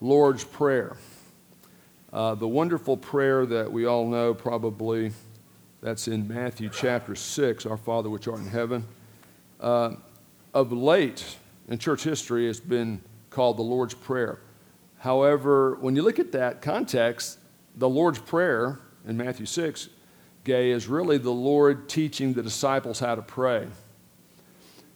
Lord's 0.00 0.44
Prayer. 0.44 0.96
Uh, 2.12 2.36
the 2.36 2.46
wonderful 2.46 2.96
prayer 2.96 3.44
that 3.46 3.70
we 3.70 3.84
all 3.84 4.06
know, 4.06 4.32
probably, 4.32 5.10
that's 5.82 6.06
in 6.06 6.28
Matthew 6.28 6.70
chapter 6.72 7.16
6, 7.16 7.66
Our 7.66 7.76
Father 7.76 8.08
which 8.08 8.28
art 8.28 8.38
in 8.38 8.46
heaven. 8.46 8.86
Uh, 9.60 9.94
of 10.54 10.70
late 10.72 11.36
in 11.68 11.78
church 11.78 12.04
history, 12.04 12.48
it's 12.48 12.60
been 12.60 13.02
called 13.30 13.56
the 13.56 13.62
Lord's 13.62 13.94
Prayer. 13.94 14.38
However, 14.98 15.76
when 15.80 15.96
you 15.96 16.02
look 16.02 16.20
at 16.20 16.30
that 16.30 16.62
context, 16.62 17.38
the 17.76 17.88
Lord's 17.88 18.20
Prayer 18.20 18.78
in 19.06 19.16
Matthew 19.16 19.46
6, 19.46 19.88
Gay, 20.44 20.70
is 20.70 20.86
really 20.86 21.18
the 21.18 21.30
Lord 21.30 21.88
teaching 21.88 22.34
the 22.34 22.42
disciples 22.42 23.00
how 23.00 23.16
to 23.16 23.22
pray. 23.22 23.62
It 23.62 23.70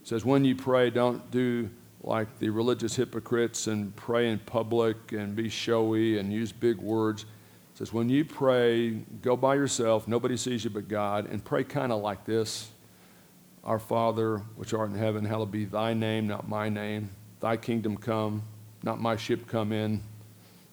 says, 0.05 0.25
when 0.25 0.45
you 0.45 0.55
pray, 0.55 0.91
don't 0.91 1.29
do 1.33 1.71
like 2.05 2.39
the 2.39 2.51
religious 2.51 2.97
hypocrites 2.97 3.67
and 3.67 3.95
pray 3.95 4.31
in 4.31 4.39
public 4.41 5.13
and 5.13 5.37
be 5.37 5.49
showy 5.49 6.19
and 6.19 6.33
use 6.33 6.53
big 6.53 6.79
words. 6.79 7.23
It 7.23 7.79
says, 7.79 7.93
when 7.93 8.09
you 8.09 8.25
pray, 8.25 8.91
go 9.23 9.37
by 9.37 9.55
yourself, 9.55 10.09
nobody 10.09 10.37
sees 10.37 10.65
you 10.65 10.71
but 10.71 10.89
God, 10.89 11.31
and 11.31 11.45
pray 11.45 11.65
kind 11.65 11.93
of 11.93 12.03
like 12.03 12.25
this 12.25 12.71
Our 13.65 13.79
Father, 13.79 14.39
which 14.57 14.75
art 14.75 14.91
in 14.91 14.97
heaven, 14.97 15.25
hallowed 15.25 15.53
be 15.53 15.65
thy 15.65 15.95
name, 15.95 16.27
not 16.27 16.49
my 16.49 16.69
name. 16.69 17.11
Thy 17.41 17.57
kingdom 17.57 17.97
come, 17.97 18.43
not 18.83 19.01
my 19.01 19.17
ship 19.17 19.47
come 19.47 19.73
in. 19.73 20.03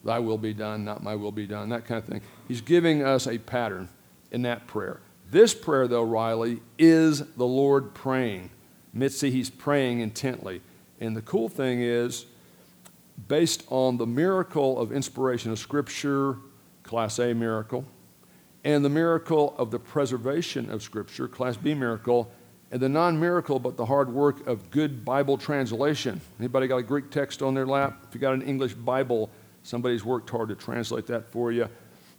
Thy 0.03 0.19
will 0.19 0.37
be 0.37 0.53
done, 0.53 0.85
not 0.85 1.03
my 1.03 1.15
will 1.15 1.31
be 1.31 1.45
done, 1.45 1.69
that 1.69 1.85
kind 1.85 2.01
of 2.01 2.09
thing. 2.09 2.21
He's 2.47 2.61
giving 2.61 3.03
us 3.03 3.27
a 3.27 3.37
pattern 3.37 3.89
in 4.31 4.43
that 4.43 4.65
prayer. 4.67 5.01
This 5.29 5.53
prayer, 5.53 5.87
though, 5.87 6.03
Riley, 6.03 6.61
is 6.77 7.19
the 7.19 7.45
Lord 7.45 7.93
praying. 7.93 8.49
Mitzi, 8.93 9.29
he's 9.29 9.49
praying 9.49 9.99
intently. 9.99 10.61
And 10.99 11.15
the 11.15 11.21
cool 11.21 11.49
thing 11.49 11.81
is, 11.81 12.25
based 13.27 13.63
on 13.69 13.97
the 13.97 14.05
miracle 14.05 14.79
of 14.79 14.91
inspiration 14.91 15.51
of 15.51 15.59
Scripture, 15.59 16.37
Class 16.83 17.19
A 17.19 17.33
miracle, 17.33 17.85
and 18.63 18.83
the 18.83 18.89
miracle 18.89 19.55
of 19.57 19.71
the 19.71 19.79
preservation 19.79 20.69
of 20.69 20.83
Scripture, 20.83 21.27
Class 21.27 21.55
B 21.55 21.73
miracle, 21.73 22.31
and 22.71 22.81
the 22.81 22.89
non-miracle 22.89 23.59
but 23.59 23.77
the 23.77 23.85
hard 23.85 24.11
work 24.13 24.45
of 24.45 24.69
good 24.69 25.03
Bible 25.05 25.37
translation. 25.37 26.19
Anybody 26.39 26.67
got 26.67 26.77
a 26.77 26.83
Greek 26.83 27.09
text 27.09 27.41
on 27.41 27.53
their 27.53 27.65
lap? 27.65 28.05
If 28.07 28.13
you 28.13 28.21
got 28.21 28.33
an 28.33 28.41
English 28.41 28.73
Bible, 28.73 29.29
somebody's 29.63 30.03
worked 30.03 30.29
hard 30.29 30.49
to 30.49 30.55
translate 30.55 31.07
that 31.07 31.31
for 31.31 31.51
you. 31.51 31.67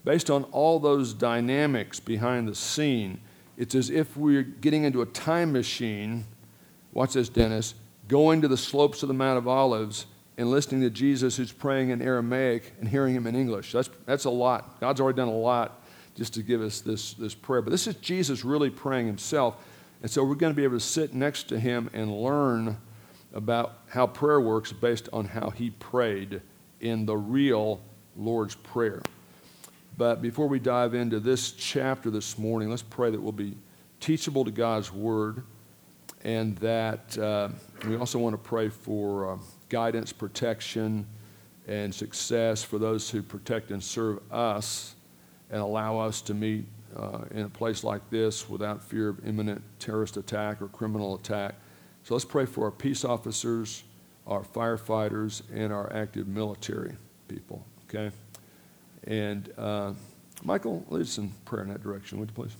Based 0.05 0.31
on 0.31 0.44
all 0.44 0.81
those 0.81 1.12
dynamics 1.12 2.00
behind 2.00 2.48
the 2.48 2.55
scene, 2.55 3.20
it's 3.59 3.75
as 3.75 3.91
if 3.91 4.17
we're 4.17 4.42
getting 4.42 4.84
into 4.84 5.03
a 5.03 5.06
time 5.06 5.53
machine. 5.53 6.25
Watch 6.92 7.12
this, 7.12 7.28
Dennis 7.28 7.75
going 8.11 8.42
to 8.42 8.48
the 8.48 8.56
slopes 8.56 9.05
of 9.05 9.08
the 9.08 9.14
Mount 9.14 9.39
of 9.39 9.47
Olives 9.47 10.06
and 10.36 10.50
listening 10.50 10.80
to 10.80 10.91
Jesus 10.91 11.36
who's 11.36 11.53
praying 11.53 11.91
in 11.91 12.03
Aramaic 12.03 12.72
and 12.80 12.89
hearing 12.89 13.14
him 13.14 13.25
in 13.28 13.36
English. 13.36 13.70
That's, 13.70 13.89
that's 14.05 14.25
a 14.25 14.30
lot. 14.30 14.80
God's 14.80 15.00
already 15.00 15.16
done 15.16 15.28
a 15.28 15.30
lot 15.30 15.80
just 16.16 16.34
to 16.34 16.42
give 16.42 16.61
us 16.61 16.81
this, 16.81 17.14
this 17.14 17.34
prayer. 17.34 17.62
But 17.62 17.70
this 17.70 17.86
is 17.86 17.94
Jesus 17.97 18.44
really 18.44 18.69
praying 18.69 19.06
himself. 19.06 19.64
And 20.03 20.11
so 20.11 20.25
we're 20.25 20.34
going 20.34 20.53
to 20.53 20.56
be 20.56 20.64
able 20.64 20.77
to 20.77 20.84
sit 20.84 21.14
next 21.14 21.44
to 21.50 21.61
him 21.61 21.88
and 21.92 22.12
learn 22.12 22.78
about 23.33 23.78
how 23.88 24.08
prayer 24.08 24.41
works 24.41 24.72
based 24.72 25.08
on 25.12 25.27
how 25.27 25.50
he 25.50 25.70
prayed 25.70 26.41
in 26.81 27.06
the 27.06 27.16
real 27.16 27.81
Lord's 28.16 28.56
Prayer. 28.56 29.03
But 29.97 30.20
before 30.20 30.48
we 30.48 30.58
dive 30.58 30.94
into 30.94 31.20
this 31.20 31.53
chapter 31.53 32.11
this 32.11 32.36
morning, 32.38 32.70
let's 32.70 32.83
pray 32.83 33.12
that 33.12 33.20
we'll 33.20 33.31
be 33.31 33.56
teachable 34.00 34.44
to 34.47 34.50
God's 34.50 34.92
Word 34.92 35.44
and 36.24 36.56
that 36.58 37.16
uh, 37.18 37.48
we 37.86 37.96
also 37.96 38.18
want 38.18 38.34
to 38.34 38.48
pray 38.48 38.68
for 38.68 39.32
uh, 39.32 39.38
guidance, 39.68 40.12
protection, 40.12 41.06
and 41.66 41.94
success 41.94 42.62
for 42.62 42.78
those 42.78 43.08
who 43.08 43.22
protect 43.22 43.70
and 43.70 43.82
serve 43.82 44.20
us 44.32 44.94
and 45.50 45.60
allow 45.60 45.98
us 45.98 46.20
to 46.20 46.34
meet 46.34 46.64
uh, 46.96 47.20
in 47.30 47.42
a 47.44 47.48
place 47.48 47.84
like 47.84 48.08
this 48.10 48.48
without 48.48 48.82
fear 48.82 49.08
of 49.08 49.26
imminent 49.26 49.62
terrorist 49.78 50.16
attack 50.16 50.60
or 50.60 50.69
criminal 50.69 51.14
attack. 51.14 51.54
So 52.03 52.14
let's 52.14 52.25
pray 52.25 52.47
for 52.47 52.64
our 52.64 52.70
peace 52.70 53.04
officers, 53.04 53.84
our 54.26 54.42
firefighters, 54.42 55.42
and 55.54 55.72
our 55.72 55.92
active 55.92 56.26
military 56.26 56.97
people, 57.28 57.64
okay? 57.88 58.14
And 59.04 59.53
uh, 59.56 59.92
Michael, 60.42 60.84
lead 60.88 61.03
us 61.03 61.19
in 61.19 61.30
prayer 61.44 61.62
in 61.62 61.69
that 61.69 61.82
direction, 61.82 62.19
would 62.19 62.30
you 62.30 62.34
please? 62.34 62.56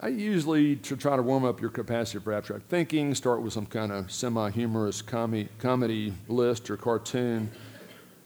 I 0.00 0.08
usually 0.08 0.76
to 0.76 0.96
try 0.96 1.16
to 1.16 1.22
warm 1.22 1.44
up 1.44 1.60
your 1.60 1.70
capacity 1.70 2.20
for 2.20 2.32
abstract 2.32 2.66
thinking, 2.68 3.16
start 3.16 3.42
with 3.42 3.52
some 3.52 3.66
kind 3.66 3.90
of 3.90 4.12
semi-humorous 4.12 5.02
com- 5.02 5.48
comedy 5.58 6.14
list 6.28 6.70
or 6.70 6.76
cartoon. 6.76 7.50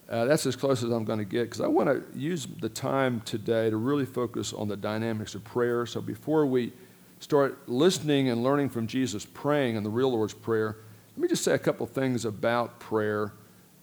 Uh, 0.06 0.26
that's 0.26 0.44
as 0.44 0.54
close 0.54 0.82
as 0.82 0.90
I'm 0.90 1.06
going 1.06 1.20
to 1.20 1.24
get 1.24 1.44
because 1.44 1.62
I 1.62 1.68
want 1.68 1.88
to 1.88 2.04
use 2.18 2.46
the 2.60 2.68
time 2.68 3.22
today 3.22 3.70
to 3.70 3.78
really 3.78 4.04
focus 4.04 4.52
on 4.52 4.68
the 4.68 4.76
dynamics 4.76 5.34
of 5.34 5.44
prayer. 5.44 5.86
So 5.86 6.02
before 6.02 6.44
we 6.44 6.74
start 7.20 7.66
listening 7.66 8.28
and 8.28 8.42
learning 8.42 8.68
from 8.68 8.86
Jesus 8.86 9.24
praying 9.24 9.76
in 9.76 9.82
the 9.82 9.88
real 9.88 10.12
Lord's 10.12 10.34
Prayer, 10.34 10.76
let 11.16 11.22
me 11.22 11.28
just 11.28 11.42
say 11.42 11.54
a 11.54 11.58
couple 11.58 11.86
things 11.86 12.26
about 12.26 12.80
prayer. 12.80 13.32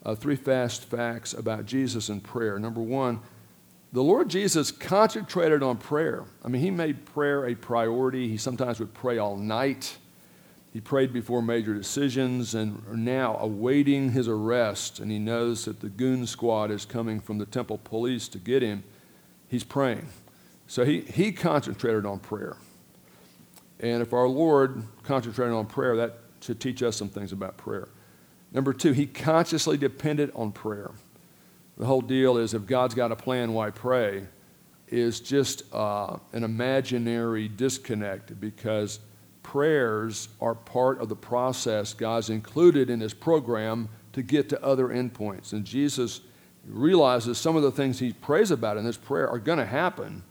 Uh, 0.05 0.13
three 0.13 0.35
fast 0.35 0.85
facts 0.85 1.33
about 1.33 1.65
Jesus 1.65 2.09
and 2.09 2.23
prayer. 2.23 2.59
Number 2.59 2.81
one, 2.81 3.19
the 3.91 4.03
Lord 4.03 4.29
Jesus 4.29 4.71
concentrated 4.71 5.63
on 5.63 5.77
prayer. 5.77 6.25
I 6.45 6.47
mean, 6.47 6.61
he 6.61 6.69
made 6.69 7.05
prayer 7.05 7.47
a 7.47 7.55
priority. 7.55 8.27
He 8.27 8.37
sometimes 8.37 8.79
would 8.79 8.93
pray 8.93 9.17
all 9.17 9.35
night. 9.35 9.97
He 10.71 10.79
prayed 10.79 11.11
before 11.11 11.41
major 11.41 11.73
decisions 11.73 12.53
and 12.53 12.83
are 12.87 12.95
now 12.95 13.37
awaiting 13.39 14.11
his 14.11 14.27
arrest, 14.27 14.99
and 14.99 15.09
he 15.09 15.17
knows 15.17 15.65
that 15.65 15.79
the 15.79 15.89
goon 15.89 16.27
squad 16.27 16.69
is 16.69 16.85
coming 16.85 17.19
from 17.19 17.39
the 17.39 17.47
temple 17.47 17.79
police 17.83 18.27
to 18.27 18.37
get 18.37 18.61
him. 18.61 18.83
He's 19.47 19.63
praying. 19.63 20.07
So 20.67 20.85
he, 20.85 21.01
he 21.01 21.31
concentrated 21.31 22.05
on 22.05 22.19
prayer. 22.19 22.57
And 23.79 24.03
if 24.03 24.13
our 24.13 24.27
Lord 24.27 24.83
concentrated 25.01 25.55
on 25.55 25.65
prayer, 25.65 25.95
that 25.95 26.19
should 26.41 26.59
teach 26.59 26.83
us 26.83 26.95
some 26.95 27.09
things 27.09 27.31
about 27.31 27.57
prayer. 27.57 27.87
Number 28.51 28.73
two, 28.73 28.91
he 28.91 29.07
consciously 29.07 29.77
depended 29.77 30.31
on 30.35 30.51
prayer 30.51 30.91
the 31.79 31.85
whole 31.85 32.01
deal 32.01 32.37
is 32.37 32.53
if 32.53 32.65
God's 32.65 32.93
got 32.93 33.11
a 33.11 33.15
plan, 33.15 33.53
why 33.53 33.69
pray? 33.71 34.27
Is 34.89 35.21
just 35.21 35.63
uh, 35.73 36.17
an 36.33 36.43
imaginary 36.43 37.47
disconnect 37.47 38.39
because 38.39 38.99
prayers 39.43 40.27
are 40.41 40.55
part 40.55 40.99
of 40.99 41.07
the 41.07 41.15
process 41.15 41.93
God's 41.93 42.29
included 42.29 42.89
in 42.89 42.99
His 42.99 43.13
program 43.13 43.87
to 44.11 44.21
get 44.21 44.49
to 44.49 44.61
other 44.63 44.89
endpoints. 44.89 45.53
And 45.53 45.63
Jesus 45.63 46.19
realizes 46.67 47.37
some 47.37 47.55
of 47.55 47.63
the 47.63 47.71
things 47.71 47.97
He 47.97 48.11
prays 48.11 48.51
about 48.51 48.75
in 48.75 48.83
this 48.83 48.97
prayer 48.97 49.29
are 49.29 49.39
going 49.39 49.59
to 49.59 49.65
happen, 49.65 50.23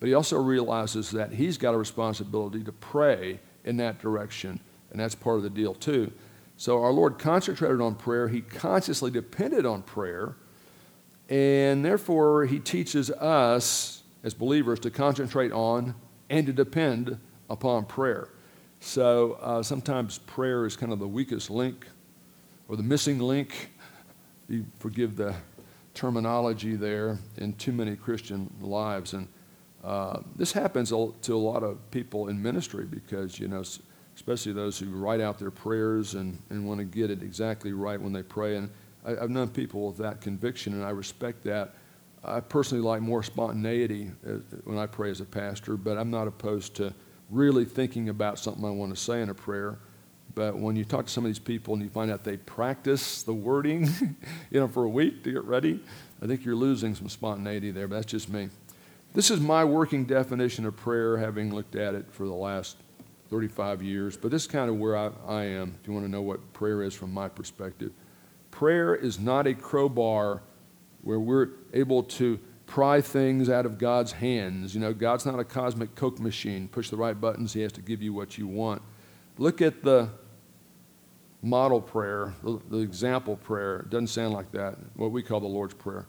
but 0.00 0.06
He 0.06 0.14
also 0.14 0.40
realizes 0.40 1.10
that 1.10 1.32
He's 1.32 1.58
got 1.58 1.74
a 1.74 1.78
responsibility 1.78 2.64
to 2.64 2.72
pray 2.72 3.38
in 3.64 3.76
that 3.76 3.98
direction, 3.98 4.60
and 4.90 4.98
that's 4.98 5.14
part 5.14 5.36
of 5.36 5.42
the 5.42 5.50
deal 5.50 5.74
too. 5.74 6.10
So 6.56 6.82
our 6.82 6.92
Lord 6.92 7.18
concentrated 7.18 7.82
on 7.82 7.96
prayer, 7.96 8.28
He 8.28 8.40
consciously 8.40 9.10
depended 9.10 9.66
on 9.66 9.82
prayer 9.82 10.36
and 11.28 11.84
therefore, 11.84 12.46
he 12.46 12.58
teaches 12.58 13.10
us 13.10 14.02
as 14.22 14.34
believers 14.34 14.80
to 14.80 14.90
concentrate 14.90 15.52
on 15.52 15.94
and 16.30 16.46
to 16.46 16.52
depend 16.52 17.18
upon 17.50 17.84
prayer. 17.84 18.28
So 18.80 19.32
uh, 19.40 19.62
sometimes 19.62 20.18
prayer 20.18 20.66
is 20.66 20.76
kind 20.76 20.92
of 20.92 20.98
the 20.98 21.08
weakest 21.08 21.50
link 21.50 21.86
or 22.68 22.76
the 22.76 22.82
missing 22.82 23.18
link. 23.18 23.70
You 24.48 24.66
forgive 24.78 25.16
the 25.16 25.34
terminology 25.94 26.76
there 26.76 27.18
in 27.38 27.54
too 27.54 27.72
many 27.72 27.96
Christian 27.96 28.52
lives. 28.60 29.12
And 29.12 29.28
uh, 29.82 30.20
this 30.36 30.52
happens 30.52 30.90
to 30.90 31.34
a 31.34 31.36
lot 31.36 31.62
of 31.62 31.90
people 31.90 32.28
in 32.28 32.40
ministry 32.40 32.84
because, 32.84 33.38
you 33.38 33.48
know, 33.48 33.64
especially 34.14 34.52
those 34.52 34.78
who 34.78 34.90
write 34.90 35.20
out 35.20 35.38
their 35.38 35.50
prayers 35.50 36.14
and, 36.14 36.40
and 36.50 36.66
want 36.66 36.78
to 36.78 36.84
get 36.84 37.10
it 37.10 37.22
exactly 37.22 37.72
right 37.72 38.00
when 38.00 38.12
they 38.12 38.22
pray. 38.22 38.56
And 38.56 38.70
I, 39.06 39.10
have 39.20 39.30
known 39.30 39.48
people 39.48 39.86
with 39.86 39.98
that 39.98 40.20
conviction, 40.20 40.74
and 40.74 40.84
I 40.84 40.90
respect 40.90 41.44
that. 41.44 41.74
I 42.24 42.40
personally 42.40 42.82
like 42.82 43.00
more 43.02 43.22
spontaneity 43.22 44.10
uh, 44.26 44.38
when 44.64 44.78
I 44.78 44.86
pray 44.86 45.10
as 45.10 45.20
a 45.20 45.24
pastor, 45.24 45.76
but 45.76 45.96
I'm 45.96 46.10
not 46.10 46.26
opposed 46.26 46.74
to 46.76 46.92
really 47.30 47.64
thinking 47.64 48.08
about 48.08 48.38
something 48.38 48.64
I 48.64 48.70
want 48.70 48.94
to 48.94 49.00
say 49.00 49.22
in 49.22 49.28
a 49.28 49.34
prayer. 49.34 49.78
But 50.34 50.58
when 50.58 50.76
you 50.76 50.84
talk 50.84 51.06
to 51.06 51.12
some 51.12 51.24
of 51.24 51.28
these 51.28 51.38
people 51.38 51.74
and 51.74 51.82
you 51.82 51.88
find 51.88 52.10
out 52.10 52.24
they 52.24 52.36
practice 52.36 53.22
the 53.22 53.32
wording, 53.32 53.88
you 54.50 54.60
know, 54.60 54.68
for 54.68 54.84
a 54.84 54.88
week 54.88 55.22
to 55.24 55.32
get 55.32 55.44
ready, 55.44 55.80
I 56.20 56.26
think 56.26 56.44
you're 56.44 56.56
losing 56.56 56.94
some 56.94 57.08
spontaneity 57.08 57.70
there. 57.70 57.88
But 57.88 57.96
that's 57.96 58.12
just 58.12 58.28
me. 58.28 58.50
This 59.14 59.30
is 59.30 59.40
my 59.40 59.64
working 59.64 60.04
definition 60.04 60.66
of 60.66 60.76
prayer, 60.76 61.16
having 61.16 61.54
looked 61.54 61.74
at 61.74 61.94
it 61.94 62.06
for 62.10 62.26
the 62.26 62.34
last 62.34 62.76
35 63.30 63.82
years. 63.82 64.16
But 64.16 64.30
this 64.30 64.42
is 64.42 64.48
kind 64.48 64.68
of 64.68 64.76
where 64.76 64.96
I, 64.96 65.10
I 65.26 65.44
am, 65.44 65.74
if 65.80 65.86
you 65.86 65.94
want 65.94 66.04
to 66.04 66.10
know 66.10 66.22
what 66.22 66.52
prayer 66.52 66.82
is 66.82 66.92
from 66.92 67.14
my 67.14 67.28
perspective. 67.28 67.92
Prayer 68.56 68.94
is 68.94 69.20
not 69.20 69.46
a 69.46 69.52
crowbar 69.52 70.40
where 71.02 71.20
we're 71.20 71.50
able 71.74 72.02
to 72.02 72.40
pry 72.64 73.02
things 73.02 73.50
out 73.50 73.66
of 73.66 73.76
God's 73.76 74.12
hands. 74.12 74.74
You 74.74 74.80
know, 74.80 74.94
God's 74.94 75.26
not 75.26 75.38
a 75.38 75.44
cosmic 75.44 75.94
Coke 75.94 76.18
machine. 76.18 76.66
Push 76.66 76.88
the 76.88 76.96
right 76.96 77.20
buttons, 77.20 77.52
He 77.52 77.60
has 77.60 77.72
to 77.72 77.82
give 77.82 78.00
you 78.00 78.14
what 78.14 78.38
you 78.38 78.46
want. 78.46 78.80
Look 79.36 79.60
at 79.60 79.82
the 79.82 80.08
model 81.42 81.82
prayer, 81.82 82.32
the, 82.42 82.58
the 82.70 82.78
example 82.78 83.36
prayer. 83.36 83.80
It 83.80 83.90
doesn't 83.90 84.06
sound 84.06 84.32
like 84.32 84.50
that, 84.52 84.78
what 84.94 85.12
we 85.12 85.22
call 85.22 85.40
the 85.40 85.46
Lord's 85.46 85.74
Prayer. 85.74 86.06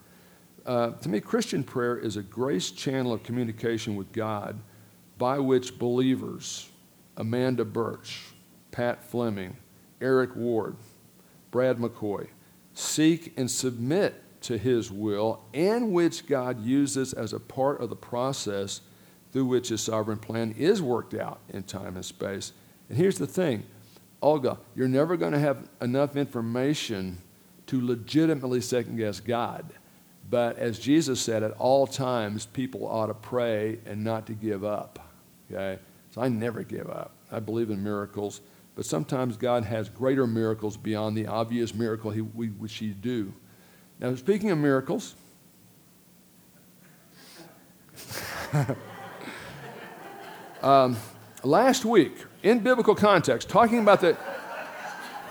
Uh, 0.64 0.92
to 0.92 1.08
me, 1.10 1.20
Christian 1.20 1.62
prayer 1.62 1.98
is 1.98 2.16
a 2.16 2.22
grace 2.22 2.70
channel 2.70 3.12
of 3.12 3.22
communication 3.24 3.94
with 3.94 4.10
God 4.10 4.58
by 5.18 5.38
which 5.38 5.78
believers, 5.78 6.70
Amanda 7.18 7.66
Birch, 7.66 8.22
Pat 8.70 9.04
Fleming, 9.04 9.54
Eric 10.00 10.34
Ward, 10.34 10.76
Brad 11.50 11.76
McCoy, 11.76 12.28
seek 12.78 13.32
and 13.36 13.50
submit 13.50 14.14
to 14.42 14.56
his 14.56 14.90
will, 14.90 15.40
and 15.52 15.92
which 15.92 16.26
God 16.26 16.64
uses 16.64 17.12
as 17.12 17.32
a 17.32 17.40
part 17.40 17.80
of 17.80 17.90
the 17.90 17.96
process 17.96 18.82
through 19.32 19.46
which 19.46 19.68
his 19.68 19.80
sovereign 19.80 20.18
plan 20.18 20.54
is 20.56 20.80
worked 20.80 21.12
out 21.12 21.40
in 21.48 21.64
time 21.64 21.96
and 21.96 22.04
space. 22.04 22.52
And 22.88 22.96
here's 22.96 23.18
the 23.18 23.26
thing 23.26 23.64
Olga, 24.22 24.58
you're 24.76 24.88
never 24.88 25.16
going 25.16 25.32
to 25.32 25.38
have 25.38 25.68
enough 25.80 26.16
information 26.16 27.18
to 27.66 27.84
legitimately 27.84 28.60
second 28.60 28.96
guess 28.96 29.18
God. 29.20 29.66
But 30.30 30.58
as 30.58 30.78
Jesus 30.78 31.20
said, 31.20 31.42
at 31.42 31.52
all 31.52 31.86
times, 31.86 32.46
people 32.46 32.86
ought 32.86 33.06
to 33.06 33.14
pray 33.14 33.78
and 33.86 34.04
not 34.04 34.26
to 34.26 34.34
give 34.34 34.62
up. 34.62 34.98
Okay? 35.50 35.80
So 36.10 36.20
I 36.20 36.28
never 36.28 36.62
give 36.62 36.88
up. 36.88 37.12
I 37.32 37.40
believe 37.40 37.70
in 37.70 37.82
miracles. 37.82 38.40
But 38.78 38.86
sometimes 38.86 39.36
God 39.36 39.64
has 39.64 39.88
greater 39.88 40.24
miracles 40.24 40.76
beyond 40.76 41.16
the 41.16 41.26
obvious 41.26 41.74
miracle 41.74 42.12
he, 42.12 42.20
we, 42.20 42.46
which 42.46 42.74
He 42.74 42.90
do. 42.90 43.34
Now, 43.98 44.14
speaking 44.14 44.52
of 44.52 44.58
miracles, 44.58 45.16
um, 50.62 50.96
last 51.42 51.84
week, 51.84 52.24
in 52.44 52.60
biblical 52.60 52.94
context, 52.94 53.48
talking 53.48 53.80
about 53.80 54.00
the 54.00 54.16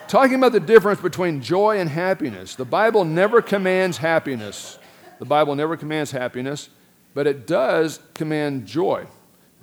talking 0.09 0.35
about 0.35 0.51
the 0.51 0.59
difference 0.59 0.99
between 0.99 1.41
joy 1.41 1.79
and 1.79 1.89
happiness. 1.89 2.53
The 2.55 2.65
Bible 2.65 3.05
never 3.05 3.41
commands 3.41 3.95
happiness. 3.95 4.77
The 5.19 5.25
Bible 5.25 5.55
never 5.55 5.77
commands 5.77 6.11
happiness, 6.11 6.67
but 7.13 7.27
it 7.27 7.47
does 7.47 8.01
command 8.13 8.65
joy. 8.65 9.07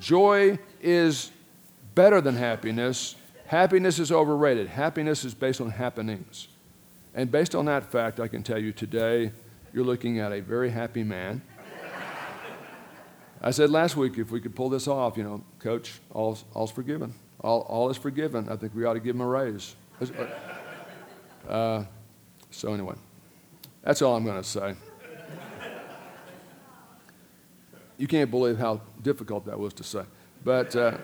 Joy 0.00 0.58
is 0.80 1.30
better 1.94 2.22
than 2.22 2.36
happiness. 2.36 3.16
Happiness 3.46 3.98
is 3.98 4.10
overrated. 4.10 4.68
Happiness 4.68 5.24
is 5.24 5.34
based 5.34 5.60
on 5.60 5.70
happenings. 5.70 6.48
And 7.14 7.30
based 7.30 7.54
on 7.54 7.66
that 7.66 7.90
fact, 7.90 8.18
I 8.18 8.28
can 8.28 8.42
tell 8.42 8.58
you 8.58 8.72
today 8.72 9.32
you're 9.72 9.84
looking 9.84 10.18
at 10.18 10.32
a 10.32 10.40
very 10.40 10.70
happy 10.70 11.04
man. 11.04 11.42
I 13.40 13.50
said 13.50 13.70
last 13.70 13.96
week 13.96 14.18
if 14.18 14.30
we 14.30 14.40
could 14.40 14.56
pull 14.56 14.70
this 14.70 14.88
off, 14.88 15.16
you 15.16 15.22
know, 15.22 15.44
coach, 15.58 16.00
all's, 16.12 16.44
all's 16.54 16.72
forgiven 16.72 17.14
all, 17.44 17.60
all 17.68 17.90
is 17.90 17.98
forgiven. 17.98 18.48
I 18.48 18.56
think 18.56 18.74
we 18.74 18.84
ought 18.84 18.94
to 18.94 19.00
give 19.00 19.14
him 19.14 19.20
a 19.20 19.26
raise. 19.26 19.76
Uh, 21.46 21.84
so, 22.50 22.72
anyway, 22.72 22.94
that's 23.82 24.00
all 24.00 24.16
I'm 24.16 24.24
going 24.24 24.42
to 24.42 24.48
say. 24.48 24.74
You 27.98 28.06
can't 28.08 28.30
believe 28.30 28.58
how 28.58 28.80
difficult 29.02 29.44
that 29.46 29.58
was 29.58 29.74
to 29.74 29.84
say. 29.84 30.04
But 30.42 30.74
uh, 30.74 30.96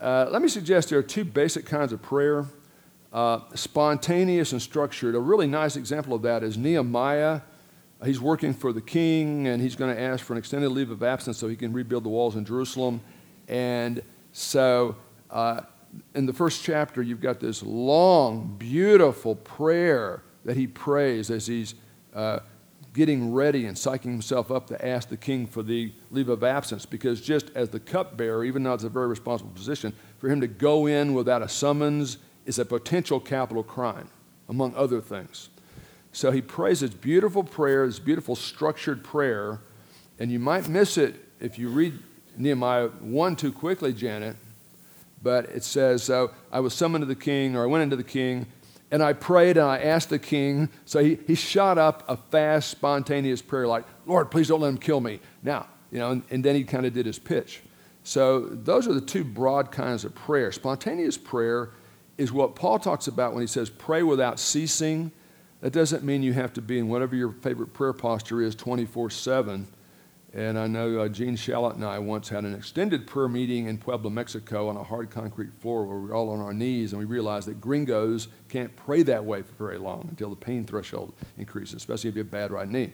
uh, 0.00 0.28
let 0.30 0.42
me 0.42 0.48
suggest 0.48 0.90
there 0.90 0.98
are 0.98 1.02
two 1.02 1.24
basic 1.24 1.66
kinds 1.66 1.92
of 1.92 2.02
prayer 2.02 2.46
uh, 3.12 3.40
spontaneous 3.54 4.52
and 4.52 4.60
structured. 4.60 5.14
A 5.14 5.20
really 5.20 5.46
nice 5.46 5.76
example 5.76 6.14
of 6.14 6.22
that 6.22 6.42
is 6.42 6.58
Nehemiah. 6.58 7.40
He's 8.04 8.20
working 8.20 8.52
for 8.52 8.74
the 8.74 8.82
king 8.82 9.48
and 9.48 9.62
he's 9.62 9.74
going 9.74 9.94
to 9.94 10.00
ask 10.00 10.22
for 10.22 10.34
an 10.34 10.38
extended 10.38 10.68
leave 10.68 10.90
of 10.90 11.02
absence 11.02 11.38
so 11.38 11.48
he 11.48 11.56
can 11.56 11.72
rebuild 11.72 12.04
the 12.04 12.10
walls 12.10 12.36
in 12.36 12.44
Jerusalem. 12.44 13.00
And 13.48 14.02
so 14.32 14.96
uh, 15.30 15.62
in 16.14 16.26
the 16.26 16.32
first 16.34 16.62
chapter, 16.62 17.02
you've 17.02 17.22
got 17.22 17.40
this 17.40 17.62
long, 17.62 18.56
beautiful 18.58 19.34
prayer 19.34 20.22
that 20.44 20.58
he 20.58 20.66
prays 20.66 21.30
as 21.30 21.46
he's 21.46 21.74
uh, 22.14 22.40
getting 22.96 23.30
ready 23.32 23.66
and 23.66 23.76
psyching 23.76 24.04
himself 24.04 24.50
up 24.50 24.66
to 24.68 24.84
ask 24.84 25.10
the 25.10 25.18
king 25.18 25.46
for 25.46 25.62
the 25.62 25.92
leave 26.10 26.30
of 26.30 26.42
absence. 26.42 26.86
Because 26.86 27.20
just 27.20 27.50
as 27.54 27.68
the 27.68 27.78
cupbearer, 27.78 28.42
even 28.42 28.62
though 28.62 28.72
it's 28.72 28.84
a 28.84 28.88
very 28.88 29.06
responsible 29.06 29.52
position, 29.52 29.92
for 30.18 30.30
him 30.30 30.40
to 30.40 30.46
go 30.46 30.86
in 30.86 31.12
without 31.12 31.42
a 31.42 31.48
summons 31.48 32.16
is 32.46 32.58
a 32.58 32.64
potential 32.64 33.20
capital 33.20 33.62
crime, 33.62 34.08
among 34.48 34.74
other 34.74 35.02
things. 35.02 35.50
So 36.12 36.30
he 36.30 36.40
prays 36.40 36.80
this 36.80 36.94
beautiful 36.94 37.44
prayer, 37.44 37.86
this 37.86 37.98
beautiful 37.98 38.34
structured 38.34 39.04
prayer, 39.04 39.60
and 40.18 40.32
you 40.32 40.38
might 40.38 40.66
miss 40.66 40.96
it 40.96 41.16
if 41.38 41.58
you 41.58 41.68
read 41.68 41.98
Nehemiah 42.38 42.88
1 42.88 43.36
too 43.36 43.52
quickly, 43.52 43.92
Janet, 43.92 44.36
but 45.22 45.44
it 45.46 45.64
says, 45.64 46.02
so 46.02 46.30
I 46.50 46.60
was 46.60 46.72
summoned 46.72 47.02
to 47.02 47.06
the 47.06 47.14
king, 47.14 47.56
or 47.56 47.64
I 47.64 47.66
went 47.66 47.82
into 47.82 47.96
the 47.96 48.04
king, 48.04 48.46
and 48.90 49.02
I 49.02 49.12
prayed 49.12 49.56
and 49.56 49.66
I 49.66 49.78
asked 49.78 50.10
the 50.10 50.18
king. 50.18 50.68
So 50.84 51.02
he, 51.02 51.18
he 51.26 51.34
shot 51.34 51.78
up 51.78 52.04
a 52.08 52.16
fast, 52.16 52.70
spontaneous 52.70 53.42
prayer 53.42 53.66
like, 53.66 53.84
Lord, 54.06 54.30
please 54.30 54.48
don't 54.48 54.60
let 54.60 54.68
him 54.68 54.78
kill 54.78 55.00
me. 55.00 55.20
Now, 55.42 55.66
you 55.90 55.98
know, 55.98 56.12
and, 56.12 56.22
and 56.30 56.44
then 56.44 56.54
he 56.54 56.64
kind 56.64 56.86
of 56.86 56.92
did 56.92 57.06
his 57.06 57.18
pitch. 57.18 57.62
So 58.04 58.40
those 58.40 58.86
are 58.86 58.94
the 58.94 59.00
two 59.00 59.24
broad 59.24 59.72
kinds 59.72 60.04
of 60.04 60.14
prayer. 60.14 60.52
Spontaneous 60.52 61.18
prayer 61.18 61.70
is 62.16 62.32
what 62.32 62.54
Paul 62.54 62.78
talks 62.78 63.08
about 63.08 63.32
when 63.32 63.40
he 63.40 63.46
says 63.46 63.68
pray 63.68 64.02
without 64.02 64.38
ceasing. 64.38 65.10
That 65.60 65.72
doesn't 65.72 66.04
mean 66.04 66.22
you 66.22 66.32
have 66.34 66.52
to 66.54 66.62
be 66.62 66.78
in 66.78 66.88
whatever 66.88 67.16
your 67.16 67.32
favorite 67.32 67.72
prayer 67.72 67.92
posture 67.92 68.42
is 68.42 68.54
24 68.54 69.10
7. 69.10 69.66
And 70.36 70.58
I 70.58 70.66
know 70.66 71.00
uh, 71.00 71.08
Gene 71.08 71.34
Shalit 71.34 71.76
and 71.76 71.84
I 71.84 71.98
once 71.98 72.28
had 72.28 72.44
an 72.44 72.54
extended 72.54 73.06
prayer 73.06 73.26
meeting 73.26 73.68
in 73.68 73.78
Puebla, 73.78 74.10
Mexico, 74.10 74.68
on 74.68 74.76
a 74.76 74.82
hard 74.82 75.08
concrete 75.08 75.54
floor 75.60 75.86
where 75.86 75.96
we 75.96 76.08
were 76.08 76.14
all 76.14 76.28
on 76.28 76.40
our 76.40 76.52
knees, 76.52 76.92
and 76.92 76.98
we 77.00 77.06
realized 77.06 77.48
that 77.48 77.58
gringos 77.58 78.28
can't 78.50 78.76
pray 78.76 79.02
that 79.04 79.24
way 79.24 79.40
for 79.40 79.52
very 79.54 79.78
long 79.78 80.06
until 80.10 80.28
the 80.28 80.36
pain 80.36 80.66
threshold 80.66 81.14
increases, 81.38 81.76
especially 81.76 82.10
if 82.10 82.16
you 82.16 82.20
have 82.20 82.28
a 82.28 82.30
bad 82.30 82.50
right 82.50 82.68
knee. 82.68 82.92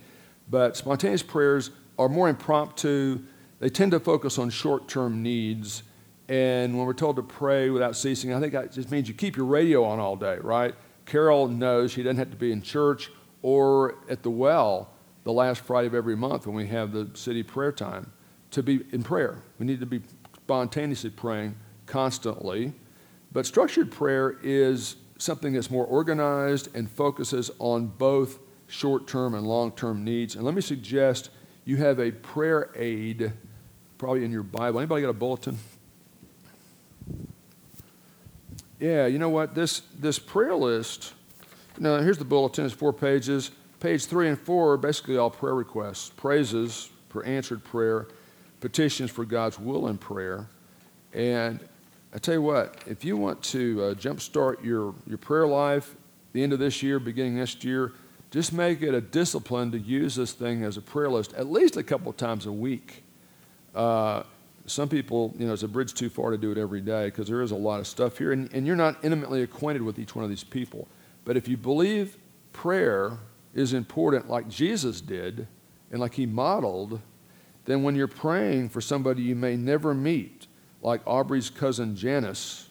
But 0.50 0.76
spontaneous 0.76 1.24
prayers 1.24 1.72
are 1.98 2.08
more 2.08 2.28
impromptu. 2.28 3.18
They 3.58 3.70
tend 3.70 3.90
to 3.90 3.98
focus 3.98 4.38
on 4.38 4.48
short 4.50 4.86
term 4.86 5.20
needs. 5.20 5.82
And 6.28 6.78
when 6.78 6.86
we're 6.86 6.92
told 6.94 7.16
to 7.16 7.24
pray 7.24 7.70
without 7.70 7.96
ceasing, 7.96 8.32
I 8.32 8.38
think 8.38 8.52
that 8.52 8.70
just 8.70 8.92
means 8.92 9.08
you 9.08 9.14
keep 9.14 9.36
your 9.36 9.46
radio 9.46 9.82
on 9.82 9.98
all 9.98 10.14
day, 10.14 10.38
right? 10.38 10.76
Carol 11.06 11.48
knows 11.48 11.90
she 11.90 12.04
doesn't 12.04 12.18
have 12.18 12.30
to 12.30 12.36
be 12.36 12.52
in 12.52 12.62
church 12.62 13.10
or 13.42 13.96
at 14.08 14.22
the 14.22 14.30
well 14.30 14.90
the 15.24 15.32
last 15.32 15.62
Friday 15.62 15.86
of 15.86 15.94
every 15.94 16.16
month 16.16 16.46
when 16.46 16.56
we 16.56 16.66
have 16.66 16.92
the 16.92 17.10
city 17.14 17.42
prayer 17.42 17.72
time 17.72 18.10
to 18.50 18.62
be 18.62 18.80
in 18.92 19.02
prayer. 19.02 19.38
We 19.58 19.66
need 19.66 19.80
to 19.80 19.86
be 19.86 20.02
spontaneously 20.36 21.10
praying 21.10 21.54
constantly. 21.86 22.72
But 23.32 23.46
structured 23.46 23.90
prayer 23.90 24.36
is 24.42 24.96
something 25.18 25.52
that's 25.52 25.70
more 25.70 25.86
organized 25.86 26.74
and 26.74 26.90
focuses 26.90 27.50
on 27.58 27.86
both 27.86 28.38
short 28.66 29.06
term 29.06 29.34
and 29.34 29.46
long 29.46 29.72
term 29.72 30.04
needs. 30.04 30.34
And 30.34 30.44
let 30.44 30.54
me 30.54 30.60
suggest 30.60 31.30
you 31.64 31.76
have 31.76 32.00
a 32.00 32.10
prayer 32.10 32.70
aid 32.74 33.32
probably 33.98 34.24
in 34.24 34.32
your 34.32 34.42
Bible. 34.42 34.80
Anybody 34.80 35.02
got 35.02 35.10
a 35.10 35.14
bulletin? 35.14 35.58
Yeah, 38.80 39.06
you 39.06 39.18
know 39.18 39.28
what? 39.28 39.54
This, 39.54 39.82
this 39.96 40.18
prayer 40.18 40.56
list, 40.56 41.12
now 41.78 42.00
here's 42.00 42.18
the 42.18 42.24
bulletin, 42.24 42.64
it's 42.64 42.74
four 42.74 42.92
pages. 42.92 43.52
Page 43.82 44.06
three 44.06 44.28
and 44.28 44.38
four 44.38 44.74
are 44.74 44.76
basically 44.76 45.16
all 45.16 45.28
prayer 45.28 45.56
requests, 45.56 46.10
praises 46.10 46.88
for 47.08 47.24
answered 47.24 47.64
prayer, 47.64 48.06
petitions 48.60 49.10
for 49.10 49.24
God's 49.24 49.58
will 49.58 49.88
in 49.88 49.98
prayer. 49.98 50.46
And 51.12 51.58
I 52.14 52.18
tell 52.18 52.34
you 52.34 52.42
what, 52.42 52.76
if 52.86 53.04
you 53.04 53.16
want 53.16 53.42
to 53.42 53.82
uh, 53.82 53.94
jumpstart 53.94 54.62
your, 54.62 54.94
your 55.04 55.18
prayer 55.18 55.48
life, 55.48 55.96
the 56.32 56.44
end 56.44 56.52
of 56.52 56.60
this 56.60 56.80
year, 56.80 57.00
beginning 57.00 57.38
next 57.38 57.64
year, 57.64 57.92
just 58.30 58.52
make 58.52 58.82
it 58.82 58.94
a 58.94 59.00
discipline 59.00 59.72
to 59.72 59.80
use 59.80 60.14
this 60.14 60.32
thing 60.32 60.62
as 60.62 60.76
a 60.76 60.80
prayer 60.80 61.10
list 61.10 61.34
at 61.34 61.50
least 61.50 61.76
a 61.76 61.82
couple 61.82 62.12
times 62.12 62.46
a 62.46 62.52
week. 62.52 63.02
Uh, 63.74 64.22
some 64.64 64.88
people, 64.88 65.34
you 65.36 65.44
know, 65.48 65.54
it's 65.54 65.64
a 65.64 65.68
bridge 65.68 65.92
too 65.92 66.08
far 66.08 66.30
to 66.30 66.38
do 66.38 66.52
it 66.52 66.56
every 66.56 66.80
day 66.80 67.06
because 67.06 67.26
there 67.26 67.42
is 67.42 67.50
a 67.50 67.56
lot 67.56 67.80
of 67.80 67.88
stuff 67.88 68.16
here, 68.16 68.30
and, 68.30 68.48
and 68.54 68.64
you're 68.64 68.76
not 68.76 69.04
intimately 69.04 69.42
acquainted 69.42 69.82
with 69.82 69.98
each 69.98 70.14
one 70.14 70.22
of 70.22 70.30
these 70.30 70.44
people. 70.44 70.86
But 71.24 71.36
if 71.36 71.48
you 71.48 71.56
believe 71.56 72.16
prayer 72.52 73.18
is 73.54 73.72
important, 73.72 74.28
like 74.28 74.48
Jesus 74.48 75.00
did 75.00 75.46
and 75.90 76.00
like 76.00 76.14
he 76.14 76.26
modeled, 76.26 77.00
then 77.64 77.82
when 77.82 77.94
you're 77.94 78.08
praying 78.08 78.70
for 78.70 78.80
somebody 78.80 79.22
you 79.22 79.36
may 79.36 79.56
never 79.56 79.94
meet, 79.94 80.46
like 80.80 81.00
Aubrey's 81.06 81.50
cousin 81.50 81.94
Janice, 81.94 82.68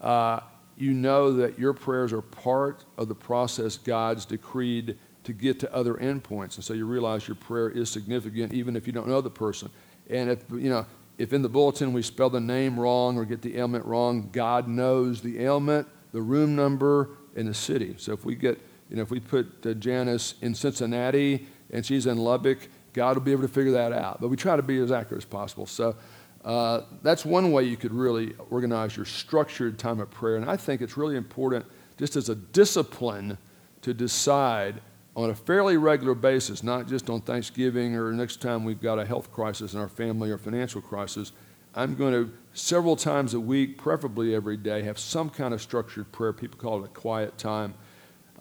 uh, 0.00 0.40
you 0.76 0.92
know 0.92 1.32
that 1.34 1.58
your 1.58 1.72
prayers 1.72 2.12
are 2.12 2.22
part 2.22 2.84
of 2.96 3.08
the 3.08 3.14
process 3.14 3.76
God's 3.76 4.24
decreed 4.24 4.98
to 5.24 5.32
get 5.32 5.60
to 5.60 5.72
other 5.72 5.94
endpoints. 5.94 6.56
And 6.56 6.64
so 6.64 6.74
you 6.74 6.86
realize 6.86 7.28
your 7.28 7.36
prayer 7.36 7.68
is 7.68 7.88
significant 7.90 8.52
even 8.52 8.74
if 8.74 8.86
you 8.86 8.92
don't 8.92 9.06
know 9.06 9.20
the 9.20 9.30
person. 9.30 9.70
And 10.10 10.30
if, 10.30 10.42
you 10.50 10.70
know, 10.70 10.86
if 11.18 11.32
in 11.32 11.42
the 11.42 11.48
bulletin 11.48 11.92
we 11.92 12.02
spell 12.02 12.30
the 12.30 12.40
name 12.40 12.80
wrong 12.80 13.16
or 13.16 13.24
get 13.24 13.42
the 13.42 13.58
ailment 13.58 13.84
wrong, 13.84 14.30
God 14.32 14.66
knows 14.66 15.20
the 15.20 15.40
ailment, 15.40 15.86
the 16.12 16.22
room 16.22 16.56
number, 16.56 17.10
and 17.36 17.46
the 17.46 17.54
city. 17.54 17.94
So 17.98 18.12
if 18.12 18.24
we 18.24 18.34
get, 18.34 18.60
you 18.92 18.96
know, 18.96 19.02
if 19.02 19.10
we 19.10 19.20
put 19.20 19.64
uh, 19.64 19.72
Janice 19.72 20.34
in 20.42 20.54
Cincinnati 20.54 21.46
and 21.70 21.84
she's 21.84 22.04
in 22.04 22.18
Lubbock, 22.18 22.68
God 22.92 23.16
will 23.16 23.22
be 23.22 23.32
able 23.32 23.40
to 23.40 23.48
figure 23.48 23.72
that 23.72 23.90
out. 23.90 24.20
But 24.20 24.28
we 24.28 24.36
try 24.36 24.54
to 24.54 24.62
be 24.62 24.78
as 24.80 24.92
accurate 24.92 25.22
as 25.22 25.24
possible. 25.24 25.64
So 25.64 25.96
uh, 26.44 26.82
that's 27.02 27.24
one 27.24 27.52
way 27.52 27.62
you 27.62 27.78
could 27.78 27.94
really 27.94 28.34
organize 28.50 28.94
your 28.94 29.06
structured 29.06 29.78
time 29.78 29.98
of 29.98 30.10
prayer. 30.10 30.36
And 30.36 30.44
I 30.44 30.58
think 30.58 30.82
it's 30.82 30.98
really 30.98 31.16
important, 31.16 31.64
just 31.96 32.16
as 32.16 32.28
a 32.28 32.34
discipline, 32.34 33.38
to 33.80 33.94
decide 33.94 34.82
on 35.16 35.30
a 35.30 35.34
fairly 35.34 35.78
regular 35.78 36.14
basis, 36.14 36.62
not 36.62 36.86
just 36.86 37.08
on 37.08 37.22
Thanksgiving 37.22 37.96
or 37.96 38.12
next 38.12 38.42
time 38.42 38.62
we've 38.62 38.82
got 38.82 38.98
a 38.98 39.06
health 39.06 39.32
crisis 39.32 39.72
in 39.72 39.80
our 39.80 39.88
family 39.88 40.30
or 40.30 40.36
financial 40.36 40.82
crisis. 40.82 41.32
I'm 41.74 41.94
going 41.94 42.12
to 42.12 42.30
several 42.52 42.96
times 42.96 43.32
a 43.32 43.40
week, 43.40 43.78
preferably 43.78 44.34
every 44.34 44.58
day, 44.58 44.82
have 44.82 44.98
some 44.98 45.30
kind 45.30 45.54
of 45.54 45.62
structured 45.62 46.12
prayer. 46.12 46.34
People 46.34 46.58
call 46.58 46.82
it 46.82 46.84
a 46.84 46.88
quiet 46.88 47.38
time. 47.38 47.72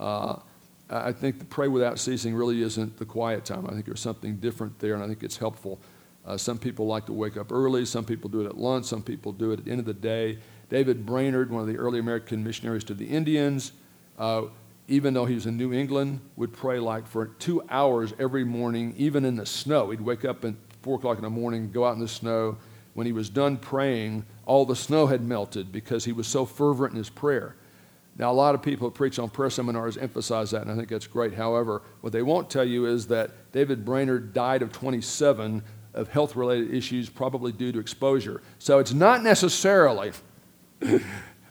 Uh, 0.02 0.40
I 0.90 1.14
think 1.14 1.40
the 1.40 1.46
pray 1.46 1.70
without 1.70 2.00
ceasing 2.00 2.36
really 2.36 2.62
isn't 2.64 2.98
the 2.98 3.06
quiet 3.06 3.46
time. 3.46 3.66
I 3.66 3.72
think 3.72 3.86
there's 3.86 4.02
something 4.02 4.38
different 4.38 4.78
there, 4.80 4.94
and 4.94 5.02
I 5.04 5.08
think 5.08 5.24
it's 5.24 5.38
helpful. 5.38 5.80
Uh, 6.26 6.38
some 6.38 6.58
people 6.58 6.86
like 6.86 7.06
to 7.06 7.14
wake 7.14 7.38
up 7.38 7.52
early. 7.52 7.86
Some 7.86 8.04
people 8.04 8.30
do 8.30 8.42
it 8.42 8.46
at 8.46 8.58
lunch. 8.58 8.86
Some 8.86 9.02
people 9.02 9.32
do 9.32 9.52
it 9.52 9.60
at 9.60 9.66
the 9.66 9.72
end 9.72 9.80
of 9.80 9.86
the 9.86 9.94
day. 9.94 10.40
David 10.70 11.06
Brainerd, 11.06 11.52
one 11.52 11.62
of 11.62 11.68
the 11.68 11.78
early 11.78 12.00
American 12.00 12.44
missionaries 12.44 12.84
to 12.86 12.94
the 12.94 13.06
Indians, 13.06 13.72
uh, 14.18 14.44
even 14.88 15.14
though 15.14 15.26
he 15.26 15.36
was 15.36 15.46
in 15.46 15.56
New 15.56 15.72
England, 15.72 16.20
would 16.36 16.52
pray 16.52 16.80
like 16.80 17.08
for 17.08 17.28
two 17.28 17.64
hours 17.70 18.14
every 18.20 18.44
morning, 18.44 18.94
even 18.98 19.24
in 19.24 19.36
the 19.36 19.46
snow. 19.46 19.90
He'd 19.92 20.02
wake 20.02 20.26
up 20.26 20.44
at 20.44 20.56
4 20.82 20.96
o'clock 20.96 21.18
in 21.18 21.24
the 21.24 21.30
morning, 21.30 21.72
go 21.72 21.86
out 21.86 21.94
in 21.94 22.02
the 22.02 22.08
snow. 22.08 22.58
When 22.94 23.06
he 23.06 23.14
was 23.14 23.30
done 23.30 23.58
praying, 23.58 24.26
all 24.46 24.66
the 24.66 24.76
snow 24.76 25.08
had 25.08 25.22
melted 25.22 25.72
because 25.72 26.04
he 26.04 26.12
was 26.12 26.28
so 26.28 26.46
fervent 26.46 26.92
in 26.92 26.98
his 26.98 27.10
prayer. 27.10 27.56
Now, 28.22 28.32
a 28.32 28.34
lot 28.34 28.54
of 28.54 28.62
people 28.62 28.88
who 28.88 28.92
preach 28.94 29.18
on 29.18 29.32
prayer 29.32 29.50
seminars 29.50 29.98
emphasize 29.98 30.52
that, 30.52 30.62
and 30.62 30.72
I 30.72 30.76
think 30.76 30.90
that's 30.90 31.08
great. 31.08 31.34
However, 31.34 31.82
what 32.02 32.14
they 32.14 32.22
won't 32.22 32.52
tell 32.52 32.64
you 32.64 32.86
is 32.86 33.08
that 33.08 33.52
David 33.52 33.84
Brainerd 33.84 34.32
died 34.32 34.62
of 34.62 34.72
27 34.72 35.64
of 35.96 36.08
health 36.08 36.36
related 36.36 36.72
issues, 36.72 37.10
probably 37.10 37.52
due 37.52 37.72
to 37.72 37.80
exposure. 37.80 38.44
So 38.60 38.78
it's 38.78 38.94
not 38.94 39.24
necessarily 39.24 40.12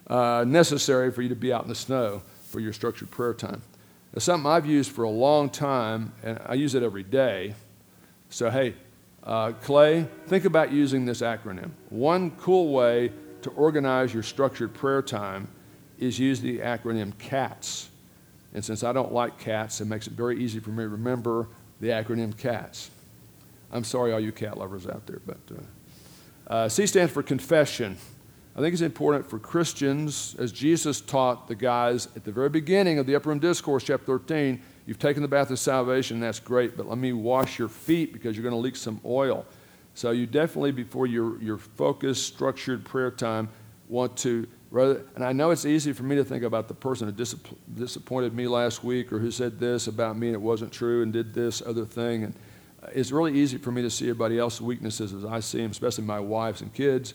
uh, 0.07 0.45
necessary 0.47 1.11
for 1.11 1.21
you 1.21 1.27
to 1.27 1.35
be 1.35 1.51
out 1.51 1.63
in 1.63 1.67
the 1.67 1.75
snow 1.75 2.21
for 2.45 2.61
your 2.61 2.71
structured 2.71 3.11
prayer 3.11 3.33
time. 3.33 3.61
Now, 4.13 4.19
something 4.19 4.49
I've 4.49 4.65
used 4.65 4.93
for 4.93 5.03
a 5.03 5.09
long 5.09 5.49
time, 5.49 6.13
and 6.23 6.39
I 6.45 6.53
use 6.53 6.73
it 6.73 6.83
every 6.83 7.03
day. 7.03 7.53
So, 8.29 8.49
hey, 8.49 8.75
uh, 9.25 9.51
Clay, 9.61 10.07
think 10.27 10.45
about 10.45 10.71
using 10.71 11.03
this 11.03 11.19
acronym. 11.19 11.71
One 11.89 12.31
cool 12.31 12.71
way 12.71 13.11
to 13.41 13.49
organize 13.51 14.13
your 14.13 14.23
structured 14.23 14.73
prayer 14.73 15.01
time 15.01 15.49
is 16.01 16.19
use 16.19 16.41
the 16.41 16.57
acronym 16.59 17.17
CATS. 17.19 17.89
And 18.53 18.65
since 18.65 18.83
I 18.83 18.91
don't 18.91 19.13
like 19.13 19.39
cats, 19.39 19.79
it 19.79 19.85
makes 19.85 20.07
it 20.07 20.13
very 20.13 20.43
easy 20.43 20.59
for 20.59 20.71
me 20.71 20.83
to 20.83 20.89
remember 20.89 21.47
the 21.79 21.89
acronym 21.89 22.35
CATS. 22.35 22.89
I'm 23.71 23.85
sorry, 23.85 24.11
all 24.11 24.19
you 24.19 24.33
cat 24.33 24.57
lovers 24.57 24.87
out 24.87 25.05
there, 25.07 25.21
but 25.25 25.37
uh, 25.49 26.53
uh, 26.53 26.69
C 26.69 26.85
stands 26.85 27.13
for 27.13 27.23
confession. 27.23 27.97
I 28.53 28.59
think 28.59 28.73
it's 28.73 28.81
important 28.81 29.29
for 29.29 29.39
Christians, 29.39 30.35
as 30.37 30.51
Jesus 30.51 30.99
taught 30.99 31.47
the 31.47 31.55
guys 31.55 32.09
at 32.17 32.25
the 32.25 32.33
very 32.33 32.49
beginning 32.49 32.99
of 32.99 33.05
the 33.05 33.15
Upper 33.15 33.29
Room 33.29 33.39
Discourse, 33.39 33.83
chapter 33.83 34.05
13, 34.05 34.61
you've 34.85 34.99
taken 34.99 35.21
the 35.21 35.29
bath 35.29 35.51
of 35.51 35.59
salvation, 35.59 36.19
that's 36.19 36.41
great, 36.41 36.75
but 36.75 36.89
let 36.89 36.97
me 36.97 37.13
wash 37.13 37.57
your 37.57 37.69
feet 37.69 38.11
because 38.11 38.35
you're 38.35 38.43
going 38.43 38.51
to 38.51 38.59
leak 38.59 38.75
some 38.75 38.99
oil. 39.05 39.45
So 39.93 40.11
you 40.11 40.25
definitely, 40.25 40.71
before 40.71 41.07
your, 41.07 41.41
your 41.41 41.57
focused, 41.57 42.25
structured 42.25 42.83
prayer 42.83 43.11
time, 43.11 43.47
want 43.87 44.17
to 44.17 44.47
rather, 44.71 45.05
and 45.15 45.23
I 45.23 45.33
know 45.33 45.51
it's 45.51 45.65
easy 45.65 45.93
for 45.93 46.03
me 46.03 46.15
to 46.15 46.23
think 46.23 46.43
about 46.43 46.67
the 46.67 46.73
person 46.73 47.07
who 47.07 47.25
disappointed 47.75 48.33
me 48.33 48.47
last 48.47 48.83
week 48.83 49.11
or 49.13 49.19
who 49.19 49.29
said 49.29 49.59
this 49.59 49.87
about 49.87 50.17
me 50.17 50.27
and 50.27 50.35
it 50.35 50.41
wasn't 50.41 50.71
true 50.71 51.03
and 51.03 51.13
did 51.13 51.33
this 51.33 51.61
other 51.61 51.85
thing. 51.85 52.23
And 52.23 52.33
it's 52.93 53.11
really 53.11 53.37
easy 53.37 53.57
for 53.57 53.71
me 53.71 53.81
to 53.81 53.89
see 53.89 54.05
everybody 54.05 54.39
else's 54.39 54.61
weaknesses 54.61 55.13
as 55.13 55.25
I 55.25 55.41
see 55.41 55.59
them, 55.59 55.71
especially 55.71 56.05
my 56.05 56.19
wives 56.19 56.61
and 56.61 56.73
kids. 56.73 57.13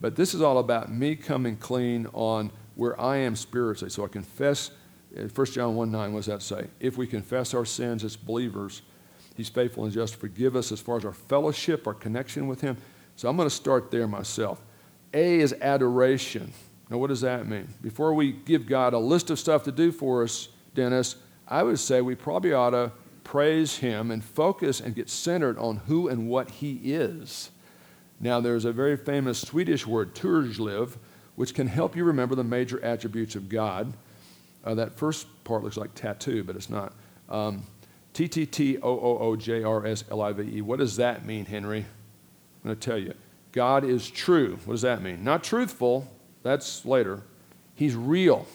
But 0.00 0.16
this 0.16 0.34
is 0.34 0.42
all 0.42 0.58
about 0.58 0.92
me 0.92 1.16
coming 1.16 1.56
clean 1.56 2.06
on 2.12 2.50
where 2.74 3.00
I 3.00 3.18
am 3.18 3.36
spiritually. 3.36 3.90
So 3.90 4.04
I 4.04 4.08
confess, 4.08 4.70
1 5.14 5.30
uh, 5.38 5.44
John 5.46 5.74
1 5.76 5.90
9, 5.90 6.12
what 6.12 6.18
does 6.18 6.26
that 6.26 6.42
say? 6.42 6.66
If 6.80 6.98
we 6.98 7.06
confess 7.06 7.54
our 7.54 7.64
sins 7.64 8.04
as 8.04 8.16
believers, 8.16 8.82
He's 9.36 9.48
faithful 9.50 9.84
and 9.84 9.92
just 9.92 10.14
to 10.14 10.18
forgive 10.18 10.56
us 10.56 10.72
as 10.72 10.80
far 10.80 10.96
as 10.96 11.04
our 11.04 11.12
fellowship, 11.12 11.86
our 11.86 11.94
connection 11.94 12.46
with 12.46 12.60
Him. 12.60 12.76
So 13.16 13.28
I'm 13.28 13.36
going 13.36 13.48
to 13.48 13.54
start 13.54 13.90
there 13.90 14.06
myself. 14.06 14.60
A 15.14 15.40
is 15.40 15.54
adoration. 15.60 16.52
Now, 16.88 16.98
what 16.98 17.08
does 17.08 17.22
that 17.22 17.46
mean? 17.46 17.74
Before 17.82 18.14
we 18.14 18.32
give 18.32 18.66
God 18.66 18.92
a 18.94 18.98
list 18.98 19.30
of 19.30 19.38
stuff 19.38 19.64
to 19.64 19.72
do 19.72 19.90
for 19.90 20.22
us, 20.22 20.48
Dennis, 20.74 21.16
I 21.48 21.62
would 21.62 21.78
say 21.78 22.00
we 22.00 22.14
probably 22.14 22.52
ought 22.52 22.70
to 22.70 22.92
praise 23.24 23.78
Him 23.78 24.10
and 24.10 24.24
focus 24.24 24.80
and 24.80 24.94
get 24.94 25.08
centered 25.08 25.58
on 25.58 25.78
who 25.86 26.08
and 26.08 26.28
what 26.28 26.50
He 26.50 26.80
is. 26.84 27.50
Now, 28.20 28.40
there's 28.40 28.64
a 28.64 28.72
very 28.72 28.96
famous 28.96 29.40
Swedish 29.40 29.86
word, 29.86 30.14
turjliv, 30.14 30.96
which 31.34 31.54
can 31.54 31.66
help 31.66 31.96
you 31.96 32.04
remember 32.04 32.34
the 32.34 32.44
major 32.44 32.82
attributes 32.82 33.34
of 33.34 33.48
God. 33.48 33.92
Uh, 34.64 34.74
that 34.74 34.94
first 34.94 35.26
part 35.44 35.62
looks 35.62 35.76
like 35.76 35.94
tattoo, 35.94 36.44
but 36.44 36.56
it's 36.56 36.70
not. 36.70 36.92
Um, 37.28 37.64
T 38.14 38.28
T 38.28 38.46
T 38.46 38.78
O 38.78 38.88
O 38.88 39.18
O 39.18 39.36
J 39.36 39.62
R 39.62 39.84
S 39.84 40.04
L 40.10 40.22
I 40.22 40.32
V 40.32 40.58
E. 40.58 40.60
What 40.62 40.78
does 40.78 40.96
that 40.96 41.26
mean, 41.26 41.44
Henry? 41.44 41.80
I'm 41.80 42.70
going 42.70 42.76
to 42.76 42.80
tell 42.80 42.98
you. 42.98 43.12
God 43.52 43.84
is 43.84 44.08
true. 44.08 44.58
What 44.64 44.74
does 44.74 44.82
that 44.82 45.02
mean? 45.02 45.22
Not 45.22 45.44
truthful, 45.44 46.08
that's 46.46 46.84
later. 46.84 47.22
He's 47.74 47.94
real. 47.94 48.46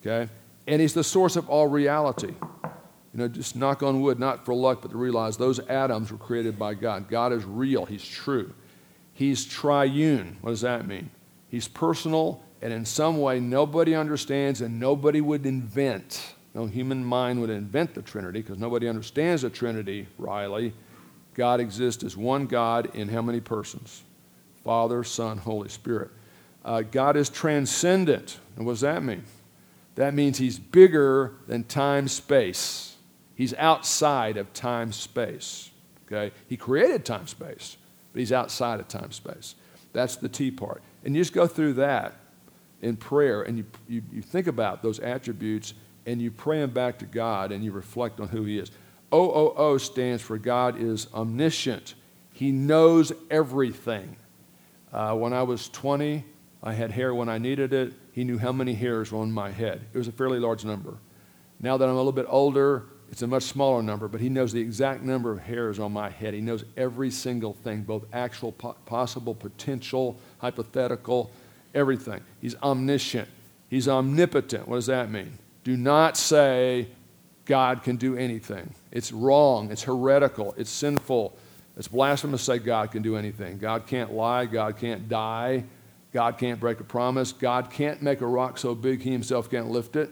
Okay? 0.00 0.30
And 0.66 0.80
He's 0.80 0.94
the 0.94 1.04
source 1.04 1.36
of 1.36 1.48
all 1.48 1.66
reality. 1.66 2.34
You 2.62 3.22
know, 3.22 3.28
just 3.28 3.56
knock 3.56 3.82
on 3.82 4.02
wood, 4.02 4.18
not 4.18 4.44
for 4.44 4.54
luck, 4.54 4.82
but 4.82 4.90
to 4.90 4.96
realize 4.96 5.36
those 5.36 5.58
atoms 5.58 6.12
were 6.12 6.18
created 6.18 6.58
by 6.58 6.74
God. 6.74 7.08
God 7.08 7.32
is 7.32 7.44
real, 7.44 7.86
He's 7.86 8.06
true. 8.06 8.52
He's 9.12 9.46
triune. 9.46 10.36
What 10.42 10.50
does 10.50 10.60
that 10.60 10.86
mean? 10.86 11.10
He's 11.48 11.68
personal, 11.68 12.42
and 12.60 12.72
in 12.72 12.84
some 12.84 13.18
way 13.18 13.40
nobody 13.40 13.94
understands 13.94 14.60
and 14.60 14.78
nobody 14.78 15.22
would 15.22 15.46
invent. 15.46 16.34
No 16.54 16.66
human 16.66 17.04
mind 17.04 17.40
would 17.40 17.50
invent 17.50 17.94
the 17.94 18.02
Trinity 18.02 18.42
because 18.42 18.58
nobody 18.58 18.88
understands 18.88 19.42
the 19.42 19.50
Trinity, 19.50 20.06
Riley. 20.18 20.74
God 21.34 21.60
exists 21.60 22.02
as 22.02 22.16
one 22.16 22.46
God 22.46 22.94
in 22.94 23.08
how 23.08 23.22
many 23.22 23.40
persons? 23.40 24.02
Father, 24.64 25.04
Son, 25.04 25.38
Holy 25.38 25.68
Spirit. 25.68 26.10
Uh, 26.66 26.82
God 26.82 27.16
is 27.16 27.30
transcendent. 27.30 28.38
And 28.56 28.66
what 28.66 28.72
does 28.72 28.80
that 28.82 29.02
mean? 29.02 29.22
That 29.94 30.12
means 30.12 30.36
He's 30.36 30.58
bigger 30.58 31.32
than 31.46 31.64
time 31.64 32.08
space. 32.08 32.96
He's 33.36 33.54
outside 33.54 34.36
of 34.36 34.52
time 34.52 34.92
space. 34.92 35.70
Okay? 36.06 36.34
He 36.48 36.56
created 36.56 37.04
time 37.04 37.26
space, 37.26 37.76
but 38.12 38.20
he's 38.20 38.32
outside 38.32 38.80
of 38.80 38.88
time 38.88 39.12
space. 39.12 39.54
That's 39.92 40.16
the 40.16 40.28
T 40.28 40.50
part. 40.50 40.82
And 41.04 41.14
you 41.14 41.20
just 41.20 41.32
go 41.32 41.46
through 41.46 41.74
that 41.74 42.14
in 42.80 42.96
prayer 42.96 43.42
and 43.42 43.58
you, 43.58 43.64
you, 43.88 44.02
you 44.12 44.22
think 44.22 44.46
about 44.46 44.82
those 44.82 44.98
attributes 45.00 45.74
and 46.06 46.20
you 46.20 46.30
pray 46.30 46.60
them 46.60 46.70
back 46.70 46.98
to 47.00 47.04
God 47.04 47.52
and 47.52 47.64
you 47.64 47.72
reflect 47.72 48.20
on 48.20 48.28
who 48.28 48.44
he 48.44 48.58
is. 48.58 48.70
OOO 49.12 49.78
stands 49.78 50.22
for 50.22 50.38
God 50.38 50.80
is 50.80 51.06
omniscient. 51.14 51.94
He 52.32 52.52
knows 52.52 53.12
everything. 53.30 54.16
Uh, 54.92 55.14
when 55.14 55.32
I 55.32 55.42
was 55.42 55.68
20, 55.70 56.24
I 56.66 56.72
had 56.72 56.90
hair 56.90 57.14
when 57.14 57.28
I 57.28 57.38
needed 57.38 57.72
it. 57.72 57.92
He 58.10 58.24
knew 58.24 58.38
how 58.38 58.50
many 58.50 58.74
hairs 58.74 59.12
were 59.12 59.20
on 59.20 59.30
my 59.30 59.52
head. 59.52 59.82
It 59.94 59.96
was 59.96 60.08
a 60.08 60.12
fairly 60.12 60.40
large 60.40 60.64
number. 60.64 60.94
Now 61.60 61.76
that 61.76 61.88
I'm 61.88 61.94
a 61.94 61.96
little 61.96 62.10
bit 62.10 62.26
older, 62.28 62.86
it's 63.08 63.22
a 63.22 63.26
much 63.28 63.44
smaller 63.44 63.84
number, 63.84 64.08
but 64.08 64.20
he 64.20 64.28
knows 64.28 64.52
the 64.52 64.60
exact 64.60 65.04
number 65.04 65.30
of 65.30 65.38
hairs 65.38 65.78
on 65.78 65.92
my 65.92 66.10
head. 66.10 66.34
He 66.34 66.40
knows 66.40 66.64
every 66.76 67.12
single 67.12 67.52
thing, 67.52 67.82
both 67.82 68.04
actual, 68.12 68.50
po- 68.50 68.74
possible, 68.84 69.32
potential, 69.32 70.18
hypothetical, 70.38 71.30
everything. 71.72 72.20
He's 72.40 72.56
omniscient. 72.56 73.28
He's 73.70 73.86
omnipotent. 73.86 74.66
What 74.66 74.74
does 74.74 74.86
that 74.86 75.08
mean? 75.08 75.38
Do 75.62 75.76
not 75.76 76.16
say 76.16 76.88
God 77.44 77.84
can 77.84 77.94
do 77.94 78.16
anything. 78.16 78.74
It's 78.90 79.12
wrong. 79.12 79.70
It's 79.70 79.84
heretical. 79.84 80.52
It's 80.58 80.70
sinful. 80.70 81.38
It's 81.76 81.86
blasphemous 81.86 82.40
to 82.40 82.52
say 82.52 82.58
God 82.58 82.90
can 82.90 83.02
do 83.02 83.16
anything. 83.16 83.58
God 83.58 83.86
can't 83.86 84.12
lie. 84.12 84.46
God 84.46 84.76
can't 84.78 85.08
die. 85.08 85.62
God 86.16 86.38
can't 86.38 86.58
break 86.58 86.80
a 86.80 86.84
promise. 86.84 87.30
God 87.30 87.70
can't 87.70 88.00
make 88.00 88.22
a 88.22 88.26
rock 88.26 88.56
so 88.56 88.74
big 88.74 89.02
he 89.02 89.12
himself 89.12 89.50
can't 89.50 89.68
lift 89.68 89.96
it 89.96 90.08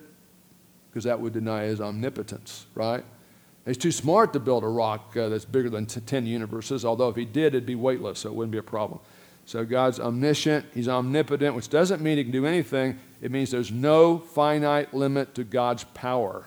because 0.90 1.04
that 1.04 1.18
would 1.18 1.32
deny 1.32 1.62
his 1.62 1.80
omnipotence, 1.80 2.66
right? 2.74 3.02
He's 3.64 3.78
too 3.78 3.90
smart 3.90 4.34
to 4.34 4.38
build 4.38 4.64
a 4.64 4.68
rock 4.68 5.16
uh, 5.16 5.30
that's 5.30 5.46
bigger 5.46 5.70
than 5.70 5.86
t- 5.86 6.02
10 6.02 6.26
universes, 6.26 6.84
although 6.84 7.08
if 7.08 7.16
he 7.16 7.24
did, 7.24 7.54
it'd 7.54 7.64
be 7.64 7.74
weightless, 7.74 8.18
so 8.18 8.28
it 8.28 8.34
wouldn't 8.34 8.52
be 8.52 8.58
a 8.58 8.62
problem. 8.62 9.00
So 9.46 9.64
God's 9.64 9.98
omniscient, 9.98 10.66
He's 10.74 10.88
omnipotent, 10.88 11.56
which 11.56 11.70
doesn't 11.70 12.02
mean 12.02 12.18
He 12.18 12.24
can 12.24 12.32
do 12.32 12.44
anything. 12.44 12.98
It 13.22 13.30
means 13.30 13.50
there's 13.50 13.72
no 13.72 14.18
finite 14.18 14.92
limit 14.92 15.34
to 15.36 15.42
God's 15.42 15.84
power. 15.84 16.44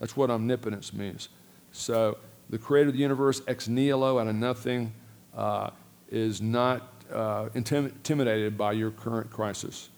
That's 0.00 0.16
what 0.16 0.30
omnipotence 0.30 0.94
means. 0.94 1.28
So 1.72 2.16
the 2.48 2.56
creator 2.56 2.88
of 2.88 2.94
the 2.94 3.00
universe, 3.00 3.42
ex 3.46 3.68
nihilo, 3.68 4.18
out 4.18 4.28
of 4.28 4.34
nothing, 4.34 4.94
uh, 5.36 5.72
is 6.08 6.40
not 6.40 6.95
uh, 7.12 7.48
intimidated 7.54 8.56
by 8.58 8.72
your 8.72 8.90
current 8.90 9.30
crisis. 9.30 9.88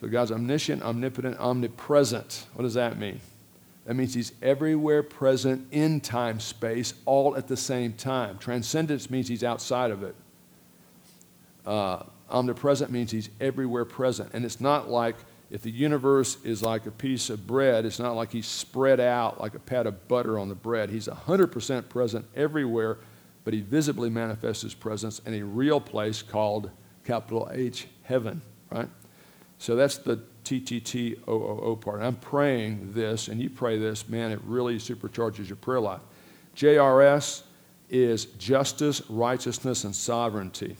So 0.00 0.08
God's 0.08 0.32
omniscient, 0.32 0.82
omnipotent, 0.82 1.38
omnipresent. 1.38 2.46
What 2.54 2.62
does 2.62 2.74
that 2.74 2.98
mean? 2.98 3.20
That 3.84 3.94
means 3.94 4.14
He's 4.14 4.32
everywhere 4.42 5.02
present 5.02 5.66
in 5.72 6.00
time, 6.00 6.40
space, 6.40 6.94
all 7.04 7.36
at 7.36 7.48
the 7.48 7.56
same 7.56 7.92
time. 7.92 8.38
Transcendence 8.38 9.10
means 9.10 9.28
He's 9.28 9.44
outside 9.44 9.90
of 9.90 10.02
it. 10.02 10.14
Uh, 11.66 12.04
omnipresent 12.30 12.90
means 12.90 13.10
He's 13.10 13.30
everywhere 13.40 13.84
present. 13.84 14.30
And 14.32 14.44
it's 14.44 14.60
not 14.60 14.88
like 14.88 15.16
if 15.50 15.62
the 15.62 15.70
universe 15.70 16.38
is 16.44 16.62
like 16.62 16.86
a 16.86 16.90
piece 16.90 17.28
of 17.28 17.46
bread, 17.46 17.84
it's 17.84 17.98
not 17.98 18.12
like 18.12 18.32
He's 18.32 18.46
spread 18.46 19.00
out 19.00 19.40
like 19.40 19.54
a 19.54 19.58
pat 19.58 19.86
of 19.86 20.08
butter 20.08 20.38
on 20.38 20.48
the 20.48 20.54
bread. 20.54 20.90
He's 20.90 21.08
100% 21.08 21.88
present 21.88 22.26
everywhere, 22.36 22.98
but 23.44 23.54
He 23.54 23.60
visibly 23.60 24.10
manifests 24.10 24.62
His 24.62 24.74
presence 24.74 25.20
in 25.26 25.34
a 25.34 25.42
real 25.42 25.80
place 25.80 26.22
called 26.22 26.70
capital 27.04 27.48
H, 27.52 27.86
heaven, 28.02 28.42
right? 28.70 28.88
So 29.58 29.76
that's 29.76 29.98
the 29.98 30.22
TTTOOO 30.44 31.80
part. 31.80 32.00
I'm 32.02 32.16
praying 32.16 32.92
this, 32.92 33.28
and 33.28 33.40
you 33.40 33.50
pray 33.50 33.78
this, 33.78 34.08
man, 34.08 34.32
it 34.32 34.40
really 34.44 34.78
supercharges 34.78 35.48
your 35.48 35.56
prayer 35.56 35.80
life. 35.80 36.00
JRS 36.56 37.42
is 37.88 38.24
justice, 38.24 39.02
righteousness, 39.08 39.84
and 39.84 39.94
sovereignty. 39.94 40.76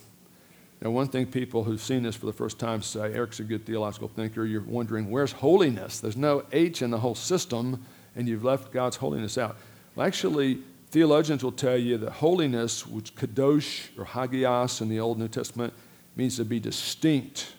Now, 0.80 0.90
one 0.90 1.08
thing 1.08 1.26
people 1.26 1.64
who've 1.64 1.80
seen 1.80 2.02
this 2.02 2.16
for 2.16 2.24
the 2.24 2.32
first 2.32 2.58
time 2.58 2.80
say, 2.80 3.12
Eric's 3.12 3.40
a 3.40 3.44
good 3.44 3.66
theological 3.66 4.08
thinker. 4.08 4.46
You're 4.46 4.62
wondering, 4.62 5.10
where's 5.10 5.32
holiness? 5.32 6.00
There's 6.00 6.16
no 6.16 6.44
H 6.52 6.80
in 6.80 6.90
the 6.90 6.98
whole 6.98 7.14
system, 7.14 7.84
and 8.16 8.26
you've 8.26 8.44
left 8.44 8.72
God's 8.72 8.96
holiness 8.96 9.36
out. 9.36 9.56
Well, 9.94 10.06
actually, 10.06 10.60
theologians 10.90 11.42
will 11.42 11.52
tell 11.52 11.76
you 11.76 11.98
that 11.98 12.10
holiness, 12.10 12.86
which 12.86 13.14
kadosh 13.14 13.88
or 13.98 14.04
hagios 14.04 14.80
in 14.80 14.88
the 14.88 15.00
Old 15.00 15.18
New 15.18 15.28
Testament, 15.28 15.72
means 16.16 16.36
to 16.36 16.44
be 16.44 16.60
distinct 16.60 17.52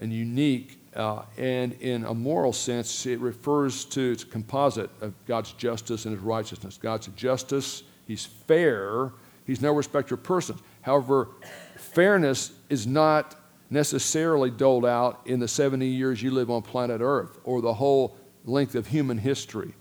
and 0.00 0.12
unique 0.12 0.78
uh, 0.98 1.22
and 1.36 1.74
in 1.74 2.04
a 2.04 2.14
moral 2.14 2.52
sense, 2.52 3.06
it 3.06 3.20
refers 3.20 3.84
to 3.84 4.12
its 4.12 4.24
composite 4.24 4.90
of 5.00 5.14
God's 5.26 5.52
justice 5.52 6.06
and 6.06 6.14
his 6.14 6.22
righteousness. 6.22 6.78
God's 6.80 7.06
justice, 7.08 7.84
he's 8.06 8.26
fair, 8.26 9.12
he's 9.46 9.60
no 9.60 9.72
respecter 9.72 10.14
of 10.14 10.24
persons. 10.24 10.60
However, 10.82 11.28
fairness 11.76 12.52
is 12.68 12.86
not 12.86 13.36
necessarily 13.70 14.50
doled 14.50 14.86
out 14.86 15.20
in 15.26 15.38
the 15.40 15.46
70 15.46 15.86
years 15.86 16.20
you 16.22 16.30
live 16.32 16.50
on 16.50 16.62
planet 16.62 17.00
Earth 17.00 17.38
or 17.44 17.60
the 17.60 17.74
whole 17.74 18.16
length 18.44 18.74
of 18.74 18.88
human 18.88 19.18
history. 19.18 19.74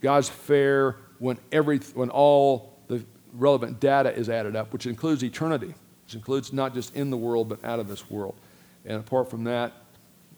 God's 0.00 0.28
fair 0.28 0.96
when, 1.20 1.38
every, 1.52 1.78
when 1.94 2.10
all 2.10 2.74
the 2.88 3.04
relevant 3.32 3.78
data 3.78 4.12
is 4.12 4.28
added 4.28 4.56
up, 4.56 4.72
which 4.72 4.86
includes 4.86 5.22
eternity, 5.22 5.72
which 6.04 6.14
includes 6.14 6.52
not 6.52 6.74
just 6.74 6.96
in 6.96 7.10
the 7.10 7.16
world, 7.16 7.48
but 7.48 7.64
out 7.64 7.78
of 7.78 7.86
this 7.86 8.10
world. 8.10 8.34
And 8.84 8.98
apart 8.98 9.30
from 9.30 9.44
that, 9.44 9.72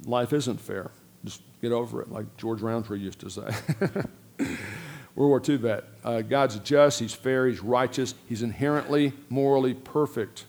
life 0.04 0.32
isn't 0.34 0.60
fair. 0.60 0.90
Just 1.24 1.40
get 1.62 1.72
over 1.72 2.02
it, 2.02 2.10
like 2.10 2.36
George 2.36 2.60
Roundtree 2.60 2.98
used 2.98 3.20
to 3.20 3.30
say. 3.30 3.48
World 5.14 5.28
War 5.28 5.42
II 5.46 5.56
vet. 5.56 5.84
Uh, 6.04 6.22
God's 6.22 6.58
just, 6.58 6.98
He's 6.98 7.14
fair, 7.14 7.46
He's 7.46 7.60
righteous, 7.60 8.14
He's 8.28 8.42
inherently 8.42 9.12
morally 9.28 9.74
perfect. 9.74 10.46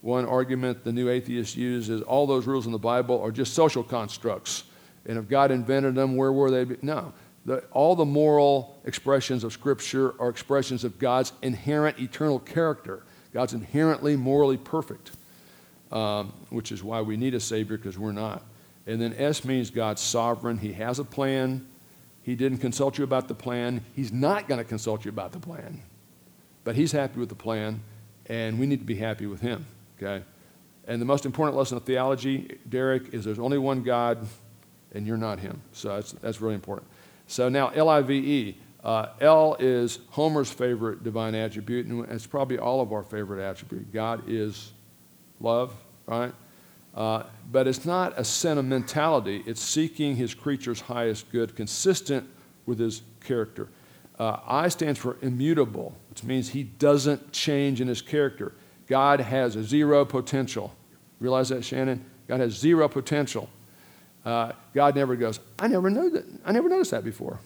One 0.00 0.24
argument 0.24 0.84
the 0.84 0.92
new 0.92 1.10
atheists 1.10 1.56
use 1.56 1.90
is 1.90 2.02
all 2.02 2.26
those 2.26 2.46
rules 2.46 2.66
in 2.66 2.72
the 2.72 2.78
Bible 2.78 3.20
are 3.20 3.32
just 3.32 3.54
social 3.54 3.82
constructs. 3.82 4.64
And 5.04 5.18
if 5.18 5.28
God 5.28 5.50
invented 5.50 5.94
them, 5.94 6.16
where 6.16 6.32
were 6.32 6.50
they? 6.50 6.76
No. 6.82 7.12
The, 7.48 7.64
all 7.72 7.96
the 7.96 8.04
moral 8.04 8.78
expressions 8.84 9.42
of 9.42 9.54
Scripture 9.54 10.14
are 10.20 10.28
expressions 10.28 10.84
of 10.84 10.98
God's 10.98 11.32
inherent 11.40 11.98
eternal 11.98 12.38
character. 12.38 13.04
God's 13.32 13.54
inherently 13.54 14.16
morally 14.16 14.58
perfect, 14.58 15.12
um, 15.90 16.34
which 16.50 16.70
is 16.70 16.84
why 16.84 17.00
we 17.00 17.16
need 17.16 17.32
a 17.32 17.40
Savior 17.40 17.78
because 17.78 17.98
we're 17.98 18.12
not. 18.12 18.44
And 18.86 19.00
then 19.00 19.14
S 19.14 19.46
means 19.46 19.70
God's 19.70 20.02
sovereign. 20.02 20.58
He 20.58 20.74
has 20.74 20.98
a 20.98 21.04
plan. 21.04 21.66
He 22.22 22.34
didn't 22.34 22.58
consult 22.58 22.98
you 22.98 23.04
about 23.04 23.28
the 23.28 23.34
plan. 23.34 23.82
He's 23.96 24.12
not 24.12 24.46
going 24.46 24.58
to 24.58 24.64
consult 24.64 25.06
you 25.06 25.08
about 25.08 25.32
the 25.32 25.40
plan. 25.40 25.80
But 26.64 26.76
He's 26.76 26.92
happy 26.92 27.18
with 27.18 27.30
the 27.30 27.34
plan, 27.34 27.80
and 28.26 28.58
we 28.58 28.66
need 28.66 28.80
to 28.80 28.86
be 28.86 28.96
happy 28.96 29.24
with 29.24 29.40
Him. 29.40 29.64
Okay? 29.96 30.22
And 30.86 31.00
the 31.00 31.06
most 31.06 31.24
important 31.24 31.56
lesson 31.56 31.78
of 31.78 31.84
theology, 31.84 32.58
Derek, 32.68 33.14
is 33.14 33.24
there's 33.24 33.38
only 33.38 33.56
one 33.56 33.82
God, 33.82 34.26
and 34.92 35.06
you're 35.06 35.16
not 35.16 35.38
Him. 35.38 35.62
So 35.72 35.94
that's, 35.94 36.12
that's 36.12 36.42
really 36.42 36.54
important. 36.54 36.86
So 37.28 37.48
now, 37.48 37.68
L 37.68 37.88
I 37.88 38.00
V 38.00 38.14
E. 38.14 38.56
Uh, 38.82 39.08
L 39.20 39.56
is 39.58 39.98
Homer's 40.10 40.50
favorite 40.50 41.04
divine 41.04 41.34
attribute, 41.34 41.86
and 41.86 42.08
it's 42.10 42.26
probably 42.26 42.58
all 42.58 42.80
of 42.80 42.92
our 42.92 43.02
favorite 43.02 43.42
attribute. 43.42 43.92
God 43.92 44.22
is 44.26 44.72
love, 45.40 45.72
right? 46.06 46.32
Uh, 46.94 47.24
but 47.52 47.68
it's 47.68 47.84
not 47.84 48.18
a 48.18 48.24
sentimentality, 48.24 49.42
it's 49.46 49.60
seeking 49.60 50.16
his 50.16 50.32
creature's 50.32 50.80
highest 50.80 51.30
good, 51.30 51.54
consistent 51.54 52.26
with 52.66 52.78
his 52.78 53.02
character. 53.20 53.68
Uh, 54.18 54.38
I 54.46 54.68
stands 54.68 54.98
for 54.98 55.16
immutable, 55.22 55.94
which 56.08 56.24
means 56.24 56.48
he 56.48 56.62
doesn't 56.62 57.30
change 57.32 57.80
in 57.80 57.88
his 57.88 58.00
character. 58.00 58.52
God 58.86 59.20
has 59.20 59.54
a 59.54 59.62
zero 59.62 60.04
potential. 60.04 60.74
Realize 61.20 61.50
that, 61.50 61.64
Shannon? 61.64 62.04
God 62.26 62.40
has 62.40 62.54
zero 62.54 62.88
potential. 62.88 63.48
Uh, 64.28 64.52
God 64.74 64.94
never 64.94 65.16
goes, 65.16 65.40
I 65.58 65.68
never 65.68 65.88
knew 65.88 66.10
that. 66.10 66.24
I 66.44 66.52
never 66.52 66.68
noticed 66.68 66.90
that 66.90 67.04
before. 67.04 67.38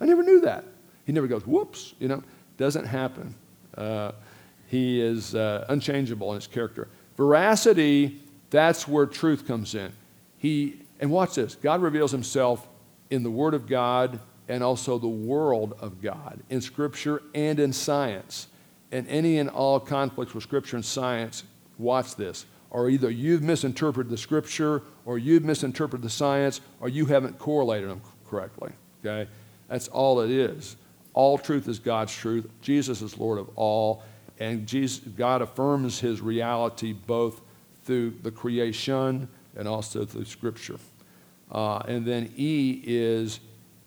I 0.00 0.04
never 0.04 0.22
knew 0.22 0.40
that. 0.40 0.64
He 1.06 1.12
never 1.12 1.26
goes, 1.26 1.46
whoops, 1.46 1.94
you 1.98 2.08
know, 2.08 2.22
doesn't 2.56 2.84
happen. 2.84 3.34
Uh, 3.76 4.12
he 4.66 5.00
is 5.00 5.34
uh, 5.34 5.64
unchangeable 5.68 6.30
in 6.32 6.36
his 6.36 6.46
character. 6.46 6.88
Veracity 7.16 8.20
that's 8.54 8.86
where 8.86 9.04
truth 9.04 9.48
comes 9.48 9.74
in. 9.74 9.92
He, 10.38 10.76
and 11.00 11.10
watch 11.10 11.34
this 11.34 11.56
God 11.56 11.82
reveals 11.82 12.12
himself 12.12 12.68
in 13.10 13.24
the 13.24 13.30
Word 13.30 13.52
of 13.52 13.66
God 13.66 14.20
and 14.48 14.62
also 14.62 14.96
the 14.96 15.08
world 15.08 15.76
of 15.80 16.00
God, 16.00 16.40
in 16.50 16.60
Scripture 16.60 17.20
and 17.34 17.58
in 17.58 17.72
science. 17.72 18.46
And 18.92 19.08
any 19.08 19.38
and 19.38 19.50
all 19.50 19.80
conflicts 19.80 20.34
with 20.34 20.44
Scripture 20.44 20.76
and 20.76 20.84
science, 20.84 21.42
watch 21.78 22.14
this, 22.14 22.46
or 22.74 22.90
either 22.90 23.08
you've 23.08 23.40
misinterpreted 23.40 24.10
the 24.10 24.18
Scripture, 24.18 24.82
or 25.06 25.16
you've 25.16 25.44
misinterpreted 25.44 26.04
the 26.04 26.10
science, 26.10 26.60
or 26.80 26.88
you 26.88 27.06
haven't 27.06 27.38
correlated 27.38 27.88
them 27.88 28.00
correctly. 28.28 28.72
Okay? 29.00 29.30
That's 29.68 29.86
all 29.86 30.20
it 30.20 30.30
is. 30.30 30.74
All 31.14 31.38
truth 31.38 31.68
is 31.68 31.78
God's 31.78 32.12
truth. 32.12 32.50
Jesus 32.62 33.00
is 33.00 33.16
Lord 33.16 33.38
of 33.38 33.48
all. 33.54 34.02
And 34.40 34.66
Jesus, 34.66 34.98
God 35.16 35.40
affirms 35.40 36.00
his 36.00 36.20
reality 36.20 36.92
both 36.92 37.40
through 37.84 38.16
the 38.24 38.32
creation 38.32 39.28
and 39.56 39.68
also 39.68 40.04
through 40.04 40.24
Scripture. 40.24 40.80
Uh, 41.52 41.78
and 41.86 42.04
then 42.04 42.32
E 42.36 42.82
is 42.84 43.38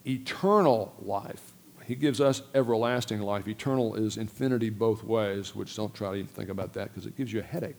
eternal 0.05 0.95
life. 1.01 1.51
He 1.83 1.95
gives 1.95 2.21
us 2.21 2.41
everlasting 2.55 3.19
life. 3.19 3.49
Eternal 3.49 3.95
is 3.95 4.15
infinity 4.15 4.69
both 4.69 5.03
ways, 5.03 5.53
which 5.53 5.75
don't 5.75 5.93
try 5.93 6.11
to 6.11 6.15
even 6.15 6.27
think 6.27 6.49
about 6.49 6.71
that 6.73 6.93
because 6.93 7.05
it 7.05 7.17
gives 7.17 7.33
you 7.33 7.41
a 7.41 7.43
headache. 7.43 7.75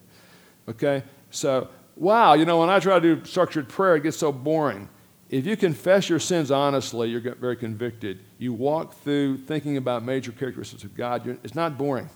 Okay? 0.68 1.02
So, 1.30 1.68
wow, 1.96 2.34
you 2.34 2.44
know, 2.44 2.60
when 2.60 2.70
I 2.70 2.78
try 2.78 2.98
to 3.00 3.16
do 3.16 3.24
structured 3.24 3.68
prayer, 3.68 3.96
it 3.96 4.02
gets 4.02 4.16
so 4.16 4.32
boring. 4.32 4.88
If 5.30 5.46
you 5.46 5.56
confess 5.56 6.08
your 6.08 6.18
sins 6.18 6.50
honestly, 6.50 7.10
you're 7.10 7.20
very 7.34 7.56
convicted. 7.56 8.20
You 8.38 8.52
walk 8.52 8.94
through 8.94 9.38
thinking 9.38 9.76
about 9.76 10.02
major 10.02 10.32
characteristics 10.32 10.84
of 10.84 10.94
God, 10.94 11.26
it's 11.42 11.54
not 11.54 11.76
boring. 11.76 12.08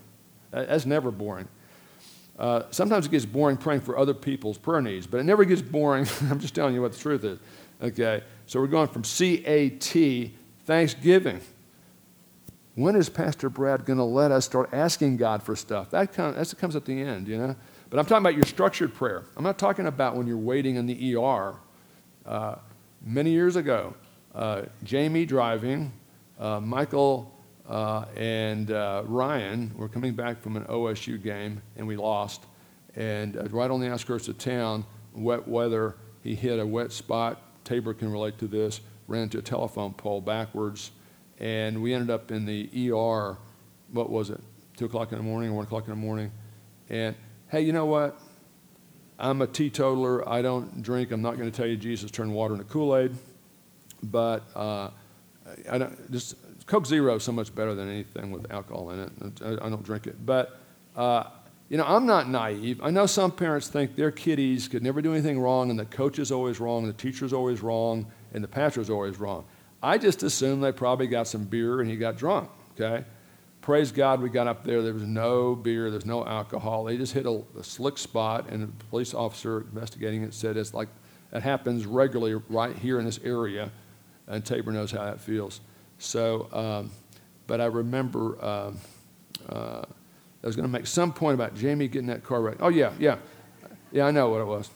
That's 0.51 0.87
never 0.87 1.11
boring. 1.11 1.49
Uh, 2.39 2.63
sometimes 2.71 3.07
it 3.07 3.11
gets 3.11 3.27
boring 3.27 3.57
praying 3.57 3.83
for 3.83 3.99
other 3.99 4.15
people's 4.15 4.57
prayer 4.57 4.81
needs, 4.81 5.07
but 5.07 5.19
it 5.19 5.25
never 5.25 5.45
gets 5.45 5.61
boring. 5.63 6.07
I'm 6.31 6.41
just 6.41 6.55
telling 6.55 6.75
you 6.75 6.81
what 6.81 6.93
the 6.93 6.99
truth 6.99 7.25
is. 7.25 7.39
Okay, 7.83 8.23
so 8.47 8.61
we're 8.61 8.69
going 8.69 8.89
from 8.89 9.03
CAT, 9.03 10.31
Thanksgiving. 10.65 11.41
When 12.75 12.97
is 12.97 13.11
Pastor 13.11 13.51
Brad 13.51 13.85
going 13.85 13.99
to 13.99 14.05
let 14.05 14.31
us 14.31 14.47
start 14.47 14.71
asking 14.73 15.19
God 15.19 15.43
for 15.43 15.55
stuff? 15.55 15.91
That, 15.91 16.19
of, 16.19 16.35
that 16.35 16.59
comes 16.59 16.75
at 16.75 16.87
the 16.87 17.03
end, 17.03 17.29
you 17.29 17.37
know? 17.37 17.57
But 17.93 17.99
I'm 17.99 18.07
talking 18.07 18.23
about 18.23 18.37
your 18.37 18.47
structured 18.47 18.95
prayer. 18.95 19.25
I'm 19.37 19.45
not 19.45 19.59
talking 19.59 19.87
about 19.87 20.17
when 20.17 20.27
you're 20.27 20.39
waiting 20.39 20.77
in 20.77 20.87
the 20.87 21.15
ER. 21.15 21.57
Uh, 22.25 22.55
many 23.05 23.33
years 23.33 23.57
ago, 23.57 23.95
uh, 24.35 24.63
Jamie 24.83 25.27
driving, 25.27 25.93
uh, 26.41 26.59
Michael 26.59 27.39
uh, 27.69 28.07
and 28.17 28.71
uh, 28.71 29.03
Ryan 29.05 29.73
were 29.77 29.91
coming 29.91 30.15
back 30.15 30.41
from 30.41 30.57
an 30.57 30.65
OSU 30.65 31.23
game, 31.23 31.61
and 31.77 31.87
we 31.87 31.99
lost. 31.99 32.47
And 32.97 33.37
uh, 33.37 33.43
right 33.51 33.71
on 33.71 33.79
the 33.79 33.93
outskirts 33.93 34.27
of 34.27 34.39
town, 34.39 34.87
wet 35.13 35.47
weather, 35.47 35.97
he 36.23 36.35
hit 36.35 36.59
a 36.59 36.67
wet 36.67 36.93
spot. 36.93 37.43
Tabor 37.63 37.93
can 37.93 38.11
relate 38.11 38.39
to 38.39 38.47
this. 38.47 38.81
Ran 39.07 39.25
into 39.25 39.37
a 39.37 39.43
telephone 39.43 39.93
pole 39.93 40.23
backwards, 40.23 40.93
and 41.41 41.83
we 41.83 41.93
ended 41.93 42.09
up 42.09 42.31
in 42.31 42.47
the 42.47 42.71
ER. 42.91 43.37
What 43.91 44.09
was 44.09 44.31
it? 44.31 44.41
Two 44.79 44.87
o'clock 44.87 45.13
in 45.13 45.19
the 45.19 45.25
morning, 45.25 45.51
or 45.51 45.57
one 45.57 45.67
o'clock 45.67 45.85
in 45.85 45.91
the 45.91 45.97
morning, 45.97 46.31
and 46.89 47.15
hey, 47.53 47.61
you 47.61 47.73
know 47.75 47.85
what? 47.85 48.19
I'm 49.19 49.43
a 49.43 49.47
teetotaler. 49.47 50.27
I 50.27 50.41
don't 50.41 50.83
drink. 50.83 51.13
I'm 51.13 51.21
not 51.21 51.37
going 51.37 51.51
to 51.51 51.57
tell 51.57 51.67
you 51.67 51.77
Jesus 51.77 52.11
turned 52.11 52.33
water 52.33 52.55
into 52.55 52.65
Kool 52.65 52.97
Aid. 52.97 53.13
But 54.03 54.43
uh, 54.57 54.89
I 55.71 55.77
don't, 55.77 56.11
just 56.11 56.35
Coke 56.67 56.87
Zero 56.87 57.17
is 57.17 57.23
so 57.23 57.31
much 57.31 57.55
better 57.55 57.75
than 57.75 57.91
anything 57.91 58.31
with 58.31 58.51
alcohol 58.51 58.91
in 58.91 59.01
it. 59.01 59.13
I, 59.45 59.67
I 59.67 59.69
don't 59.69 59.83
drink 59.83 60.07
it. 60.07 60.25
But, 60.25 60.59
uh, 60.97 61.25
you 61.69 61.77
know, 61.77 61.85
I'm 61.85 62.07
not 62.07 62.27
naive. 62.27 62.81
I 62.83 62.91
know 62.91 63.05
some 63.05 63.31
parents 63.31 63.69
think 63.69 63.97
their 63.97 64.11
kiddies 64.11 64.67
could 64.67 64.83
never 64.83 65.03
do 65.03 65.13
anything 65.13 65.39
wrong, 65.39 65.69
and 65.69 65.79
the 65.79 65.85
coach 65.85 66.19
is 66.19 66.33
always 66.33 66.59
wrong, 66.59 66.85
and 66.85 66.89
the 66.89 66.97
teacher's 66.97 67.35
always 67.35 67.61
wrong, 67.61 68.07
and 68.33 68.43
the 68.43 68.49
pastor's 68.49 68.89
always 68.89 69.21
wrong. 69.21 69.45
I 69.83 69.99
just 69.99 70.23
assume 70.23 70.63
they 70.63 70.73
probably 70.73 71.07
got 71.07 71.29
some 71.29 71.45
beer 71.45 71.81
and 71.83 71.91
he 71.91 71.97
got 71.97 72.17
drunk, 72.17 72.49
okay? 72.81 73.05
Praise 73.63 73.93
God, 73.93 74.21
we 74.21 74.29
got 74.29 74.49
up 74.49 74.65
there. 74.65 74.83
There 74.83 74.93
was 74.93 75.05
no 75.05 75.55
beer, 75.55 75.91
there's 75.91 76.05
no 76.05 76.27
alcohol. 76.27 76.85
They 76.85 76.97
just 76.97 77.13
hit 77.13 77.27
a, 77.27 77.43
a 77.59 77.63
slick 77.63 77.97
spot, 77.97 78.49
and 78.51 78.63
the 78.65 78.85
police 78.87 79.15
officer 79.15 79.61
investigating 79.61 80.25
it 80.25 80.35
said 80.35 80.57
it's 80.57 80.75
like 80.75 80.89
that 81.31 81.43
happens 81.43 81.87
regularly 81.87 82.43
right 82.49 82.77
here 82.77 82.99
in 82.99 83.05
this 83.05 83.21
area, 83.25 83.71
and 84.27 84.45
Tabor 84.45 84.73
knows 84.73 84.91
how 84.91 85.05
that 85.05 85.21
feels. 85.21 85.61
So, 85.99 86.49
um, 86.53 86.91
but 87.47 87.61
I 87.61 87.67
remember 87.67 88.37
uh, 88.43 88.73
uh, 89.49 89.83
I 90.43 90.47
was 90.47 90.57
going 90.57 90.67
to 90.67 90.73
make 90.73 90.89
some 90.89 91.13
point 91.13 91.35
about 91.35 91.55
Jamie 91.55 91.87
getting 91.87 92.09
that 92.09 92.25
car 92.25 92.43
wrecked. 92.43 92.61
Oh, 92.61 92.69
yeah, 92.69 92.93
yeah. 92.99 93.17
Yeah, 93.93 94.07
I 94.07 94.11
know 94.11 94.29
what 94.29 94.41
it 94.41 94.47
was. 94.47 94.71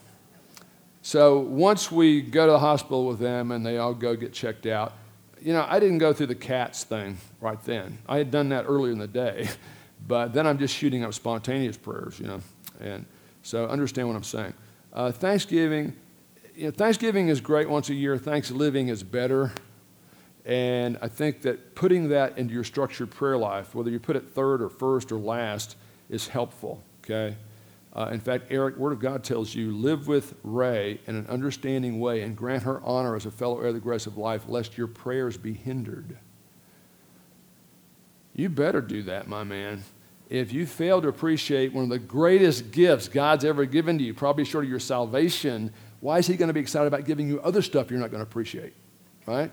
So 1.02 1.38
once 1.38 1.90
we 1.90 2.20
go 2.20 2.46
to 2.46 2.52
the 2.52 2.58
hospital 2.58 3.06
with 3.06 3.18
them 3.18 3.50
and 3.50 3.66
they 3.66 3.78
all 3.78 3.94
go 3.94 4.14
get 4.14 4.32
checked 4.32 4.66
out, 4.66 4.92
you 5.40 5.52
know, 5.52 5.66
I 5.68 5.78
didn't 5.78 5.98
go 5.98 6.12
through 6.12 6.26
the 6.26 6.34
cats 6.34 6.84
thing 6.84 7.18
right 7.40 7.62
then. 7.64 7.98
I 8.08 8.18
had 8.18 8.30
done 8.30 8.48
that 8.50 8.64
earlier 8.66 8.92
in 8.92 8.98
the 8.98 9.06
day, 9.06 9.48
but 10.06 10.32
then 10.32 10.46
I'm 10.46 10.58
just 10.58 10.74
shooting 10.74 11.04
up 11.04 11.14
spontaneous 11.14 11.76
prayers, 11.76 12.18
you 12.18 12.26
know. 12.26 12.40
And 12.80 13.06
so 13.42 13.66
understand 13.66 14.08
what 14.08 14.16
I'm 14.16 14.24
saying. 14.24 14.54
Uh, 14.92 15.12
Thanksgiving, 15.12 15.94
you 16.54 16.66
know, 16.66 16.70
Thanksgiving 16.70 17.28
is 17.28 17.40
great 17.40 17.68
once 17.68 17.90
a 17.90 17.94
year. 17.94 18.16
Thanksgiving 18.18 18.88
is 18.88 19.02
better. 19.02 19.52
And 20.44 20.96
I 21.02 21.08
think 21.08 21.42
that 21.42 21.74
putting 21.74 22.08
that 22.10 22.38
into 22.38 22.54
your 22.54 22.64
structured 22.64 23.10
prayer 23.10 23.36
life, 23.36 23.74
whether 23.74 23.90
you 23.90 23.98
put 23.98 24.16
it 24.16 24.28
third 24.28 24.62
or 24.62 24.68
first 24.68 25.10
or 25.10 25.18
last, 25.18 25.76
is 26.08 26.28
helpful, 26.28 26.82
okay? 27.04 27.36
Uh, 27.96 28.10
in 28.12 28.20
fact, 28.20 28.44
Eric, 28.50 28.76
Word 28.76 28.92
of 28.92 29.00
God 29.00 29.24
tells 29.24 29.54
you, 29.54 29.74
live 29.74 30.06
with 30.06 30.34
Ray 30.44 31.00
in 31.06 31.16
an 31.16 31.26
understanding 31.28 31.98
way 31.98 32.20
and 32.20 32.36
grant 32.36 32.64
her 32.64 32.82
honor 32.84 33.16
as 33.16 33.24
a 33.24 33.30
fellow 33.30 33.58
heir 33.58 33.68
of 33.68 33.74
the 33.74 33.80
grace 33.80 34.06
of 34.06 34.18
life, 34.18 34.42
lest 34.48 34.76
your 34.76 34.86
prayers 34.86 35.38
be 35.38 35.54
hindered. 35.54 36.18
You 38.34 38.50
better 38.50 38.82
do 38.82 39.02
that, 39.04 39.28
my 39.28 39.44
man. 39.44 39.82
If 40.28 40.52
you 40.52 40.66
fail 40.66 41.00
to 41.00 41.08
appreciate 41.08 41.72
one 41.72 41.84
of 41.84 41.90
the 41.90 41.98
greatest 41.98 42.70
gifts 42.70 43.08
God's 43.08 43.46
ever 43.46 43.64
given 43.64 43.96
to 43.96 44.04
you, 44.04 44.12
probably 44.12 44.44
short 44.44 44.64
of 44.64 44.70
your 44.70 44.78
salvation, 44.78 45.72
why 46.00 46.18
is 46.18 46.26
He 46.26 46.36
going 46.36 46.48
to 46.48 46.54
be 46.54 46.60
excited 46.60 46.88
about 46.88 47.06
giving 47.06 47.26
you 47.28 47.40
other 47.40 47.62
stuff 47.62 47.90
you're 47.90 47.98
not 47.98 48.10
going 48.10 48.22
to 48.22 48.28
appreciate? 48.28 48.74
Right? 49.24 49.50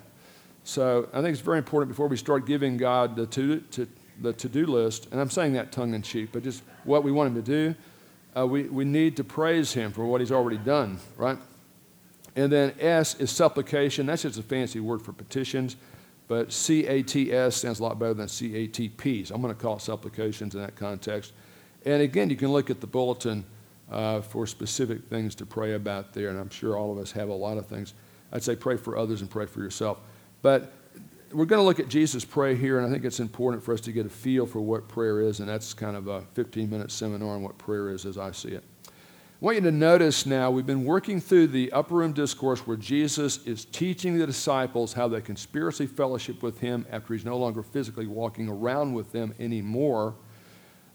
So 0.65 1.07
I 1.13 1.21
think 1.21 1.31
it's 1.31 1.39
very 1.39 1.59
important 1.59 1.89
before 1.89 2.07
we 2.07 2.17
start 2.17 2.45
giving 2.45 2.75
God 2.75 3.15
the 3.15 3.25
to, 3.27 3.59
to, 3.61 3.87
the 4.19 4.33
to-do 4.33 4.65
list, 4.65 5.07
and 5.11 5.21
I'm 5.21 5.29
saying 5.29 5.53
that 5.53 5.71
tongue-in-cheek, 5.71 6.29
but 6.33 6.43
just 6.43 6.63
what 6.83 7.05
we 7.05 7.11
want 7.13 7.27
Him 7.27 7.35
to 7.35 7.41
do, 7.41 7.75
uh, 8.37 8.45
we, 8.45 8.63
we 8.63 8.85
need 8.85 9.17
to 9.17 9.23
praise 9.23 9.73
Him 9.73 9.91
for 9.91 10.05
what 10.05 10.21
He's 10.21 10.31
already 10.31 10.57
done, 10.57 10.99
right? 11.17 11.37
And 12.35 12.51
then 12.51 12.73
S 12.79 13.15
is 13.15 13.31
supplication. 13.31 14.05
That's 14.07 14.23
just 14.23 14.39
a 14.39 14.43
fancy 14.43 14.79
word 14.79 15.01
for 15.01 15.13
petitions, 15.13 15.75
but 16.27 16.51
C-A-T-S 16.51 17.57
sounds 17.57 17.79
a 17.79 17.83
lot 17.83 17.99
better 17.99 18.15
than 18.15 18.27
C-A-T-P. 18.27 19.25
So 19.25 19.35
I'm 19.35 19.41
going 19.41 19.53
to 19.53 19.61
call 19.61 19.77
it 19.77 19.81
supplications 19.81 20.55
in 20.55 20.61
that 20.61 20.75
context. 20.75 21.33
And 21.85 22.01
again, 22.01 22.29
you 22.29 22.35
can 22.35 22.51
look 22.51 22.69
at 22.69 22.81
the 22.81 22.87
bulletin 22.87 23.45
uh, 23.91 24.21
for 24.21 24.47
specific 24.47 25.03
things 25.09 25.35
to 25.35 25.45
pray 25.45 25.73
about 25.73 26.13
there, 26.13 26.29
and 26.29 26.39
I'm 26.39 26.49
sure 26.49 26.77
all 26.77 26.91
of 26.91 26.97
us 26.97 27.11
have 27.11 27.29
a 27.29 27.33
lot 27.33 27.57
of 27.57 27.67
things. 27.67 27.93
I'd 28.31 28.41
say 28.41 28.55
pray 28.55 28.77
for 28.77 28.97
others 28.97 29.21
and 29.21 29.29
pray 29.29 29.45
for 29.45 29.59
yourself. 29.59 29.99
But 30.41 30.71
we're 31.33 31.45
going 31.45 31.59
to 31.59 31.65
look 31.65 31.79
at 31.79 31.89
Jesus 31.89 32.23
pray 32.23 32.55
here, 32.55 32.77
and 32.77 32.87
I 32.87 32.91
think 32.91 33.03
it's 33.05 33.19
important 33.19 33.63
for 33.63 33.73
us 33.73 33.81
to 33.81 33.91
get 33.91 34.05
a 34.05 34.09
feel 34.09 34.45
for 34.45 34.61
what 34.61 34.87
prayer 34.87 35.21
is, 35.21 35.39
and 35.39 35.49
that's 35.49 35.73
kind 35.73 35.97
of 35.97 36.07
a 36.07 36.21
15 36.33 36.69
minute 36.69 36.91
seminar 36.91 37.29
on 37.29 37.41
what 37.41 37.57
prayer 37.57 37.89
is 37.89 38.05
as 38.05 38.17
I 38.17 38.31
see 38.31 38.49
it. 38.49 38.63
I 38.87 38.91
want 39.45 39.55
you 39.55 39.63
to 39.63 39.71
notice 39.71 40.25
now 40.25 40.51
we've 40.51 40.65
been 40.65 40.85
working 40.85 41.19
through 41.19 41.47
the 41.47 41.71
upper 41.73 41.95
room 41.95 42.13
discourse 42.13 42.65
where 42.65 42.77
Jesus 42.77 43.45
is 43.45 43.65
teaching 43.65 44.17
the 44.17 44.25
disciples 44.25 44.93
how 44.93 45.07
they 45.07 45.19
can 45.21 45.35
spiritually 45.35 45.87
fellowship 45.87 46.41
with 46.41 46.59
him 46.59 46.85
after 46.91 47.13
he's 47.13 47.25
no 47.25 47.37
longer 47.37 47.61
physically 47.61 48.07
walking 48.07 48.47
around 48.47 48.93
with 48.93 49.11
them 49.11 49.33
anymore. 49.39 50.15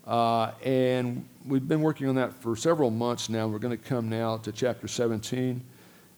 Uh, 0.07 0.53
and 0.64 1.29
we've 1.46 1.68
been 1.68 1.83
working 1.83 2.09
on 2.09 2.14
that 2.14 2.33
for 2.33 2.57
several 2.57 2.90
months 2.90 3.29
now. 3.29 3.46
We're 3.46 3.59
going 3.59 3.77
to 3.77 3.85
come 3.85 4.09
now 4.09 4.38
to 4.38 4.53
chapter 4.53 4.88
17, 4.88 5.62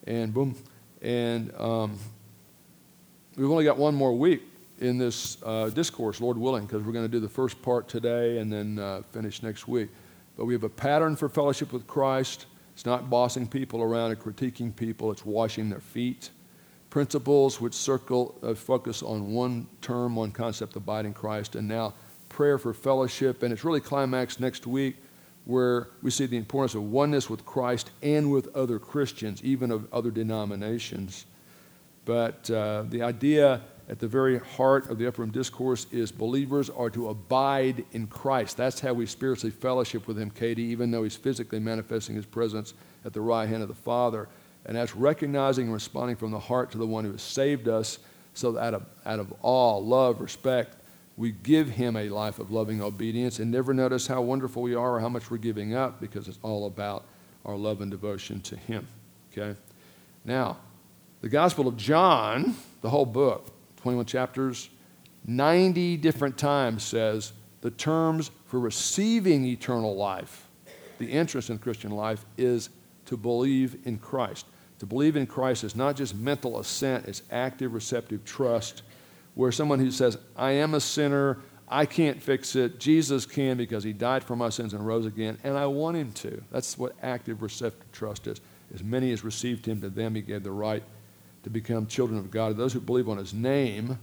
and 0.07 0.33
boom. 0.33 0.55
And 1.01 1.53
um, 1.55 1.97
We've 3.41 3.49
only 3.49 3.65
got 3.65 3.79
one 3.79 3.95
more 3.95 4.13
week 4.13 4.43
in 4.77 4.99
this 4.99 5.41
uh, 5.41 5.69
discourse, 5.69 6.21
Lord 6.21 6.37
willing, 6.37 6.67
because 6.67 6.83
we're 6.83 6.91
going 6.91 7.05
to 7.05 7.11
do 7.11 7.19
the 7.19 7.27
first 7.27 7.59
part 7.63 7.87
today 7.87 8.37
and 8.37 8.53
then 8.53 8.77
uh, 8.77 9.01
finish 9.11 9.41
next 9.41 9.67
week. 9.67 9.89
But 10.37 10.45
we 10.45 10.53
have 10.53 10.63
a 10.63 10.69
pattern 10.69 11.15
for 11.15 11.27
fellowship 11.27 11.73
with 11.73 11.87
Christ. 11.87 12.45
It's 12.75 12.85
not 12.85 13.09
bossing 13.09 13.47
people 13.47 13.81
around 13.81 14.11
and 14.11 14.19
critiquing 14.19 14.75
people, 14.75 15.09
it's 15.09 15.25
washing 15.25 15.71
their 15.71 15.79
feet. 15.79 16.29
Principles 16.91 17.59
which 17.59 17.73
circle, 17.73 18.37
uh, 18.43 18.53
focus 18.53 19.01
on 19.01 19.33
one 19.33 19.65
term, 19.81 20.15
one 20.15 20.31
concept, 20.31 20.75
abide 20.75 21.07
in 21.07 21.13
Christ. 21.13 21.55
And 21.55 21.67
now 21.67 21.95
prayer 22.29 22.59
for 22.59 22.75
fellowship. 22.75 23.41
And 23.41 23.51
it's 23.51 23.63
really 23.63 23.81
climaxed 23.81 24.39
next 24.39 24.67
week 24.67 24.97
where 25.45 25.87
we 26.03 26.11
see 26.11 26.27
the 26.27 26.37
importance 26.37 26.75
of 26.75 26.83
oneness 26.83 27.27
with 27.27 27.43
Christ 27.47 27.89
and 28.03 28.31
with 28.31 28.55
other 28.55 28.77
Christians, 28.77 29.43
even 29.43 29.71
of 29.71 29.91
other 29.91 30.11
denominations. 30.11 31.25
But 32.11 32.51
uh, 32.51 32.83
the 32.89 33.03
idea 33.03 33.61
at 33.87 33.99
the 33.99 34.07
very 34.07 34.37
heart 34.37 34.89
of 34.89 34.97
the 34.97 35.07
upper 35.07 35.21
room 35.21 35.31
discourse 35.31 35.87
is 35.93 36.11
believers 36.11 36.69
are 36.69 36.89
to 36.89 37.07
abide 37.07 37.85
in 37.93 38.07
Christ. 38.07 38.57
That's 38.57 38.81
how 38.81 38.91
we 38.91 39.05
spiritually 39.05 39.49
fellowship 39.49 40.09
with 40.09 40.19
Him, 40.19 40.29
Katie, 40.29 40.63
even 40.63 40.91
though 40.91 41.03
He's 41.03 41.15
physically 41.15 41.61
manifesting 41.61 42.17
His 42.17 42.25
presence 42.25 42.73
at 43.05 43.13
the 43.13 43.21
right 43.21 43.47
hand 43.47 43.61
of 43.61 43.69
the 43.69 43.75
Father. 43.75 44.27
And 44.65 44.75
that's 44.75 44.93
recognizing 44.93 45.67
and 45.67 45.73
responding 45.73 46.17
from 46.17 46.31
the 46.31 46.39
heart 46.39 46.69
to 46.71 46.77
the 46.77 46.85
one 46.85 47.05
who 47.05 47.13
has 47.13 47.21
saved 47.21 47.69
us, 47.69 47.99
so 48.33 48.51
that 48.51 48.61
out 48.61 48.73
of, 48.73 48.85
out 49.05 49.19
of 49.19 49.33
awe, 49.41 49.77
love, 49.77 50.19
respect, 50.19 50.75
we 51.15 51.31
give 51.31 51.69
Him 51.69 51.95
a 51.95 52.09
life 52.09 52.39
of 52.39 52.51
loving 52.51 52.81
obedience 52.81 53.39
and 53.39 53.49
never 53.49 53.73
notice 53.73 54.05
how 54.05 54.21
wonderful 54.21 54.63
we 54.63 54.75
are 54.75 54.95
or 54.95 54.99
how 54.99 55.07
much 55.07 55.31
we're 55.31 55.37
giving 55.37 55.75
up 55.75 56.01
because 56.01 56.27
it's 56.27 56.39
all 56.43 56.67
about 56.67 57.05
our 57.45 57.55
love 57.55 57.79
and 57.79 57.89
devotion 57.89 58.41
to 58.41 58.57
Him. 58.57 58.85
Okay? 59.31 59.57
Now, 60.25 60.57
the 61.21 61.29
Gospel 61.29 61.67
of 61.67 61.77
John, 61.77 62.55
the 62.81 62.89
whole 62.89 63.05
book, 63.05 63.51
21 63.77 64.05
chapters, 64.05 64.69
90 65.25 65.97
different 65.97 66.37
times 66.37 66.83
says 66.83 67.33
the 67.61 67.69
terms 67.69 68.31
for 68.47 68.59
receiving 68.59 69.45
eternal 69.45 69.95
life, 69.95 70.47
the 70.97 71.05
interest 71.05 71.51
in 71.51 71.59
Christian 71.59 71.91
life, 71.91 72.25
is 72.37 72.69
to 73.05 73.15
believe 73.15 73.77
in 73.85 73.99
Christ. 73.99 74.47
To 74.79 74.87
believe 74.87 75.15
in 75.15 75.27
Christ 75.27 75.63
is 75.63 75.75
not 75.75 75.95
just 75.95 76.15
mental 76.15 76.59
assent, 76.59 77.07
it's 77.07 77.21
active, 77.29 77.75
receptive 77.75 78.25
trust, 78.25 78.81
where 79.35 79.51
someone 79.51 79.77
who 79.77 79.91
says, 79.91 80.17
I 80.35 80.51
am 80.53 80.73
a 80.73 80.79
sinner, 80.79 81.37
I 81.69 81.85
can't 81.85 82.21
fix 82.21 82.55
it, 82.55 82.79
Jesus 82.79 83.27
can 83.27 83.57
because 83.57 83.83
he 83.83 83.93
died 83.93 84.23
for 84.23 84.35
my 84.35 84.49
sins 84.49 84.73
and 84.73 84.85
rose 84.85 85.05
again, 85.05 85.37
and 85.43 85.55
I 85.55 85.67
want 85.67 85.97
him 85.97 86.11
to. 86.13 86.43
That's 86.51 86.79
what 86.79 86.95
active, 87.03 87.43
receptive 87.43 87.91
trust 87.91 88.25
is. 88.25 88.41
As 88.73 88.83
many 88.83 89.11
as 89.11 89.23
received 89.23 89.67
him, 89.67 89.81
to 89.81 89.89
them 89.89 90.15
he 90.15 90.21
gave 90.21 90.43
the 90.43 90.51
right 90.51 90.81
to 91.43 91.49
become 91.49 91.87
children 91.87 92.19
of 92.19 92.31
God, 92.31 92.57
those 92.57 92.73
who 92.73 92.79
believe 92.79 93.09
on 93.09 93.17
his 93.17 93.33
name. 93.33 93.97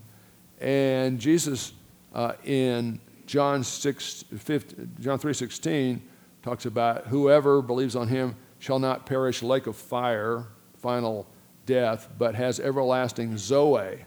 And 0.61 1.19
Jesus 1.19 1.73
uh, 2.15 2.33
in 2.45 3.01
John 3.27 3.63
6, 3.63 4.25
15, 4.37 4.97
John 5.01 5.19
3.16 5.19 6.01
talks 6.43 6.67
about 6.67 7.07
whoever 7.07 7.63
believes 7.63 7.95
on 7.95 8.09
him 8.09 8.37
shall 8.59 8.79
not 8.79 9.07
perish 9.07 9.43
lake 9.43 9.67
of 9.67 9.77
fire, 9.77 10.47
final 10.79 11.27
death, 11.67 12.09
but 12.19 12.35
has 12.35 12.59
everlasting 12.59 13.37
zoe. 13.37 14.05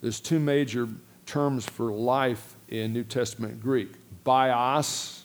There's 0.00 0.18
two 0.18 0.40
major 0.40 0.88
terms 1.26 1.64
for 1.64 1.92
life 1.92 2.56
in 2.68 2.92
New 2.92 3.04
Testament 3.04 3.60
Greek. 3.60 3.92
Bios. 4.24 5.24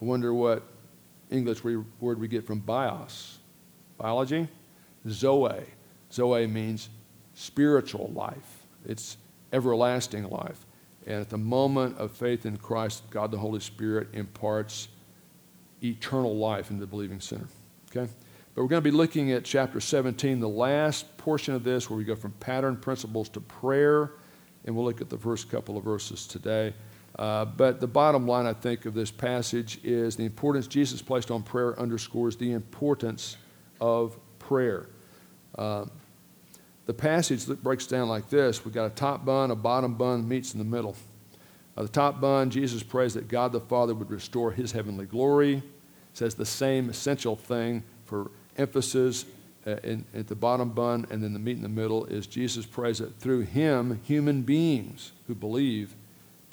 I 0.00 0.04
wonder 0.04 0.32
what 0.32 0.62
English 1.30 1.62
word 1.62 2.20
we 2.20 2.26
get 2.26 2.46
from 2.46 2.60
bios. 2.60 3.38
Biology? 3.98 4.48
Zoe. 5.08 5.64
Zoe 6.12 6.46
means 6.46 6.88
spiritual 7.34 8.10
life, 8.14 8.66
it's 8.84 9.16
everlasting 9.52 10.28
life. 10.28 10.66
And 11.06 11.20
at 11.20 11.30
the 11.30 11.38
moment 11.38 11.98
of 11.98 12.12
faith 12.12 12.44
in 12.44 12.56
Christ, 12.58 13.02
God 13.10 13.30
the 13.30 13.38
Holy 13.38 13.60
Spirit 13.60 14.08
imparts 14.12 14.88
eternal 15.82 16.36
life 16.36 16.70
into 16.70 16.80
the 16.80 16.86
believing 16.86 17.20
sinner. 17.20 17.48
Okay? 17.90 18.10
But 18.54 18.62
we're 18.62 18.68
going 18.68 18.82
to 18.82 18.90
be 18.90 18.96
looking 18.96 19.32
at 19.32 19.44
chapter 19.44 19.80
17, 19.80 20.40
the 20.40 20.48
last 20.48 21.16
portion 21.16 21.54
of 21.54 21.64
this, 21.64 21.88
where 21.88 21.96
we 21.96 22.04
go 22.04 22.14
from 22.14 22.32
pattern 22.32 22.76
principles 22.76 23.28
to 23.30 23.40
prayer. 23.40 24.12
And 24.64 24.76
we'll 24.76 24.84
look 24.84 25.00
at 25.00 25.08
the 25.08 25.18
first 25.18 25.50
couple 25.50 25.78
of 25.78 25.84
verses 25.84 26.26
today. 26.26 26.74
Uh, 27.18 27.44
but 27.44 27.80
the 27.80 27.86
bottom 27.86 28.26
line, 28.26 28.46
I 28.46 28.52
think, 28.52 28.86
of 28.86 28.94
this 28.94 29.10
passage 29.10 29.80
is 29.82 30.16
the 30.16 30.24
importance 30.24 30.66
Jesus 30.66 31.00
placed 31.00 31.30
on 31.30 31.42
prayer 31.42 31.78
underscores 31.78 32.36
the 32.36 32.52
importance 32.52 33.36
of 33.80 34.18
prayer. 34.38 34.86
Uh, 35.56 35.86
the 36.90 36.94
passage 36.94 37.46
breaks 37.62 37.86
down 37.86 38.08
like 38.08 38.30
this 38.30 38.64
we've 38.64 38.74
got 38.74 38.86
a 38.86 38.90
top 38.90 39.24
bun, 39.24 39.52
a 39.52 39.54
bottom 39.54 39.94
bun, 39.94 40.26
meets 40.26 40.54
in 40.54 40.58
the 40.58 40.64
middle. 40.64 40.96
Uh, 41.76 41.82
the 41.82 41.88
top 41.88 42.20
bun, 42.20 42.50
Jesus 42.50 42.82
prays 42.82 43.14
that 43.14 43.28
God 43.28 43.52
the 43.52 43.60
Father 43.60 43.94
would 43.94 44.10
restore 44.10 44.50
his 44.50 44.72
heavenly 44.72 45.06
glory. 45.06 45.62
Says 46.14 46.34
the 46.34 46.44
same 46.44 46.90
essential 46.90 47.36
thing 47.36 47.84
for 48.06 48.32
emphasis 48.58 49.24
uh, 49.68 49.76
in, 49.84 50.04
at 50.12 50.26
the 50.26 50.34
bottom 50.34 50.70
bun, 50.70 51.06
and 51.12 51.22
then 51.22 51.32
the 51.32 51.38
meat 51.38 51.56
in 51.56 51.62
the 51.62 51.68
middle 51.68 52.06
is 52.06 52.26
Jesus 52.26 52.66
prays 52.66 52.98
that 52.98 53.20
through 53.20 53.42
him, 53.42 54.00
human 54.02 54.42
beings 54.42 55.12
who 55.28 55.36
believe 55.36 55.94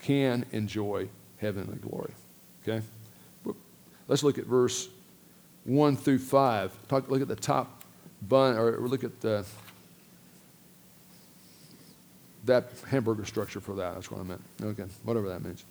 can 0.04 0.46
enjoy 0.52 1.10
heavenly 1.38 1.78
glory. 1.78 2.14
Okay? 2.62 2.86
Let's 4.08 4.22
look 4.22 4.38
at 4.38 4.46
verse 4.46 4.88
1 5.64 5.98
through 5.98 6.20
5. 6.20 6.88
Talk, 6.90 7.10
look 7.10 7.24
at 7.24 7.28
the 7.28 7.36
top 7.36 7.82
bun, 8.22 8.56
or 8.56 8.78
look 8.82 9.04
at 9.04 9.20
the 9.22 9.44
that 12.48 12.72
hamburger 12.90 13.26
structure 13.26 13.60
for 13.60 13.76
that. 13.76 13.94
That's 13.94 14.10
what 14.10 14.20
I 14.20 14.24
meant. 14.24 14.42
Okay, 14.62 14.86
whatever 15.04 15.30
that 15.30 15.44
means. 15.44 15.64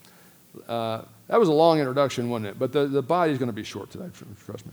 Uh, 0.68 1.02
that 1.28 1.38
was 1.38 1.48
a 1.48 1.52
long 1.52 1.80
introduction, 1.80 2.30
wasn't 2.30 2.48
it? 2.48 2.58
But 2.58 2.72
the, 2.72 2.86
the 2.86 3.02
body 3.02 3.32
is 3.32 3.38
going 3.38 3.48
to 3.48 3.52
be 3.52 3.64
short 3.64 3.90
today, 3.90 4.08
trust 4.44 4.64
me. 4.64 4.72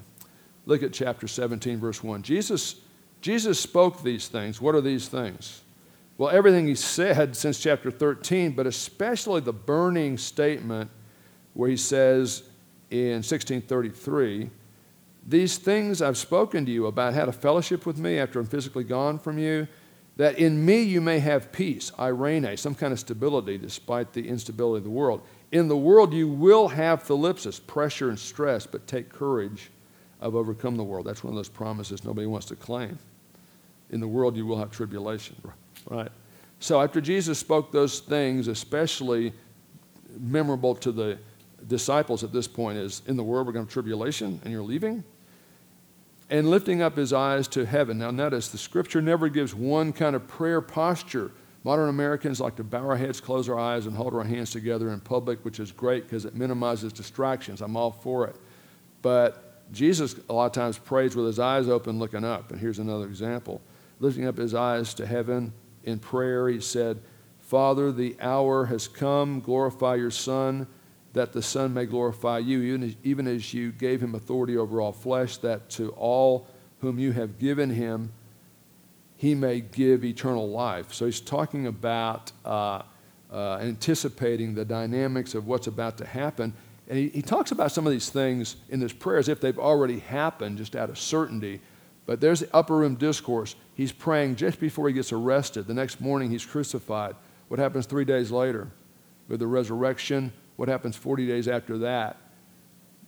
Look 0.66 0.84
at 0.84 0.94
chapter 0.94 1.28
17, 1.28 1.78
verse 1.78 2.04
1. 2.04 2.22
Jesus, 2.22 2.76
Jesus 3.22 3.60
spoke 3.60 4.02
these 4.02 4.28
things. 4.28 4.62
What 4.62 4.76
are 4.76 4.82
these 4.82 5.08
things? 5.08 5.62
Well, 6.18 6.30
everything 6.30 6.68
he 6.68 6.76
said 6.76 7.36
since 7.36 7.60
chapter 7.60 7.92
13, 7.92 8.52
but 8.52 8.68
especially 8.68 9.42
the 9.42 9.52
burning 9.52 10.18
statement 10.18 10.90
where 11.54 11.70
he 11.70 11.78
says 11.78 12.44
in 12.92 13.16
1633, 13.16 14.50
These 15.28 15.58
things 15.58 16.02
I've 16.02 16.18
spoken 16.18 16.66
to 16.66 16.72
you 16.72 16.86
about 16.86 17.14
how 17.14 17.26
to 17.26 17.32
fellowship 17.32 17.86
with 17.86 17.98
me 17.98 18.20
after 18.20 18.40
I'm 18.40 18.46
physically 18.46 18.84
gone 18.84 19.20
from 19.20 19.38
you 19.38 19.68
that 20.18 20.38
in 20.38 20.64
me 20.64 20.82
you 20.82 21.02
may 21.02 21.20
have 21.20 21.52
peace, 21.52 21.92
eirene, 21.98 22.58
some 22.58 22.76
kind 22.76 22.94
of 22.94 23.00
stability 23.00 23.58
despite 23.58 24.14
the 24.14 24.28
instability 24.28 24.80
of 24.80 24.84
the 24.84 24.90
world. 24.90 25.22
In 25.52 25.68
the 25.68 25.78
world 25.78 26.14
you 26.14 26.28
will 26.28 26.68
have 26.68 27.04
thlipsis, 27.04 27.66
pressure 27.66 28.10
and 28.10 28.20
stress, 28.20 28.66
but 28.66 28.88
take 28.88 29.10
courage. 29.10 29.72
I've 30.22 30.36
overcome 30.36 30.78
the 30.78 30.84
world. 30.84 31.06
That's 31.06 31.24
one 31.24 31.34
of 31.34 31.36
those 31.36 31.50
promises 31.50 32.04
nobody 32.04 32.28
wants 32.28 32.48
to 32.48 32.56
claim. 32.56 32.98
In 33.90 34.00
the 34.00 34.08
world 34.08 34.38
you 34.38 34.46
will 34.46 34.58
have 34.58 34.72
tribulation. 34.72 35.36
Right. 35.90 36.12
So 36.60 36.82
after 36.82 37.02
Jesus 37.02 37.40
spoke 37.40 37.72
those 37.72 38.00
things, 38.00 38.48
especially 38.48 39.34
memorable 40.20 40.76
to 40.76 40.92
the 40.92 41.18
disciples 41.68 42.24
at 42.24 42.32
this 42.32 42.48
point 42.48 42.78
is 42.78 43.02
in 43.08 43.18
the 43.18 43.24
world 43.24 43.48
we're 43.48 43.54
going 43.54 43.66
to 43.66 43.70
have 43.70 43.74
tribulation 43.74 44.40
and 44.44 44.52
you're 44.52 44.64
leaving 44.64 45.04
and 46.34 46.50
lifting 46.50 46.82
up 46.82 46.98
his 46.98 47.14
eyes 47.14 47.48
to 47.48 47.64
heaven. 47.64 48.00
Now, 48.00 48.10
notice 48.10 48.48
the 48.48 48.58
scripture 48.58 49.04
never 49.04 49.30
gives 49.30 49.54
one 49.54 49.94
kind 49.94 50.16
of 50.16 50.28
prayer 50.28 50.62
posture. 50.62 51.32
Modern 51.64 51.90
Americans 51.90 52.42
like 52.42 52.56
to 52.56 52.64
bow 52.64 52.90
our 52.90 52.96
heads, 52.96 53.22
close 53.22 53.48
our 53.48 53.60
eyes, 53.60 53.86
and 53.86 53.96
hold 53.96 54.16
our 54.16 54.24
hands 54.24 54.50
together 54.50 54.90
in 54.90 55.00
public, 55.00 55.46
which 55.46 55.60
is 55.60 55.72
great 55.72 56.06
because 56.06 56.26
it 56.26 56.34
minimizes 56.34 56.92
distractions. 56.92 57.62
I'm 57.62 57.78
all 57.78 57.92
for 57.92 58.26
it. 58.26 58.36
But 59.04 59.72
Jesus, 59.72 60.16
a 60.28 60.34
lot 60.34 60.48
of 60.48 60.54
times, 60.54 60.80
prays 60.80 61.16
with 61.16 61.28
his 61.28 61.38
eyes 61.38 61.70
open, 61.70 62.00
looking 62.00 62.26
up. 62.26 62.52
And 62.52 62.60
here's 62.60 62.80
another 62.80 63.06
example. 63.06 63.62
Lifting 64.00 64.26
up 64.26 64.38
his 64.38 64.56
eyes 64.56 64.96
to 64.96 65.06
heaven 65.06 65.54
in 65.84 66.00
prayer, 66.00 66.50
he 66.50 66.62
said, 66.62 67.00
Father, 67.42 67.92
the 67.92 68.18
hour 68.20 68.66
has 68.66 68.88
come. 68.88 69.40
Glorify 69.40 69.96
your 69.96 70.10
Son 70.10 70.66
that 71.14 71.32
the 71.32 71.42
Son 71.42 71.74
may 71.74 71.86
glorify 71.86 72.40
you, 72.40 72.62
even 72.62 72.84
as, 72.84 72.96
even 73.04 73.28
as 73.28 73.54
you 73.54 73.72
gave 73.72 74.02
him 74.02 74.16
authority 74.16 74.58
over 74.58 74.82
all 74.82 74.92
flesh, 74.92 75.38
that 75.38 75.70
to 75.70 75.90
all 75.92 76.48
whom 76.82 77.00
you 77.00 77.12
have 77.12 77.40
given 77.40 77.70
him, 77.70 78.12
he 79.16 79.36
may 79.36 79.62
give 79.62 80.04
eternal 80.04 80.50
life. 80.50 80.92
So 80.92 81.06
he's 81.06 81.22
talking 81.22 81.68
about 81.68 82.32
uh, 82.44 82.82
uh, 83.32 83.58
anticipating 83.62 84.54
the 84.54 84.66
dynamics 84.66 85.34
of 85.36 85.48
what's 85.48 85.68
about 85.68 85.98
to 86.00 86.06
happen. 86.06 86.54
And 86.90 86.98
he, 86.98 87.10
he 87.10 87.22
talks 87.22 87.52
about 87.52 87.72
some 87.72 87.88
of 87.88 87.94
these 87.94 88.10
things 88.10 88.58
in 88.70 88.80
this 88.80 88.92
prayer 88.92 89.18
as 89.18 89.30
if 89.30 89.40
they've 89.40 89.58
already 89.58 90.00
happened, 90.00 90.58
just 90.58 90.76
out 90.76 90.90
of 90.90 91.00
certainty. 91.00 91.62
But 92.06 92.20
there's 92.20 92.42
the 92.42 92.50
upper 92.54 92.76
room 92.76 92.96
discourse. 92.96 93.56
He's 93.76 93.92
praying 93.92 94.36
just 94.36 94.60
before 94.60 94.88
he 94.88 94.94
gets 94.94 95.14
arrested. 95.14 95.68
The 95.68 95.74
next 95.74 96.02
morning, 96.02 96.30
he's 96.30 96.46
crucified. 96.46 97.16
What 97.48 97.60
happens 97.60 97.86
three 97.86 98.04
days 98.04 98.30
later? 98.30 98.72
With 99.30 99.40
the 99.40 99.48
resurrection, 99.48 100.34
what 100.56 100.70
happens 100.70 100.96
40 100.96 101.28
days 101.28 101.48
after 101.48 101.78
that. 101.80 102.18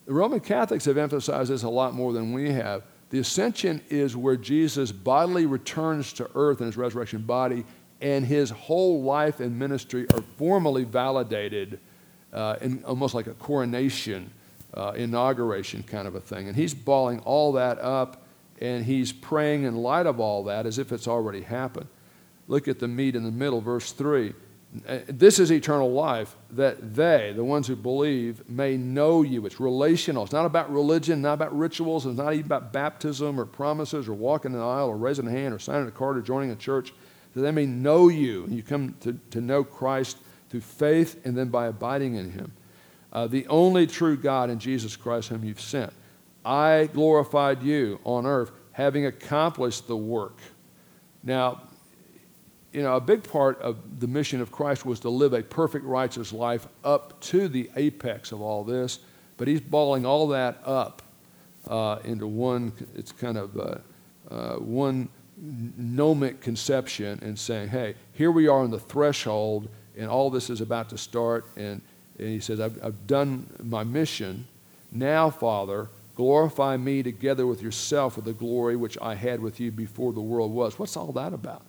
The 0.06 0.14
Roman 0.14 0.40
Catholics 0.40 0.86
have 0.86 0.98
emphasized 0.98 1.50
this 1.50 1.64
a 1.64 1.70
lot 1.70 1.94
more 1.94 2.14
than 2.14 2.34
we 2.34 2.52
have. 2.52 2.84
The 3.10 3.20
ascension 3.20 3.82
is 3.90 4.16
where 4.16 4.36
Jesus 4.36 4.92
bodily 4.92 5.46
returns 5.46 6.14
to 6.14 6.30
earth 6.36 6.60
in 6.60 6.68
his 6.68 6.78
resurrection 6.78 7.22
body, 7.22 7.66
and 8.02 8.26
his 8.26 8.50
whole 8.50 9.02
life 9.04 9.40
and 9.40 9.58
ministry 9.58 10.08
are 10.14 10.22
formally 10.38 10.84
validated 10.84 11.80
uh, 12.34 12.58
in 12.62 12.84
almost 12.84 13.16
like 13.16 13.28
a 13.28 13.34
coronation, 13.34 14.30
uh, 14.74 14.92
inauguration 14.96 15.82
kind 15.84 16.08
of 16.08 16.16
a 16.16 16.20
thing. 16.20 16.48
And 16.48 16.56
he's 16.56 16.74
balling 16.74 17.20
all 17.22 17.54
that 17.54 17.80
up, 17.80 18.24
and 18.60 18.84
he's 18.84 19.12
praying 19.12 19.64
in 19.64 19.76
light 19.76 20.06
of 20.06 20.20
all 20.20 20.44
that 20.46 20.66
as 20.66 20.78
if 20.78 20.92
it's 20.92 21.08
already 21.08 21.42
happened. 21.42 21.88
Look 22.48 22.68
at 22.68 22.80
the 22.80 22.88
meat 22.88 23.16
in 23.16 23.24
the 23.24 23.32
middle, 23.32 23.62
verse 23.62 23.92
3. 23.92 24.34
Uh, 24.88 25.00
this 25.08 25.40
is 25.40 25.52
eternal 25.52 25.92
life, 25.92 26.36
that 26.52 26.96
they, 26.96 27.34
the 27.36 27.44
ones 27.44 27.68
who 27.68 27.76
believe, 27.76 28.48
may 28.50 28.78
know 28.78 29.22
you. 29.22 29.46
It's 29.46 29.60
relational. 29.60 30.24
It's 30.24 30.34
not 30.34 30.46
about 30.46 30.72
religion, 30.72 31.22
not 31.22 31.34
about 31.34 31.58
rituals. 31.58 32.06
It's 32.06 32.18
not 32.18 32.34
even 32.34 32.46
about 32.46 32.74
baptism 32.74 33.40
or 33.40 33.46
promises 33.46 34.08
or 34.08 34.14
walking 34.14 34.54
an 34.54 34.60
aisle 34.60 34.88
or 34.88 34.98
raising 34.98 35.28
a 35.28 35.32
hand 35.32 35.54
or 35.54 35.60
signing 35.60 35.88
a 35.88 35.92
card 35.92 36.18
or 36.18 36.22
joining 36.22 36.52
a 36.52 36.56
church. 36.56 36.94
That 37.34 37.42
they 37.42 37.52
may 37.52 37.66
know 37.66 38.08
you. 38.08 38.46
And 38.46 38.54
you 38.54 38.64
come 38.64 38.96
to, 39.02 39.20
to 39.32 39.42
know 39.42 39.64
Christ 39.64 40.18
through 40.50 40.62
faith 40.62 41.26
and 41.26 41.38
then 41.38 41.50
by 41.50 41.68
abiding 41.68 42.16
in 42.16 42.32
him. 42.32 42.52
Uh, 43.14 43.28
the 43.28 43.48
only 43.48 43.88
true 43.88 44.18
God 44.18 44.50
in 44.50 44.60
Jesus 44.60 44.96
Christ, 44.96 45.30
whom 45.30 45.44
you've 45.44 45.62
sent. 45.62 45.94
I 46.44 46.90
glorified 46.94 47.64
you 47.64 48.00
on 48.04 48.26
earth, 48.26 48.52
having 48.72 49.06
accomplished 49.06 49.88
the 49.88 49.98
work. 49.98 50.38
Now, 51.24 51.62
you 52.76 52.84
know, 52.84 52.98
a 52.98 53.02
big 53.02 53.24
part 53.24 53.62
of 53.62 54.02
the 54.02 54.08
mission 54.08 54.42
of 54.42 54.52
Christ 54.52 54.86
was 54.86 55.00
to 55.00 55.10
live 55.10 55.32
a 55.32 55.42
perfect 55.42 55.86
righteous 55.86 56.34
life 56.34 56.68
up 56.84 57.18
to 57.22 57.48
the 57.48 57.72
apex 57.78 58.34
of 58.34 58.42
all 58.42 58.66
this, 58.66 59.00
but 59.38 59.48
he's 59.48 59.62
balling 59.62 60.06
all 60.06 60.28
that 60.28 60.60
up 60.66 61.02
uh, 61.70 62.00
into 62.04 62.28
one, 62.28 62.74
it's 62.94 63.14
kind 63.14 63.38
of 63.38 63.58
uh, 63.58 63.76
uh, 64.30 64.56
one 64.56 65.08
gnomic 65.38 66.42
conception 66.42 67.18
and 67.22 67.40
saying, 67.40 67.70
hey, 67.70 67.96
here 68.12 68.30
we 68.30 68.50
are 68.50 68.60
on 68.60 68.72
the 68.72 68.80
threshold 68.80 69.70
and 69.96 70.10
all 70.10 70.30
this 70.30 70.50
is 70.50 70.60
about 70.60 70.90
to 70.90 70.98
start. 70.98 71.46
And, 71.56 71.82
and 72.20 72.28
he 72.28 72.42
says, 72.42 72.60
I've, 72.60 72.78
I've 72.84 73.08
done 73.08 73.48
my 73.64 73.86
mission. 73.86 74.46
Now, 74.92 75.30
Father, 75.30 75.88
glorify 76.16 76.76
me 76.76 77.04
together 77.04 77.48
with 77.48 77.62
yourself 77.62 78.18
with 78.18 78.26
the 78.26 78.34
glory 78.34 78.76
which 78.76 78.98
I 79.02 79.16
had 79.16 79.40
with 79.40 79.62
you 79.62 79.72
before 79.72 80.12
the 80.12 80.20
world 80.20 80.52
was. 80.52 80.78
What's 80.78 80.98
all 80.98 81.14
that 81.14 81.32
about? 81.32 81.62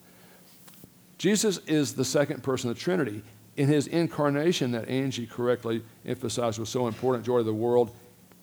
Jesus 1.19 1.59
is 1.67 1.95
the 1.95 2.05
second 2.05 2.43
person 2.43 2.71
of 2.71 2.77
the 2.77 2.83
Trinity. 2.83 3.23
In 3.57 3.69
his 3.69 3.87
incarnation, 3.87 4.73
that 4.73 4.89
Angie 4.89 5.27
correctly 5.27 5.83
emphasized 6.05 6.59
was 6.59 6.69
so 6.69 6.87
important, 6.87 7.25
joy 7.25 7.39
of 7.39 7.47
the 7.47 7.55
world, 7.55 7.91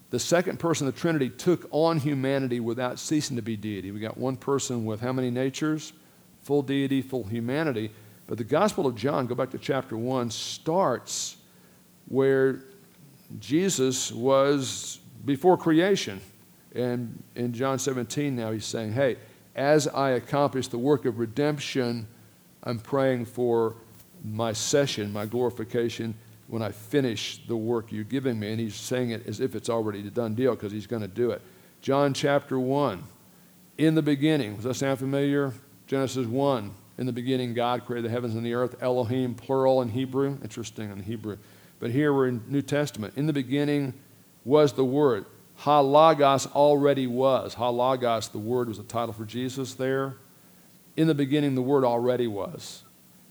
the 0.09 0.19
second 0.19 0.59
person 0.59 0.87
of 0.87 0.93
the 0.93 0.99
Trinity 0.99 1.29
took 1.29 1.67
on 1.71 1.99
humanity 1.99 2.59
without 2.59 2.99
ceasing 2.99 3.35
to 3.35 3.41
be 3.41 3.57
deity. 3.57 3.91
We 3.91 3.99
got 3.99 4.17
one 4.17 4.35
person 4.35 4.85
with 4.85 5.01
how 5.01 5.11
many 5.11 5.31
natures? 5.31 5.91
Full 6.43 6.61
deity, 6.61 7.01
full 7.01 7.23
humanity. 7.23 7.91
But 8.27 8.37
the 8.37 8.43
Gospel 8.43 8.85
of 8.85 8.95
John, 8.95 9.27
go 9.27 9.35
back 9.35 9.49
to 9.51 9.57
chapter 9.57 9.97
1, 9.97 10.29
starts 10.29 11.37
where 12.07 12.61
Jesus 13.39 14.11
was 14.11 14.99
before 15.25 15.57
creation. 15.57 16.21
And 16.75 17.23
in 17.35 17.53
John 17.53 17.79
17 17.79 18.35
now, 18.35 18.51
he's 18.51 18.65
saying, 18.65 18.93
Hey, 18.93 19.17
as 19.55 19.87
I 19.87 20.11
accomplish 20.11 20.67
the 20.67 20.77
work 20.77 21.05
of 21.05 21.19
redemption, 21.19 22.07
I'm 22.63 22.79
praying 22.79 23.25
for 23.25 23.75
my 24.23 24.53
session, 24.53 25.11
my 25.11 25.25
glorification, 25.25 26.15
when 26.47 26.61
I 26.61 26.71
finish 26.71 27.39
the 27.47 27.55
work 27.55 27.91
you're 27.91 28.03
giving 28.03 28.39
me. 28.39 28.51
And 28.51 28.59
he's 28.59 28.75
saying 28.75 29.11
it 29.11 29.27
as 29.27 29.39
if 29.39 29.55
it's 29.55 29.69
already 29.69 29.99
a 30.07 30.11
done 30.11 30.35
deal 30.35 30.55
because 30.55 30.71
he's 30.71 30.87
going 30.87 31.01
to 31.01 31.07
do 31.07 31.31
it. 31.31 31.41
John 31.81 32.13
chapter 32.13 32.59
1. 32.59 33.03
In 33.77 33.95
the 33.95 34.01
beginning, 34.01 34.55
does 34.55 34.63
that 34.65 34.75
sound 34.75 34.99
familiar? 34.99 35.53
Genesis 35.87 36.27
1. 36.27 36.73
In 36.99 37.05
the 37.05 37.11
beginning, 37.11 37.53
God 37.53 37.85
created 37.85 38.05
the 38.05 38.13
heavens 38.13 38.35
and 38.35 38.45
the 38.45 38.53
earth. 38.53 38.75
Elohim, 38.81 39.33
plural 39.33 39.81
in 39.81 39.89
Hebrew. 39.89 40.37
Interesting 40.43 40.91
in 40.91 41.01
Hebrew. 41.01 41.37
But 41.79 41.91
here 41.91 42.13
we're 42.13 42.27
in 42.27 42.43
New 42.47 42.61
Testament. 42.61 43.15
In 43.17 43.25
the 43.25 43.33
beginning 43.33 43.93
was 44.45 44.73
the 44.73 44.85
Word. 44.85 45.25
Ha 45.57 45.79
Logos 45.79 46.45
already 46.47 47.07
was. 47.07 47.55
Ha 47.55 47.67
Logos, 47.69 48.29
the 48.29 48.37
Word, 48.37 48.67
was 48.67 48.77
the 48.77 48.83
title 48.83 49.13
for 49.13 49.25
Jesus 49.25 49.73
there 49.73 50.15
in 50.95 51.07
the 51.07 51.15
beginning 51.15 51.55
the 51.55 51.61
Word 51.61 51.83
already 51.83 52.27
was. 52.27 52.83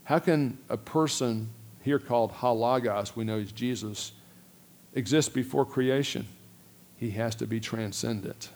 How 0.03 0.19
can 0.19 0.57
a 0.69 0.77
person 0.77 1.49
here 1.81 1.99
called 1.99 2.31
Ha 2.31 2.51
Logos, 2.51 3.15
we 3.15 3.23
know 3.23 3.39
he's 3.39 3.51
Jesus, 3.51 4.13
exist 4.93 5.33
before 5.33 5.65
creation, 5.65 6.27
he 6.95 7.11
has 7.11 7.35
to 7.35 7.45
be 7.45 7.59
transcendent. 7.59 8.49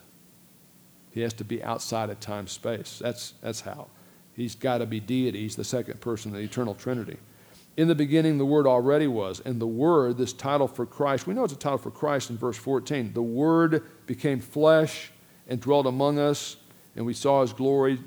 He 1.12 1.22
has 1.22 1.34
to 1.34 1.44
be 1.44 1.64
outside 1.64 2.10
of 2.10 2.20
time 2.20 2.48
space. 2.48 3.00
That's, 3.00 3.34
that's 3.42 3.62
how. 3.62 3.88
He's 4.34 4.56
got 4.56 4.78
to 4.78 4.86
be 4.86 5.00
deity. 5.00 5.42
He's 5.42 5.56
the 5.56 5.64
second 5.64 6.00
person 6.00 6.32
of 6.32 6.38
the 6.38 6.44
eternal 6.44 6.76
Trinity. 6.76 7.18
In 7.76 7.88
the 7.88 7.96
beginning, 7.96 8.38
the 8.38 8.46
Word 8.46 8.68
already 8.68 9.08
was. 9.08 9.40
And 9.42 9.60
the 9.60 9.68
Word, 9.68 10.18
this 10.18 10.32
title 10.32 10.68
for 10.68 10.86
Christ, 10.86 11.28
we 11.28 11.34
know 11.34 11.44
it's 11.44 11.54
a 11.54 11.58
title 11.58 11.80
for 11.80 11.92
Christ 11.92 12.30
in 12.30 12.38
verse 12.38 12.58
14. 12.58 13.14
The 13.14 13.22
Word 13.22 13.84
became 14.06 14.40
flesh 14.40 15.12
and 15.48 15.60
dwelt 15.60 15.86
among 15.86 16.20
us, 16.20 16.58
and 16.96 17.06
we 17.06 17.14
saw 17.14 17.42
His 17.42 17.52
glory. 17.52 18.00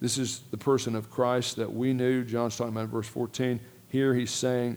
This 0.00 0.18
is 0.18 0.40
the 0.50 0.58
person 0.58 0.94
of 0.94 1.10
Christ 1.10 1.56
that 1.56 1.72
we 1.72 1.92
knew. 1.92 2.24
John's 2.24 2.56
talking 2.56 2.72
about 2.72 2.84
in 2.84 2.90
verse 2.90 3.08
14. 3.08 3.60
Here 3.88 4.14
he's 4.14 4.30
saying, 4.30 4.76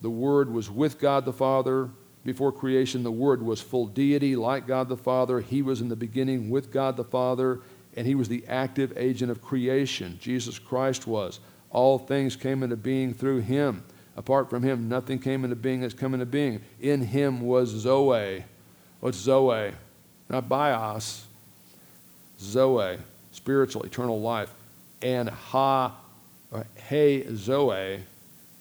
The 0.00 0.10
Word 0.10 0.52
was 0.52 0.70
with 0.70 0.98
God 0.98 1.24
the 1.24 1.32
Father 1.32 1.90
before 2.26 2.50
creation, 2.50 3.04
the 3.04 3.12
Word 3.12 3.40
was 3.40 3.60
full 3.60 3.86
deity, 3.86 4.34
like 4.34 4.66
God 4.66 4.88
the 4.88 4.96
Father. 4.96 5.40
He 5.40 5.62
was 5.62 5.80
in 5.80 5.88
the 5.88 5.94
beginning 5.94 6.50
with 6.50 6.72
God 6.72 6.96
the 6.96 7.04
Father, 7.04 7.60
and 7.96 8.04
He 8.04 8.16
was 8.16 8.28
the 8.28 8.44
active 8.48 8.92
agent 8.96 9.30
of 9.30 9.40
creation. 9.40 10.18
Jesus 10.20 10.58
Christ 10.58 11.06
was. 11.06 11.38
All 11.70 11.98
things 11.98 12.34
came 12.34 12.64
into 12.64 12.76
being 12.76 13.14
through 13.14 13.42
Him. 13.42 13.84
Apart 14.16 14.50
from 14.50 14.64
Him, 14.64 14.88
nothing 14.88 15.20
came 15.20 15.44
into 15.44 15.54
being 15.54 15.80
that's 15.80 15.94
come 15.94 16.14
into 16.14 16.26
being. 16.26 16.60
In 16.80 17.00
Him 17.00 17.42
was 17.42 17.68
Zoe. 17.68 18.44
What's 18.98 19.18
Zoe? 19.18 19.70
Not 20.28 20.48
bios. 20.48 21.26
Zoe, 22.40 22.98
spiritual, 23.36 23.82
eternal 23.82 24.20
life. 24.20 24.52
And 25.02 25.28
Ha, 25.28 25.94
uh, 26.52 26.62
He 26.88 27.24
Zoe, 27.34 28.00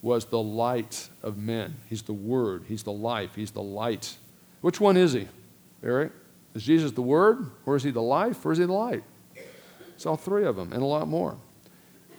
was 0.02 0.26
the 0.26 0.42
light 0.42 1.10
of 1.24 1.38
men. 1.38 1.76
He's 1.90 2.04
the 2.04 2.14
Word. 2.14 2.66
He's 2.68 2.84
the 2.84 2.92
life. 2.92 3.34
He's 3.36 3.52
the 3.52 3.64
light. 3.64 4.18
Which 4.62 4.80
one 4.80 4.98
is 4.98 5.14
he, 5.14 5.28
Eric? 5.84 6.12
Is 6.54 6.64
Jesus 6.64 6.92
the 6.92 7.02
Word, 7.02 7.50
or 7.66 7.76
is 7.76 7.84
he 7.84 7.92
the 7.92 8.02
life, 8.02 8.46
or 8.46 8.52
is 8.52 8.60
he 8.60 8.66
the 8.66 8.74
light? 8.74 9.04
It's 9.96 10.06
all 10.06 10.18
three 10.18 10.44
of 10.44 10.56
them, 10.56 10.74
and 10.74 10.84
a 10.84 10.86
lot 10.86 11.08
more. 11.08 11.38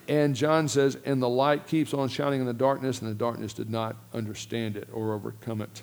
And 0.09 0.35
John 0.35 0.69
says, 0.69 0.97
and 1.05 1.23
the 1.23 1.29
light 1.29 1.67
keeps 1.67 1.93
on 1.93 2.09
shining 2.09 2.41
in 2.41 2.47
the 2.47 2.53
darkness, 2.53 3.03
and 3.03 3.11
the 3.11 3.15
darkness 3.15 3.53
did 3.53 3.71
not 3.71 3.97
understand 4.15 4.77
it 4.77 4.89
or 4.93 5.15
overcome 5.15 5.61
it. 5.61 5.83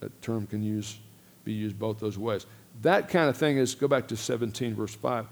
That 0.00 0.20
term 0.20 0.46
can 0.46 0.62
use, 0.62 0.98
be 1.44 1.52
used 1.52 1.78
both 1.78 1.98
those 1.98 2.18
ways. 2.18 2.46
That 2.82 3.08
kind 3.08 3.28
of 3.28 3.36
thing 3.36 3.56
is, 3.56 3.74
go 3.74 3.88
back 3.88 4.08
to 4.08 4.16
17, 4.16 4.74
verse 4.74 4.94
5 4.94 5.26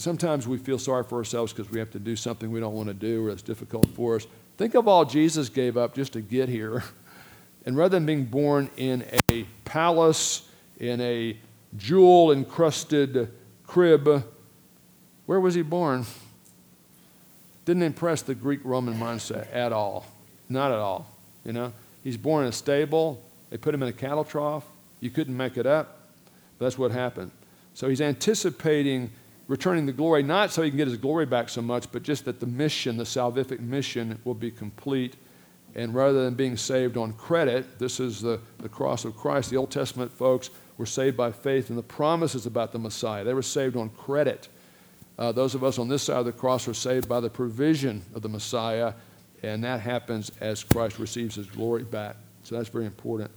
sometimes 0.00 0.46
we 0.46 0.58
feel 0.58 0.78
sorry 0.78 1.04
for 1.04 1.18
ourselves 1.18 1.52
because 1.52 1.70
we 1.70 1.78
have 1.78 1.90
to 1.90 1.98
do 1.98 2.16
something 2.16 2.50
we 2.50 2.60
don't 2.60 2.74
want 2.74 2.88
to 2.88 2.94
do 2.94 3.26
or 3.26 3.30
it's 3.30 3.42
difficult 3.42 3.86
for 3.94 4.16
us. 4.16 4.26
Think 4.56 4.74
of 4.74 4.86
all 4.88 5.04
Jesus 5.04 5.48
gave 5.48 5.76
up 5.76 5.94
just 5.94 6.12
to 6.14 6.20
get 6.20 6.48
here. 6.48 6.84
And 7.66 7.76
rather 7.76 7.96
than 7.96 8.06
being 8.06 8.24
born 8.24 8.70
in 8.78 9.04
a 9.30 9.44
palace, 9.66 10.48
in 10.78 10.98
a 11.02 11.36
jewel 11.76 12.32
encrusted 12.32 13.30
crib, 13.66 14.24
where 15.26 15.40
was 15.40 15.54
he 15.54 15.60
born? 15.60 16.06
Didn't 17.66 17.82
impress 17.82 18.22
the 18.22 18.34
Greek 18.34 18.60
Roman 18.64 18.94
mindset 18.94 19.54
at 19.54 19.72
all. 19.72 20.06
Not 20.48 20.72
at 20.72 20.78
all. 20.78 21.06
You 21.44 21.52
know, 21.52 21.72
he's 22.02 22.16
born 22.16 22.44
in 22.44 22.48
a 22.48 22.52
stable. 22.52 23.22
They 23.50 23.58
put 23.58 23.74
him 23.74 23.82
in 23.82 23.88
a 23.88 23.92
cattle 23.92 24.24
trough. 24.24 24.64
You 25.00 25.10
couldn't 25.10 25.36
make 25.36 25.56
it 25.56 25.66
up. 25.66 25.98
But 26.58 26.64
that's 26.64 26.78
what 26.78 26.90
happened. 26.90 27.30
So 27.74 27.88
he's 27.88 28.00
anticipating 28.00 29.10
returning 29.50 29.84
the 29.84 29.92
glory, 29.92 30.22
not 30.22 30.52
so 30.52 30.62
he 30.62 30.70
can 30.70 30.76
get 30.76 30.86
his 30.86 30.96
glory 30.96 31.26
back 31.26 31.48
so 31.48 31.60
much, 31.60 31.90
but 31.90 32.04
just 32.04 32.24
that 32.24 32.38
the 32.38 32.46
mission, 32.46 32.96
the 32.96 33.02
salvific 33.02 33.58
mission, 33.58 34.16
will 34.24 34.32
be 34.32 34.48
complete. 34.48 35.16
And 35.74 35.92
rather 35.92 36.24
than 36.24 36.34
being 36.34 36.56
saved 36.56 36.96
on 36.96 37.14
credit, 37.14 37.80
this 37.80 37.98
is 37.98 38.20
the, 38.20 38.40
the 38.58 38.68
cross 38.68 39.04
of 39.04 39.16
Christ. 39.16 39.50
The 39.50 39.56
Old 39.56 39.72
Testament 39.72 40.12
folks 40.12 40.50
were 40.78 40.86
saved 40.86 41.16
by 41.16 41.32
faith 41.32 41.68
in 41.68 41.74
the 41.74 41.82
promises 41.82 42.46
about 42.46 42.70
the 42.70 42.78
Messiah. 42.78 43.24
They 43.24 43.34
were 43.34 43.42
saved 43.42 43.76
on 43.76 43.88
credit. 43.90 44.48
Uh, 45.18 45.32
those 45.32 45.56
of 45.56 45.64
us 45.64 45.80
on 45.80 45.88
this 45.88 46.04
side 46.04 46.18
of 46.18 46.26
the 46.26 46.32
cross 46.32 46.68
are 46.68 46.74
saved 46.74 47.08
by 47.08 47.18
the 47.18 47.28
provision 47.28 48.04
of 48.14 48.22
the 48.22 48.28
Messiah, 48.28 48.92
and 49.42 49.64
that 49.64 49.80
happens 49.80 50.30
as 50.40 50.62
Christ 50.62 51.00
receives 51.00 51.34
his 51.34 51.46
glory 51.46 51.82
back. 51.82 52.14
So 52.44 52.54
that's 52.54 52.68
very 52.68 52.86
important. 52.86 53.32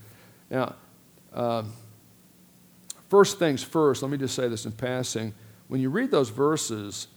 Now, 0.52 0.76
uh, 1.34 1.64
first 3.10 3.40
things 3.40 3.64
first, 3.64 4.04
let 4.04 4.12
me 4.12 4.18
just 4.20 4.36
say 4.36 4.48
this 4.48 4.68
in 4.68 4.74
passing 4.74 5.34
when 5.74 5.82
you 5.82 5.90
read 5.90 6.12
those 6.12 6.30
verses, 6.30 7.08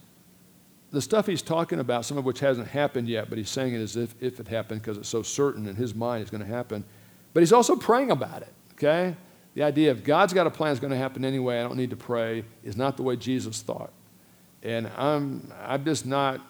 the 0.89 0.99
stuff 0.99 1.27
he's 1.27 1.43
talking 1.43 1.79
about, 1.79 2.05
some 2.05 2.17
of 2.17 2.25
which 2.25 2.39
hasn't 2.39 2.67
happened 2.67 3.07
yet, 3.07 3.29
but 3.29 3.37
he's 3.37 3.51
saying 3.51 3.75
it 3.75 3.79
as 3.79 3.95
if, 3.95 4.15
if 4.19 4.39
it 4.39 4.47
happened 4.47 4.81
because 4.81 4.97
it's 4.97 5.09
so 5.09 5.21
certain 5.21 5.67
in 5.67 5.75
his 5.75 5.93
mind 5.93 6.23
it's 6.23 6.31
going 6.31 6.41
to 6.41 6.47
happen. 6.47 6.83
But 7.35 7.41
he's 7.41 7.53
also 7.53 7.75
praying 7.75 8.09
about 8.09 8.41
it, 8.41 8.51
okay? 8.73 9.15
The 9.53 9.61
idea 9.61 9.91
of 9.91 10.03
God's 10.03 10.33
got 10.33 10.47
a 10.47 10.49
plan 10.49 10.71
is 10.71 10.79
going 10.79 10.89
to 10.89 10.97
happen 10.97 11.23
anyway, 11.23 11.59
I 11.59 11.61
don't 11.61 11.77
need 11.77 11.91
to 11.91 11.95
pray, 11.95 12.45
is 12.63 12.75
not 12.75 12.97
the 12.97 13.03
way 13.03 13.15
Jesus 13.15 13.61
thought. 13.61 13.91
And 14.63 14.89
I'm, 14.97 15.53
I'm 15.63 15.85
just 15.85 16.07
not, 16.07 16.41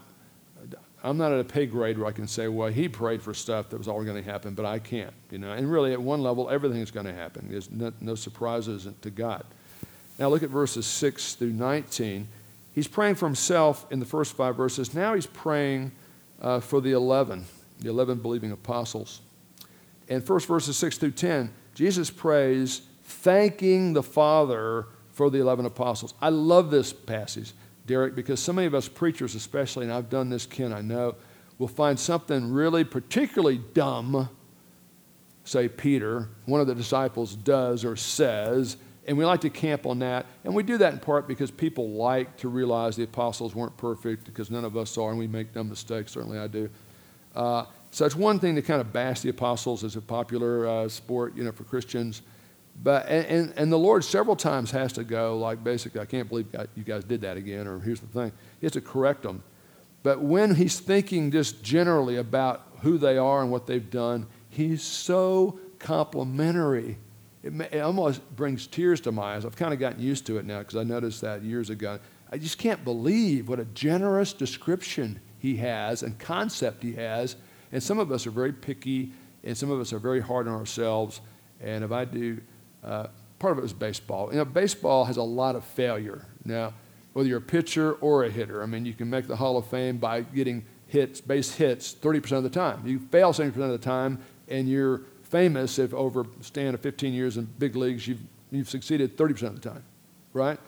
I'm 1.04 1.18
not 1.18 1.34
at 1.34 1.42
a 1.42 1.44
pay 1.44 1.66
grade 1.66 1.98
where 1.98 2.08
I 2.08 2.14
can 2.14 2.30
say, 2.30 2.48
well, 2.48 2.70
he 2.70 2.88
prayed 2.88 3.22
for 3.22 3.34
stuff 3.34 3.68
that 3.72 3.78
was 3.78 3.90
all 3.90 4.02
going 4.02 4.24
to 4.24 4.32
happen, 4.32 4.54
but 4.54 4.66
I 4.66 4.80
can't, 4.80 5.14
you 5.30 5.40
know. 5.40 5.52
And 5.52 5.70
really, 5.70 5.92
at 5.92 6.02
one 6.02 6.24
level, 6.24 6.50
everything 6.50 6.80
is 6.80 6.90
going 6.90 7.06
to 7.06 7.14
happen. 7.14 7.50
There's 7.52 7.70
no, 7.70 7.92
no 8.00 8.16
surprises 8.16 8.88
to 9.02 9.10
God. 9.10 9.44
Now 10.18 10.30
look 10.30 10.44
at 10.44 10.50
verses 10.50 10.86
6 10.86 11.36
through 11.36 11.54
19. 11.54 12.28
He's 12.74 12.88
praying 12.88 13.16
for 13.16 13.26
himself 13.26 13.86
in 13.92 14.00
the 14.00 14.06
first 14.06 14.36
five 14.36 14.56
verses. 14.56 14.94
Now 14.94 15.14
he's 15.14 15.26
praying 15.26 15.92
uh, 16.42 16.60
for 16.60 16.82
the 16.82 16.92
11, 16.92 17.46
the 17.80 17.90
11 17.90 18.20
believing 18.20 18.52
apostles. 18.52 19.22
In 20.08 20.22
first 20.22 20.48
verses 20.48 20.78
6 20.78 20.98
through 20.98 21.12
10, 21.12 21.52
Jesus 21.74 22.10
prays, 22.10 22.82
thanking 23.04 23.94
the 23.94 24.04
Father 24.04 24.86
for 25.12 25.30
the 25.30 25.40
11 25.40 25.66
apostles. 25.66 26.14
I 26.22 26.30
love 26.30 26.72
this 26.72 26.94
passage, 26.94 27.54
Derek, 27.86 28.16
because 28.16 28.40
so 28.40 28.54
many 28.54 28.68
of 28.68 28.76
us 28.76 28.88
preachers, 28.88 29.36
especially, 29.36 29.86
and 29.86 29.94
I've 29.94 30.10
done 30.10 30.30
this, 30.30 30.46
Ken, 30.46 30.72
I 30.72 30.82
know, 30.82 31.16
will 31.58 31.68
find 31.68 32.00
something 32.00 32.52
really 32.52 32.84
particularly 32.84 33.58
dumb, 33.74 34.30
say 35.44 35.68
Peter, 35.68 36.30
one 36.46 36.62
of 36.62 36.68
the 36.68 36.76
disciples, 36.76 37.36
does 37.36 37.84
or 37.84 37.96
says, 37.96 38.78
and 39.08 39.18
we 39.18 39.26
like 39.26 39.42
to 39.42 39.50
camp 39.50 39.86
on 39.86 40.00
that. 40.00 40.26
And 40.44 40.54
we 40.54 40.64
do 40.64 40.78
that 40.80 40.94
in 40.94 41.00
part 41.00 41.28
because 41.28 41.50
people 41.50 41.92
like 41.92 42.36
to 42.38 42.50
realize 42.50 42.98
the 42.98 43.04
apostles 43.04 43.56
weren't 43.56 43.78
perfect 43.78 44.26
because 44.26 44.52
none 44.52 44.66
of 44.66 44.76
us 44.76 44.98
are, 44.98 45.10
and 45.10 45.18
we 45.18 45.28
make 45.28 45.54
dumb 45.54 45.70
mistakes. 45.70 46.12
Certainly 46.12 46.40
I 46.40 46.48
do. 46.48 46.70
Uh, 47.34 47.66
so 47.92 48.06
it's 48.06 48.16
one 48.16 48.40
thing 48.40 48.56
to 48.56 48.62
kind 48.62 48.82
of 48.82 48.92
bash 48.92 49.22
the 49.22 49.30
apostles 49.30 49.84
as 49.84 49.96
a 49.96 50.02
popular 50.02 50.68
uh, 50.68 50.90
sport, 50.90 51.36
you 51.36 51.44
know, 51.44 51.54
for 51.54 51.64
Christians. 51.64 52.22
But, 52.84 53.08
and, 53.08 53.26
and, 53.26 53.54
and, 53.58 53.72
the 53.72 53.80
Lord 53.80 54.04
several 54.04 54.36
times 54.36 54.70
has 54.72 54.94
to 54.94 55.04
go, 55.04 55.38
like, 55.38 55.64
basically, 55.64 56.00
I 56.00 56.06
can't 56.06 56.30
believe 56.30 56.48
you 56.76 56.84
guys 56.84 57.04
did 57.04 57.22
that 57.22 57.36
again, 57.36 57.66
or 57.66 57.80
here's 57.80 58.02
the 58.02 58.08
thing. 58.08 58.32
He 58.60 58.66
has 58.66 58.74
to 58.74 58.82
correct 58.82 59.24
them. 59.24 59.42
But 60.04 60.22
when 60.22 60.54
he's 60.54 60.80
thinking 60.80 61.32
just 61.32 61.64
generally 61.64 62.18
about 62.18 62.68
who 62.82 63.00
they 63.00 63.18
are 63.18 63.42
and 63.42 63.52
what 63.52 63.66
they've 63.66 63.90
done, 63.90 64.28
he's 64.50 64.84
so 64.84 65.60
complimentary 65.80 66.98
it, 67.44 67.54
may, 67.54 67.68
it 67.72 67.80
almost 67.80 68.22
brings 68.36 68.68
tears 68.68 69.02
to 69.02 69.12
my 69.12 69.36
eyes. 69.36 69.46
I've 69.46 69.56
kind 69.56 69.74
of 69.74 69.80
gotten 69.80 70.02
used 70.02 70.26
to 70.28 70.38
it 70.38 70.46
now 70.46 70.60
because 70.60 70.76
I 70.76 70.84
noticed 70.84 71.22
that 71.22 71.44
years 71.44 71.70
ago. 71.70 72.00
I 72.32 72.38
just 72.38 72.58
can't 72.58 72.84
believe 72.84 73.48
what 73.48 73.60
a 73.60 73.66
generous 73.66 74.34
description 74.34 75.20
he 75.40 75.58
has 75.58 76.04
and 76.04 76.18
concept 76.20 76.84
he 76.84 76.94
has. 76.94 77.36
And 77.72 77.82
some 77.82 78.00
of 78.00 78.12
us 78.12 78.26
are 78.28 78.32
very 78.32 78.54
picky, 78.54 79.12
and 79.44 79.58
some 79.58 79.72
of 79.72 79.80
us 79.80 79.94
are 79.94 80.00
very 80.00 80.20
hard 80.20 80.48
on 80.48 80.54
ourselves. 80.54 81.22
And 81.62 81.84
if 81.84 81.92
I 81.92 82.06
do, 82.06 82.40
uh, 82.84 83.08
part 83.40 83.52
of 83.52 83.60
it 83.60 83.62
was 83.62 83.74
baseball. 83.74 84.30
You 84.32 84.38
know, 84.38 84.46
baseball 84.46 85.06
has 85.06 85.18
a 85.18 85.24
lot 85.24 85.56
of 85.56 85.64
failure. 85.64 86.26
Now, 86.44 86.74
whether 87.14 87.28
you're 87.28 87.40
a 87.40 87.42
pitcher 87.42 87.94
or 87.94 88.26
a 88.26 88.30
hitter, 88.30 88.62
I 88.62 88.66
mean, 88.66 88.86
you 88.86 88.94
can 88.94 89.10
make 89.10 89.28
the 89.28 89.36
Hall 89.36 89.58
of 89.58 89.66
Fame 89.68 89.98
by 89.98 90.22
getting 90.22 90.66
hits, 90.88 91.20
base 91.20 91.56
hits, 91.56 91.94
30% 91.94 92.32
of 92.34 92.44
the 92.44 92.50
time. 92.50 92.86
You 92.86 93.00
fail 93.00 93.34
70% 93.34 93.48
of 93.58 93.72
the 93.72 93.78
time, 93.78 94.20
and 94.48 94.70
you're 94.70 95.02
famous 95.30 95.80
if 95.80 95.94
over 95.94 96.26
stand 96.42 96.74
of 96.74 96.82
15 96.82 97.14
years 97.14 97.38
in 97.38 97.46
big 97.60 97.76
leagues, 97.76 98.08
you've, 98.08 98.22
you've 98.52 98.70
succeeded 98.70 99.18
30% 99.18 99.44
of 99.44 99.62
the 99.62 99.70
time, 99.70 99.84
right? 100.34 100.60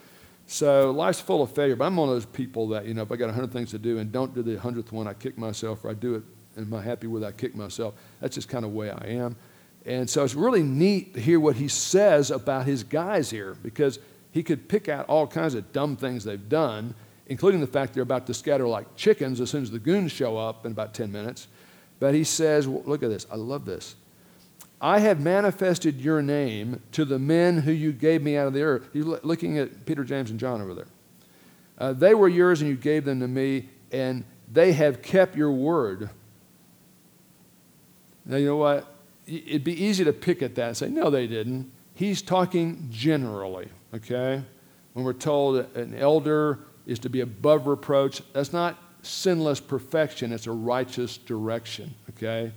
So 0.48 0.92
life's 0.92 1.22
full 1.22 1.44
of 1.44 1.52
failure, 1.52 1.76
but 1.76 1.86
I'm 1.86 1.96
one 1.96 2.10
of 2.10 2.16
those 2.16 2.26
people 2.26 2.68
that, 2.70 2.86
you 2.86 2.94
know, 2.94 3.04
if 3.04 3.12
I 3.12 3.16
got 3.16 3.26
100 3.28 3.52
things 3.52 3.72
to 3.72 3.78
do 3.78 4.00
and 4.00 4.12
don't 4.12 4.34
do 4.34 4.42
the 4.42 4.56
100th 4.56 4.92
one, 4.92 5.08
I 5.08 5.14
kick 5.14 5.38
myself, 5.38 5.86
or 5.86 5.92
I 5.92 5.94
do 5.94 6.16
it 6.16 6.24
and 6.56 6.68
am 6.68 6.74
I 6.74 6.82
happy 6.82 7.08
with 7.08 7.24
it, 7.24 7.28
I 7.28 7.32
kick 7.32 7.56
myself. 7.56 7.94
That's 8.20 8.36
just 8.36 8.50
kind 8.50 8.66
of 8.66 8.72
the 8.72 8.78
way 8.78 8.90
I 8.90 9.08
am. 9.08 9.36
And 9.86 10.10
so 10.10 10.24
it's 10.24 10.36
really 10.36 10.64
neat 10.64 11.14
to 11.14 11.22
hear 11.22 11.40
what 11.40 11.56
he 11.56 11.68
says 11.68 12.32
about 12.32 12.66
his 12.66 12.84
guys 12.84 13.30
here 13.30 13.56
because 13.64 14.00
he 14.32 14.44
could 14.44 14.68
pick 14.68 14.90
out 14.90 15.08
all 15.08 15.26
kinds 15.26 15.56
of 15.56 15.72
dumb 15.72 15.96
things 15.96 16.24
they've 16.24 16.50
done, 16.50 16.94
including 17.28 17.62
the 17.62 17.68
fact 17.68 17.94
they're 17.94 18.04
about 18.04 18.28
to 18.28 18.34
scatter 18.34 18.68
like 18.68 18.96
chickens 18.96 19.40
as 19.40 19.50
soon 19.50 19.64
as 19.64 19.72
the 19.72 19.80
goons 19.80 20.12
show 20.12 20.38
up 20.38 20.66
in 20.66 20.72
about 20.72 20.94
10 20.94 21.12
minutes. 21.12 21.48
But 22.00 22.14
he 22.14 22.24
says, 22.24 22.68
well, 22.68 22.84
look 22.86 23.04
at 23.04 23.10
this, 23.10 23.26
I 23.32 23.36
love 23.36 23.66
this. 23.66 23.96
I 24.82 25.00
have 25.00 25.20
manifested 25.20 26.00
your 26.00 26.22
name 26.22 26.82
to 26.94 27.04
the 27.04 27.20
men 27.20 27.60
who 27.60 27.72
you 27.72 27.92
gave 27.92 28.24
me 28.24 28.38
out 28.38 28.48
of 28.48 28.54
the 28.54 28.62
earth. 28.62 28.90
He's 28.94 29.06
looking 29.06 29.58
at 29.58 29.86
Peter, 29.86 30.04
James, 30.04 30.32
and 30.32 30.40
John 30.40 30.62
over 30.62 30.74
there. 30.74 30.88
Uh, 31.78 31.94
they 31.94 32.14
were 32.14 32.30
yours 32.30 32.62
and 32.62 32.70
you 32.70 32.76
gave 32.76 33.06
them 33.06 33.20
to 33.20 33.28
me, 33.28 33.70
and 33.92 34.24
they 34.52 34.74
have 34.74 35.02
kept 35.02 35.36
your 35.36 35.52
word. 35.52 36.10
Now, 38.26 38.38
you 38.38 38.46
know 38.46 38.58
what? 38.58 38.94
It'd 39.28 39.64
be 39.64 39.84
easy 39.84 40.04
to 40.04 40.14
pick 40.14 40.42
at 40.42 40.56
that 40.56 40.68
and 40.68 40.78
say, 40.78 40.90
no, 40.90 41.10
they 41.10 41.28
didn't. 41.28 41.72
He's 41.94 42.22
talking 42.22 42.88
generally, 42.90 43.68
okay? 43.94 44.42
When 44.94 45.06
we're 45.06 45.14
told 45.14 45.58
an 45.76 45.96
elder 45.96 46.60
is 46.86 47.00
to 47.00 47.10
be 47.10 47.22
above 47.22 47.68
reproach, 47.68 48.22
that's 48.34 48.54
not 48.54 48.78
sinless 49.02 49.60
perfection, 49.60 50.32
it's 50.32 50.48
a 50.48 50.52
righteous 50.52 51.18
direction, 51.18 51.94
okay, 52.12 52.52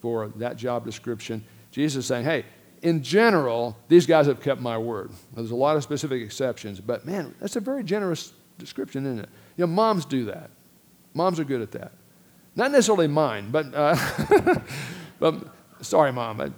for 0.00 0.28
that 0.36 0.56
job 0.56 0.84
description. 0.84 1.44
Jesus 1.70 2.04
is 2.04 2.06
saying, 2.06 2.24
hey, 2.24 2.44
in 2.82 3.02
general, 3.02 3.76
these 3.88 4.06
guys 4.06 4.26
have 4.26 4.40
kept 4.40 4.60
my 4.60 4.78
word. 4.78 5.10
There's 5.34 5.50
a 5.50 5.56
lot 5.56 5.76
of 5.76 5.82
specific 5.82 6.22
exceptions, 6.22 6.80
but 6.80 7.04
man, 7.04 7.34
that's 7.40 7.56
a 7.56 7.60
very 7.60 7.82
generous 7.82 8.32
description, 8.58 9.06
isn't 9.06 9.20
it? 9.20 9.28
You 9.56 9.66
know, 9.66 9.72
moms 9.72 10.04
do 10.04 10.26
that. 10.26 10.50
Moms 11.14 11.40
are 11.40 11.44
good 11.44 11.60
at 11.60 11.72
that. 11.72 11.92
Not 12.54 12.70
necessarily 12.70 13.08
mine, 13.08 13.50
but, 13.50 13.74
uh, 13.74 13.96
but 15.18 15.34
sorry, 15.80 16.12
mom. 16.12 16.54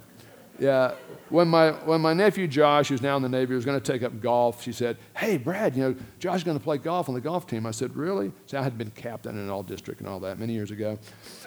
Yeah, 0.59 0.93
when 1.31 1.49
my, 1.49 1.71
when 1.71 2.01
my 2.01 2.13
nephew 2.13 2.47
Josh, 2.47 2.89
who's 2.89 3.01
now 3.01 3.17
in 3.17 3.23
the 3.23 3.29
Navy, 3.29 3.55
was 3.55 3.65
going 3.65 3.81
to 3.81 3.93
take 3.93 4.03
up 4.03 4.21
golf, 4.21 4.63
she 4.63 4.73
said, 4.73 4.99
Hey, 5.17 5.39
Brad, 5.39 5.77
you 5.77 5.83
know, 5.83 5.97
Josh's 6.19 6.45
going 6.45 6.59
to 6.59 6.63
play 6.63 6.77
golf 6.79 7.09
on 7.09 7.15
the 7.15 7.21
golf 7.21 7.47
team. 7.47 7.67
I 7.67 7.71
said, 7.71 7.97
Really? 7.97 8.33
See, 8.47 8.57
I 8.57 8.63
had 8.63 8.77
been 8.77 8.91
captain 8.91 9.39
in 9.39 9.49
all 9.49 9.63
district 9.63 10.01
and 10.01 10.09
all 10.09 10.21
that 10.21 10.39
many 10.39 10.53
years 10.53 10.71
ago. 10.71 10.99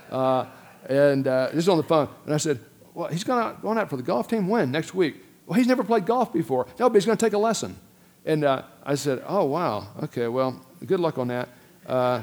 Uh, 0.10 0.46
and 0.90 1.28
uh, 1.28 1.48
this 1.48 1.64
is 1.64 1.70
on 1.70 1.78
the 1.78 1.84
phone. 1.84 2.10
And 2.26 2.34
I 2.34 2.38
said, 2.38 2.60
Well, 2.94 3.08
he's 3.10 3.24
going, 3.24 3.56
going 3.62 3.78
out 3.78 3.90
for 3.90 3.98
the 3.98 4.04
golf 4.04 4.28
team 4.28 4.48
when? 4.48 4.72
Next 4.72 4.94
week. 4.94 5.16
Well, 5.46 5.58
he's 5.58 5.68
never 5.68 5.84
played 5.84 6.06
golf 6.06 6.32
before. 6.32 6.68
No, 6.80 6.90
but 6.90 6.96
he's 6.96 7.06
going 7.06 7.18
to 7.18 7.26
take 7.26 7.34
a 7.34 7.38
lesson. 7.38 7.76
And 8.26 8.44
uh, 8.44 8.64
I 8.84 8.96
said, 8.96 9.24
Oh, 9.28 9.46
wow. 9.46 9.88
Okay, 10.04 10.28
well, 10.28 10.62
good 10.86 11.00
luck 11.00 11.18
on 11.18 11.28
that. 11.28 11.50
Uh, 11.86 12.22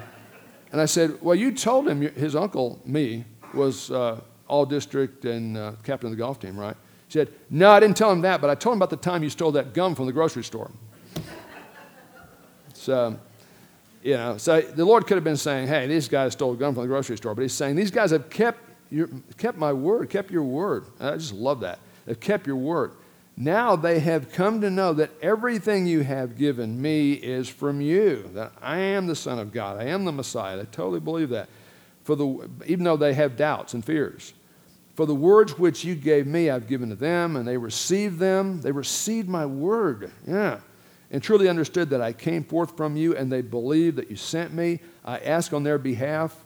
and 0.73 0.81
I 0.81 0.87
said, 0.87 1.21
Well, 1.21 1.35
you 1.35 1.53
told 1.53 1.89
him 1.89 2.01
his 2.01 2.35
uncle, 2.35 2.81
me, 2.85 3.25
was 3.53 3.91
uh, 3.91 4.21
all 4.49 4.65
district 4.65 5.25
and 5.25 5.57
uh, 5.57 5.73
captain 5.85 6.07
of 6.07 6.13
the 6.13 6.17
golf 6.17 6.41
team, 6.41 6.59
right? 6.59 6.77
He 7.07 7.13
said, 7.13 7.33
No, 7.51 7.71
I 7.71 7.81
didn't 7.81 7.97
tell 7.97 8.11
him 8.11 8.23
that, 8.23 8.41
but 8.41 8.51
I 8.51 8.55
told 8.55 8.75
him 8.75 8.79
about 8.79 8.91
the 8.91 8.97
time 8.97 9.23
you 9.23 9.31
stole 9.31 9.53
that 9.53 9.75
gum 9.75 9.95
from 9.95 10.07
the 10.07 10.13
grocery 10.13 10.45
store. 10.45 10.71
so, 12.73 13.19
you 14.03 14.15
know, 14.15 14.37
so 14.39 14.61
the 14.61 14.85
Lord 14.85 15.07
could 15.07 15.17
have 15.17 15.25
been 15.25 15.37
saying, 15.37 15.69
Hey, 15.69 15.87
these 15.87 16.09
guys 16.09 16.33
stole 16.33 16.55
gum 16.55 16.75
from 16.75 16.83
the 16.83 16.89
grocery 16.89 17.17
store, 17.17 17.35
but 17.35 17.43
He's 17.43 17.53
saying, 17.53 17.77
These 17.77 17.91
guys 17.91 18.13
have 18.13 18.31
kept, 18.31 18.61
your, 18.91 19.09
kept 19.39 19.59
my 19.59 19.73
word, 19.73 20.11
kept 20.11 20.31
your 20.31 20.43
word. 20.43 20.85
I 20.99 21.13
just 21.17 21.33
love 21.33 21.61
that. 21.61 21.79
They've 22.07 22.19
kept 22.19 22.47
your 22.47 22.57
word. 22.57 22.93
Now 23.37 23.77
they 23.77 24.01
have 24.01 24.33
come 24.33 24.61
to 24.61 24.71
know 24.71 24.93
that 24.95 25.11
everything 25.23 25.87
you 25.87 26.01
have 26.01 26.37
given 26.37 26.81
me 26.81 27.13
is 27.13 27.49
from 27.49 27.81
you, 27.81 28.29
that 28.35 28.53
I 28.61 28.79
am 28.79 29.07
the 29.07 29.17
Son 29.17 29.39
of 29.39 29.53
God, 29.53 29.81
I 29.81 29.85
am 29.85 30.05
the 30.05 30.13
Messiah. 30.13 30.59
They 30.59 30.65
totally 30.65 31.01
believe 31.01 31.31
that. 31.31 31.49
For 32.05 32.17
the, 32.17 32.49
even 32.67 32.85
though 32.85 32.97
they 32.97 33.15
have 33.15 33.37
doubts 33.37 33.73
and 33.73 33.85
fears. 33.85 34.35
For 34.95 35.07
the 35.07 35.15
words 35.15 35.59
which 35.59 35.85
you 35.85 35.95
gave 35.95 36.27
me, 36.27 36.51
I've 36.51 36.67
given 36.67 36.91
to 36.91 36.97
them, 36.97 37.37
and 37.37 37.47
they 37.47 37.57
received 37.57 38.19
them. 38.19 38.61
They 38.61 38.73
received 38.73 39.29
my 39.29 39.47
word. 39.47 40.11
Yeah. 40.27 40.61
And 41.11 41.23
truly 41.23 41.49
understood 41.49 41.91
that 41.91 42.01
I 42.01 42.13
came 42.13 42.45
forth 42.45 42.77
from 42.77 42.97
you, 42.97 43.17
and 43.17 43.33
they 43.33 43.41
believed 43.41 43.97
that 43.97 44.11
you 44.11 44.17
sent 44.17 44.53
me. 44.53 44.81
I 45.05 45.19
ask 45.19 45.53
on 45.53 45.63
their 45.63 45.79
behalf, 45.79 46.37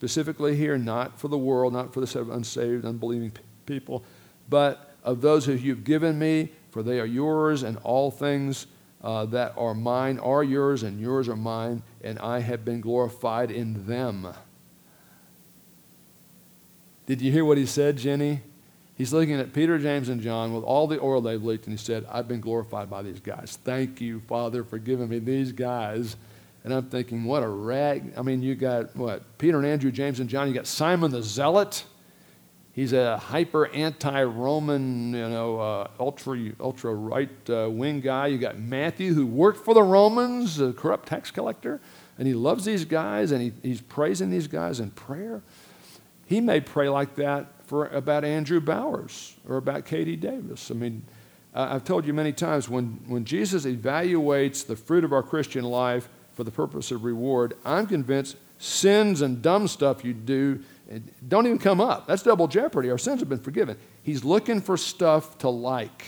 specifically 0.00 0.56
here, 0.56 0.78
not 0.78 1.20
for 1.20 1.28
the 1.28 1.36
world, 1.36 1.74
not 1.74 1.92
for 1.92 2.00
the 2.00 2.06
set 2.06 2.22
of 2.22 2.30
unsaved, 2.30 2.86
unbelieving 2.86 3.30
people, 3.66 4.02
but 4.48 4.94
of 5.04 5.20
those 5.20 5.44
who 5.44 5.52
you've 5.52 5.84
given 5.84 6.18
me, 6.18 6.50
for 6.70 6.82
they 6.82 6.98
are 6.98 7.04
yours, 7.04 7.62
and 7.62 7.76
all 7.82 8.10
things 8.10 8.66
uh, 9.02 9.26
that 9.26 9.52
are 9.58 9.74
mine 9.74 10.18
are 10.18 10.42
yours, 10.42 10.84
and 10.84 10.98
yours 10.98 11.28
are 11.28 11.36
mine, 11.36 11.82
and 12.02 12.18
I 12.18 12.38
have 12.40 12.64
been 12.64 12.80
glorified 12.80 13.50
in 13.50 13.86
them. 13.86 14.26
Did 17.04 17.20
you 17.20 17.30
hear 17.30 17.44
what 17.44 17.58
he 17.58 17.66
said, 17.66 17.98
Jenny? 17.98 18.40
He's 18.94 19.12
looking 19.12 19.34
at 19.34 19.52
Peter, 19.52 19.78
James, 19.78 20.08
and 20.08 20.22
John 20.22 20.54
with 20.54 20.64
all 20.64 20.86
the 20.86 20.98
oil 20.98 21.20
they've 21.20 21.44
leaked, 21.44 21.66
and 21.66 21.78
he 21.78 21.84
said, 21.84 22.06
I've 22.10 22.26
been 22.26 22.40
glorified 22.40 22.88
by 22.88 23.02
these 23.02 23.20
guys. 23.20 23.58
Thank 23.64 24.00
you, 24.00 24.20
Father, 24.20 24.64
for 24.64 24.78
giving 24.78 25.10
me 25.10 25.18
these 25.18 25.52
guys. 25.52 26.16
And 26.62 26.74
I'm 26.74 26.90
thinking, 26.90 27.24
what 27.24 27.42
a 27.42 27.48
rag. 27.48 28.12
I 28.16 28.22
mean, 28.22 28.42
you 28.42 28.54
got 28.54 28.94
what? 28.94 29.38
Peter 29.38 29.56
and 29.56 29.66
Andrew, 29.66 29.90
James 29.90 30.20
and 30.20 30.28
John. 30.28 30.48
You 30.48 30.54
got 30.54 30.66
Simon 30.66 31.10
the 31.10 31.22
Zealot. 31.22 31.84
He's 32.72 32.92
a 32.92 33.16
hyper 33.16 33.66
anti-Roman, 33.68 35.12
you 35.12 35.28
know, 35.28 35.58
uh, 35.58 35.88
ultra 35.98 36.52
ultra 36.60 36.94
right 36.94 37.50
uh, 37.50 37.68
wing 37.70 38.00
guy. 38.00 38.28
You 38.28 38.38
got 38.38 38.58
Matthew, 38.58 39.14
who 39.14 39.26
worked 39.26 39.64
for 39.64 39.74
the 39.74 39.82
Romans, 39.82 40.60
a 40.60 40.72
corrupt 40.72 41.08
tax 41.08 41.30
collector, 41.30 41.80
and 42.16 42.28
he 42.28 42.34
loves 42.34 42.64
these 42.64 42.84
guys, 42.84 43.32
and 43.32 43.42
he, 43.42 43.52
he's 43.62 43.80
praising 43.80 44.30
these 44.30 44.46
guys 44.46 44.80
in 44.80 44.90
prayer. 44.90 45.42
He 46.26 46.40
may 46.40 46.60
pray 46.60 46.88
like 46.88 47.16
that 47.16 47.46
for 47.66 47.86
about 47.88 48.24
Andrew 48.24 48.60
Bowers 48.60 49.34
or 49.48 49.56
about 49.56 49.84
Katie 49.84 50.16
Davis. 50.16 50.70
I 50.70 50.74
mean, 50.74 51.02
I've 51.52 51.84
told 51.84 52.06
you 52.06 52.12
many 52.12 52.32
times 52.32 52.68
when 52.68 53.00
when 53.08 53.24
Jesus 53.24 53.64
evaluates 53.64 54.64
the 54.64 54.76
fruit 54.76 55.02
of 55.02 55.12
our 55.12 55.24
Christian 55.24 55.64
life 55.64 56.08
for 56.40 56.44
the 56.44 56.50
purpose 56.50 56.90
of 56.90 57.04
reward, 57.04 57.52
I'm 57.66 57.86
convinced 57.86 58.34
sins 58.56 59.20
and 59.20 59.42
dumb 59.42 59.68
stuff 59.68 60.06
you 60.06 60.14
do 60.14 60.64
don't 61.28 61.44
even 61.44 61.58
come 61.58 61.82
up. 61.82 62.06
That's 62.06 62.22
double 62.22 62.48
jeopardy. 62.48 62.90
Our 62.90 62.96
sins 62.96 63.20
have 63.20 63.28
been 63.28 63.40
forgiven. 63.40 63.76
He's 64.02 64.24
looking 64.24 64.62
for 64.62 64.78
stuff 64.78 65.36
to 65.38 65.50
like. 65.50 66.02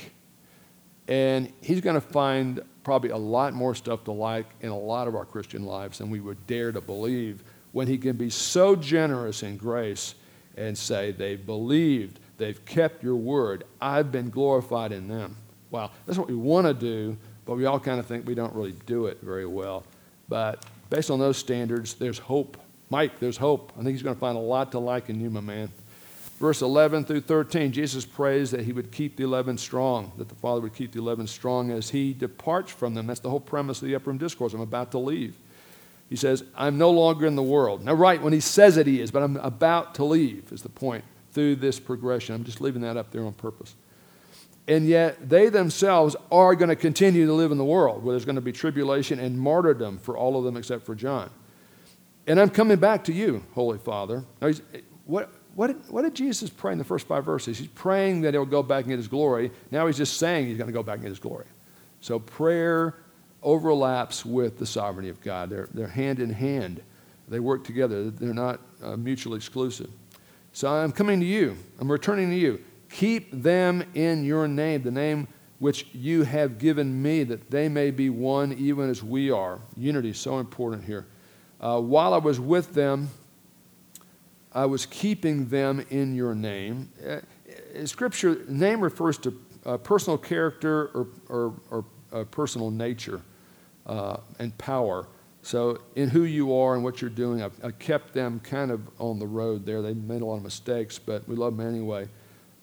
And 1.07 1.53
he's 1.61 1.83
going 1.83 1.97
to 1.97 2.01
find 2.01 2.63
probably 2.83 3.11
a 3.11 3.17
lot 3.19 3.53
more 3.53 3.75
stuff 3.75 4.05
to 4.05 4.13
like 4.13 4.47
in 4.63 4.71
a 4.71 4.79
lot 4.79 5.07
of 5.07 5.15
our 5.15 5.27
Christian 5.27 5.67
lives 5.67 5.99
than 5.99 6.09
we 6.09 6.21
would 6.21 6.47
dare 6.47 6.73
to 6.73 6.81
believe 6.81 7.45
when 7.73 7.87
he 7.87 7.99
can 7.99 8.17
be 8.17 8.31
so 8.31 8.75
generous 8.75 9.43
in 9.43 9.59
grace 9.59 10.15
and 10.57 10.79
say, 10.79 11.13
They've 11.13 11.45
believed, 11.45 12.21
they've 12.39 12.65
kept 12.65 13.05
your 13.05 13.17
word, 13.17 13.65
I've 13.83 14.11
been 14.11 14.31
glorified 14.31 14.93
in 14.93 15.09
them. 15.09 15.37
Wow, 15.71 15.91
that's 16.07 16.19
what 16.19 16.29
we 16.29 16.37
want 16.37 16.67
to 16.67 16.73
do, 16.73 17.19
but 17.45 17.57
we 17.57 17.67
all 17.67 17.79
kind 17.79 18.01
of 18.01 18.07
think 18.07 18.27
we 18.27 18.35
don't 18.35 18.55
really 18.55 18.75
do 18.87 19.07
it 19.09 19.19
very 19.21 19.47
well. 19.47 19.85
But 20.33 20.65
based 20.89 21.11
on 21.11 21.19
those 21.19 21.37
standards, 21.37 21.93
there's 21.93 22.19
hope 22.19 22.57
Mike, 22.89 23.19
there's 23.21 23.39
hope. 23.39 23.73
I 23.73 23.83
think 23.83 23.93
he's 23.93 24.03
going 24.03 24.17
to 24.17 24.21
find 24.21 24.37
a 24.37 24.41
lot 24.41 24.73
to 24.73 24.79
like 24.79 25.09
in 25.09 25.19
you, 25.19 25.31
my 25.31 25.41
man. 25.41 25.71
Verse 26.39 26.61
11 26.61 27.07
through 27.07 27.23
13, 27.23 27.73
Jesus 27.73 28.05
prays 28.05 28.51
that 28.51 28.67
he 28.67 28.73
would 28.73 28.91
keep 28.93 29.17
the 29.17 29.25
11 29.25 29.57
strong, 29.57 30.13
that 30.19 30.29
the 30.29 30.35
Father 30.35 30.61
would 30.61 30.75
keep 30.75 30.93
the 30.93 30.99
11 30.99 31.27
strong 31.27 31.71
as 31.71 31.89
he 31.89 32.13
departs 32.13 32.71
from 32.71 32.93
them. 32.93 33.07
That's 33.07 33.21
the 33.21 33.31
whole 33.31 33.41
premise 33.41 33.81
of 33.81 33.89
the 33.89 33.95
upper 33.95 34.11
room 34.11 34.19
discourse. 34.19 34.53
I'm 34.53 34.61
about 34.61 34.91
to 34.91 34.99
leave. 34.99 35.37
He 36.11 36.17
says, 36.17 36.45
I'm 36.55 36.77
no 36.77 36.91
longer 36.91 37.27
in 37.27 37.35
the 37.35 37.43
world. 37.43 37.83
Now, 37.83 37.95
right, 37.95 38.21
when 38.21 38.35
he 38.35 38.41
says 38.41 38.77
it, 38.77 38.87
he 38.87 39.01
is, 39.01 39.11
but 39.11 39.23
I'm 39.23 39.39
about 39.39 39.95
to 39.97 40.05
leave, 40.05 40.51
is 40.51 40.63
the 40.63 40.69
point 40.69 41.05
through 41.33 41.57
this 41.57 41.81
progression. 41.81 42.35
I'm 42.35 42.45
just 42.45 42.61
leaving 42.61 42.83
that 42.83 42.99
up 42.99 43.11
there 43.11 43.25
on 43.25 43.33
purpose. 43.33 43.75
And 44.69 44.87
yet, 44.87 45.29
they 45.29 45.49
themselves 45.49 46.15
are 46.31 46.55
going 46.55 46.69
to 46.69 46.77
continue 46.77 47.27
to 47.27 47.33
live 47.33 47.51
in 47.51 47.59
the 47.59 47.65
world 47.65 48.05
where 48.05 48.13
there's 48.13 48.25
going 48.25 48.37
to 48.37 48.41
be 48.41 48.53
tribulation 48.53 49.19
and 49.19 49.39
martyrdom 49.39 49.99
for 49.99 50.17
all 50.17 50.39
of 50.39 50.45
them 50.45 50.57
except 50.57 50.87
for 50.87 50.95
John. 50.95 51.31
And 52.27 52.41
I'm 52.41 52.51
coming 52.51 52.79
back 52.79 53.05
to 53.05 53.13
you, 53.13 53.45
Holy 53.55 53.79
Father. 53.79 54.25
Now, 54.41 54.53
what, 55.07 55.33
what, 55.57 55.67
did, 55.67 55.91
what 55.91 56.03
did 56.03 56.15
Jesus 56.15 56.49
pray 56.49 56.73
in 56.73 56.79
the 56.79 56.85
first 56.85 57.09
five 57.09 57.25
verses? 57.25 57.59
He's 57.59 57.67
praying 57.69 58.21
that 58.23 58.35
he'll 58.35 58.45
go 58.45 58.63
back 58.63 58.85
and 58.85 58.91
get 58.91 58.99
his 58.99 59.09
glory. 59.09 59.51
Now 59.73 59.87
he's 59.87 59.97
just 59.97 60.19
saying 60.19 60.47
he's 60.47 60.57
going 60.57 60.69
to 60.69 60.73
go 60.73 60.83
back 60.85 60.97
and 60.97 61.03
get 61.03 61.11
his 61.11 61.19
glory. 61.19 61.47
So 62.01 62.21
prayer 62.21 62.95
overlaps 63.43 64.25
with 64.25 64.59
the 64.59 64.67
sovereignty 64.67 65.09
of 65.09 65.21
God. 65.21 65.51
They're, 65.51 65.69
they're 65.75 65.89
hand 65.89 66.21
in 66.21 66.31
hand, 66.31 66.81
they 67.29 67.41
work 67.41 67.65
together, 67.65 68.11
they're 68.11 68.35
not 68.35 68.61
uh, 68.83 68.97
mutually 68.97 69.37
exclusive. 69.37 69.91
So 70.53 70.69
I'm 70.69 70.93
coming 70.93 71.19
to 71.21 71.27
you, 71.27 71.57
I'm 71.81 71.91
returning 71.91 72.31
to 72.31 72.37
you. 72.37 72.63
Keep 72.93 73.43
them 73.43 73.85
in 73.95 74.25
your 74.25 74.47
name, 74.47 74.83
the 74.83 74.91
name 74.91 75.27
which 75.59 75.87
you 75.95 76.25
have 76.25 76.59
given 76.59 77.03
me, 77.03 77.25
that 77.25 77.51
they 77.51 77.69
may 77.69 77.91
be 77.91 78.11
one 78.11 78.53
even 78.53 78.91
as 78.91 79.03
we 79.03 79.31
are. 79.31 79.61
Unity 79.77 80.11
is 80.11 80.19
so 80.19 80.39
important 80.39 80.85
here. 80.85 81.07
Uh, 81.61 81.81
while 81.81 82.13
I 82.13 82.19
was 82.19 82.39
with 82.39 82.75
them, 82.75 83.09
I 84.53 84.67
was 84.67 84.85
keeping 84.85 85.49
them 85.49 85.87
in 85.89 86.15
your 86.15 86.35
name. 86.35 86.91
Uh, 87.07 87.21
scripture, 87.87 88.43
name 88.49 88.81
refers 88.81 89.17
to 89.19 89.41
uh, 89.65 89.79
personal 89.79 90.19
character 90.19 90.91
or, 90.95 91.07
or, 91.29 91.55
or 91.71 91.85
uh, 92.13 92.25
personal 92.25 92.71
nature 92.71 93.23
uh, 93.87 94.19
and 94.39 94.57
power. 94.59 95.07
So, 95.41 95.81
in 95.97 96.11
who 96.11 96.25
you 96.25 96.55
are 96.55 96.75
and 96.75 96.85
what 96.85 97.01
you're 97.01 97.11
doing, 97.11 97.43
I've, 97.43 97.59
I 97.65 97.71
kept 97.71 98.13
them 98.13 98.39
kind 98.41 98.71
of 98.71 98.81
on 99.01 99.19
the 99.19 99.27
road 99.27 99.65
there. 99.65 99.81
They 99.81 99.95
made 99.95 100.23
a 100.23 100.27
lot 100.27 100.37
of 100.37 100.43
mistakes, 100.43 100.99
but 100.99 101.27
we 101.27 101.37
love 101.37 101.57
them 101.57 101.67
anyway. 101.67 102.09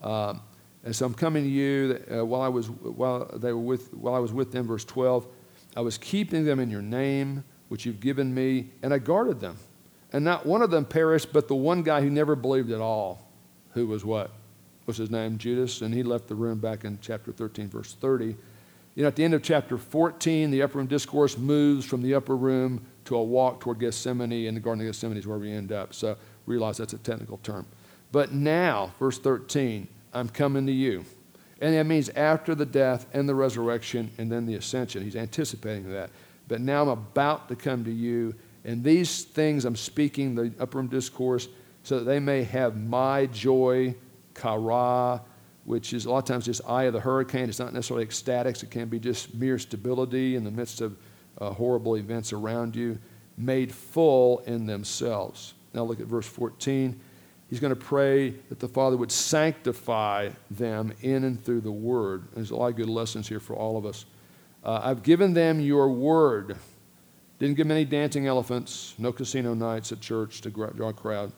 Um, 0.01 0.41
and 0.83 0.95
so 0.95 1.05
I'm 1.05 1.13
coming 1.13 1.43
to 1.43 1.49
you 1.49 2.01
uh, 2.11 2.25
while 2.25 2.41
I 2.41 2.47
was 2.47 2.69
while 2.69 3.25
they 3.35 3.51
were 3.51 3.59
with 3.59 3.93
while 3.93 4.15
I 4.15 4.19
was 4.19 4.31
with 4.31 4.51
them. 4.51 4.67
Verse 4.67 4.85
12, 4.85 5.27
I 5.75 5.81
was 5.81 5.97
keeping 5.97 6.45
them 6.45 6.59
in 6.59 6.69
your 6.69 6.81
name 6.81 7.43
which 7.69 7.85
you've 7.85 7.99
given 7.99 8.33
me, 8.33 8.71
and 8.83 8.93
I 8.93 8.97
guarded 8.97 9.39
them. 9.39 9.57
And 10.11 10.25
not 10.25 10.45
one 10.45 10.61
of 10.61 10.71
them 10.71 10.85
perished, 10.85 11.31
but 11.31 11.47
the 11.47 11.55
one 11.55 11.83
guy 11.83 12.01
who 12.01 12.09
never 12.09 12.35
believed 12.35 12.71
at 12.71 12.81
all, 12.81 13.27
who 13.73 13.87
was 13.87 14.03
what? 14.03 14.31
What's 14.85 14.97
his 14.97 15.11
name? 15.11 15.37
Judas. 15.37 15.81
And 15.81 15.93
he 15.93 16.01
left 16.01 16.27
the 16.27 16.35
room 16.35 16.57
back 16.59 16.83
in 16.83 16.97
chapter 16.99 17.31
13, 17.31 17.69
verse 17.69 17.93
30. 17.93 18.35
You 18.95 19.03
know, 19.03 19.07
at 19.07 19.15
the 19.15 19.23
end 19.23 19.35
of 19.35 19.43
chapter 19.43 19.77
14, 19.77 20.49
the 20.49 20.63
upper 20.63 20.79
room 20.79 20.87
discourse 20.87 21.37
moves 21.37 21.85
from 21.85 22.01
the 22.01 22.15
upper 22.15 22.35
room 22.35 22.83
to 23.05 23.15
a 23.15 23.23
walk 23.23 23.59
toward 23.59 23.79
Gethsemane, 23.79 24.47
and 24.47 24.57
the 24.57 24.61
Garden 24.61 24.81
of 24.81 24.87
Gethsemane 24.87 25.17
is 25.17 25.27
where 25.27 25.37
we 25.37 25.51
end 25.51 25.71
up. 25.71 25.93
So 25.93 26.17
realize 26.47 26.77
that's 26.77 26.93
a 26.93 26.97
technical 26.97 27.37
term. 27.43 27.67
But 28.11 28.31
now, 28.31 28.93
verse 28.99 29.19
13, 29.19 29.87
I'm 30.13 30.29
coming 30.29 30.65
to 30.65 30.71
you. 30.71 31.05
And 31.61 31.75
that 31.75 31.85
means 31.85 32.09
after 32.09 32.55
the 32.55 32.65
death 32.65 33.05
and 33.13 33.27
the 33.27 33.35
resurrection 33.35 34.11
and 34.17 34.31
then 34.31 34.45
the 34.45 34.55
ascension. 34.55 35.03
He's 35.03 35.15
anticipating 35.15 35.91
that. 35.91 36.09
But 36.47 36.61
now 36.61 36.83
I'm 36.83 36.89
about 36.89 37.49
to 37.49 37.55
come 37.55 37.83
to 37.85 37.91
you. 37.91 38.33
And 38.63 38.83
these 38.83 39.23
things 39.23 39.65
I'm 39.65 39.75
speaking, 39.75 40.35
the 40.35 40.53
upper 40.59 40.77
room 40.77 40.87
discourse, 40.87 41.47
so 41.83 41.99
that 41.99 42.05
they 42.05 42.19
may 42.19 42.43
have 42.43 42.77
my 42.77 43.25
joy, 43.27 43.95
chara, 44.39 45.21
which 45.65 45.93
is 45.93 46.05
a 46.05 46.11
lot 46.11 46.19
of 46.19 46.25
times 46.25 46.45
just 46.45 46.61
eye 46.67 46.83
of 46.83 46.93
the 46.93 46.99
hurricane. 46.99 47.49
It's 47.49 47.59
not 47.59 47.73
necessarily 47.73 48.05
ecstatics, 48.05 48.63
it 48.63 48.71
can 48.71 48.89
be 48.89 48.99
just 48.99 49.33
mere 49.35 49.59
stability 49.59 50.35
in 50.35 50.43
the 50.43 50.51
midst 50.51 50.81
of 50.81 50.97
uh, 51.39 51.51
horrible 51.51 51.95
events 51.95 52.33
around 52.33 52.75
you, 52.75 52.97
made 53.37 53.73
full 53.73 54.39
in 54.39 54.65
themselves. 54.65 55.53
Now 55.73 55.83
look 55.83 55.99
at 55.99 56.07
verse 56.07 56.27
14. 56.27 56.99
He's 57.49 57.59
going 57.59 57.73
to 57.73 57.79
pray 57.79 58.31
that 58.49 58.59
the 58.59 58.67
Father 58.67 58.95
would 58.95 59.11
sanctify 59.11 60.29
them 60.51 60.93
in 61.01 61.23
and 61.23 61.43
through 61.43 61.61
the 61.61 61.71
Word. 61.71 62.27
There's 62.33 62.51
a 62.51 62.55
lot 62.55 62.67
of 62.67 62.75
good 62.75 62.89
lessons 62.89 63.27
here 63.27 63.39
for 63.39 63.55
all 63.55 63.75
of 63.75 63.85
us. 63.85 64.05
Uh, 64.63 64.81
I've 64.83 65.01
given 65.01 65.33
them 65.33 65.59
your 65.59 65.89
Word. 65.89 66.57
Didn't 67.39 67.55
give 67.55 67.67
them 67.67 67.75
any 67.75 67.85
dancing 67.85 68.27
elephants, 68.27 68.93
no 68.97 69.11
casino 69.11 69.53
nights 69.53 69.91
at 69.91 70.01
church 70.01 70.41
to 70.41 70.49
draw 70.49 70.89
a 70.89 70.93
crowd. 70.93 71.31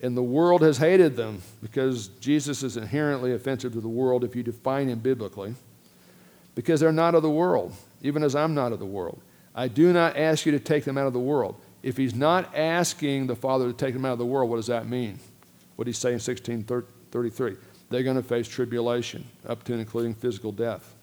And 0.00 0.16
the 0.16 0.22
world 0.22 0.62
has 0.62 0.78
hated 0.78 1.16
them 1.16 1.42
because 1.60 2.08
Jesus 2.20 2.62
is 2.62 2.76
inherently 2.76 3.32
offensive 3.32 3.72
to 3.72 3.80
the 3.80 3.88
world 3.88 4.22
if 4.22 4.36
you 4.36 4.44
define 4.44 4.88
him 4.88 5.00
biblically, 5.00 5.54
because 6.54 6.78
they're 6.78 6.92
not 6.92 7.16
of 7.16 7.22
the 7.22 7.30
world, 7.30 7.74
even 8.02 8.22
as 8.22 8.36
I'm 8.36 8.54
not 8.54 8.72
of 8.72 8.78
the 8.78 8.86
world. 8.86 9.20
I 9.56 9.66
do 9.66 9.92
not 9.92 10.16
ask 10.16 10.46
you 10.46 10.52
to 10.52 10.60
take 10.60 10.84
them 10.84 10.96
out 10.96 11.08
of 11.08 11.14
the 11.14 11.18
world. 11.18 11.56
If 11.82 11.96
he's 11.96 12.14
not 12.14 12.54
asking 12.54 13.26
the 13.26 13.34
Father 13.34 13.66
to 13.66 13.72
take 13.72 13.94
them 13.94 14.04
out 14.04 14.12
of 14.12 14.18
the 14.18 14.26
world, 14.26 14.50
what 14.50 14.56
does 14.56 14.68
that 14.68 14.86
mean? 14.86 15.18
What 15.78 15.84
did 15.84 15.90
he 15.90 15.94
say 15.94 16.08
in 16.08 16.14
1633? 16.14 17.56
They're 17.88 18.02
going 18.02 18.16
to 18.16 18.22
face 18.24 18.48
tribulation, 18.48 19.24
up 19.46 19.62
to 19.62 19.72
and 19.74 19.80
including 19.80 20.12
physical 20.12 20.50
death. 20.50 20.96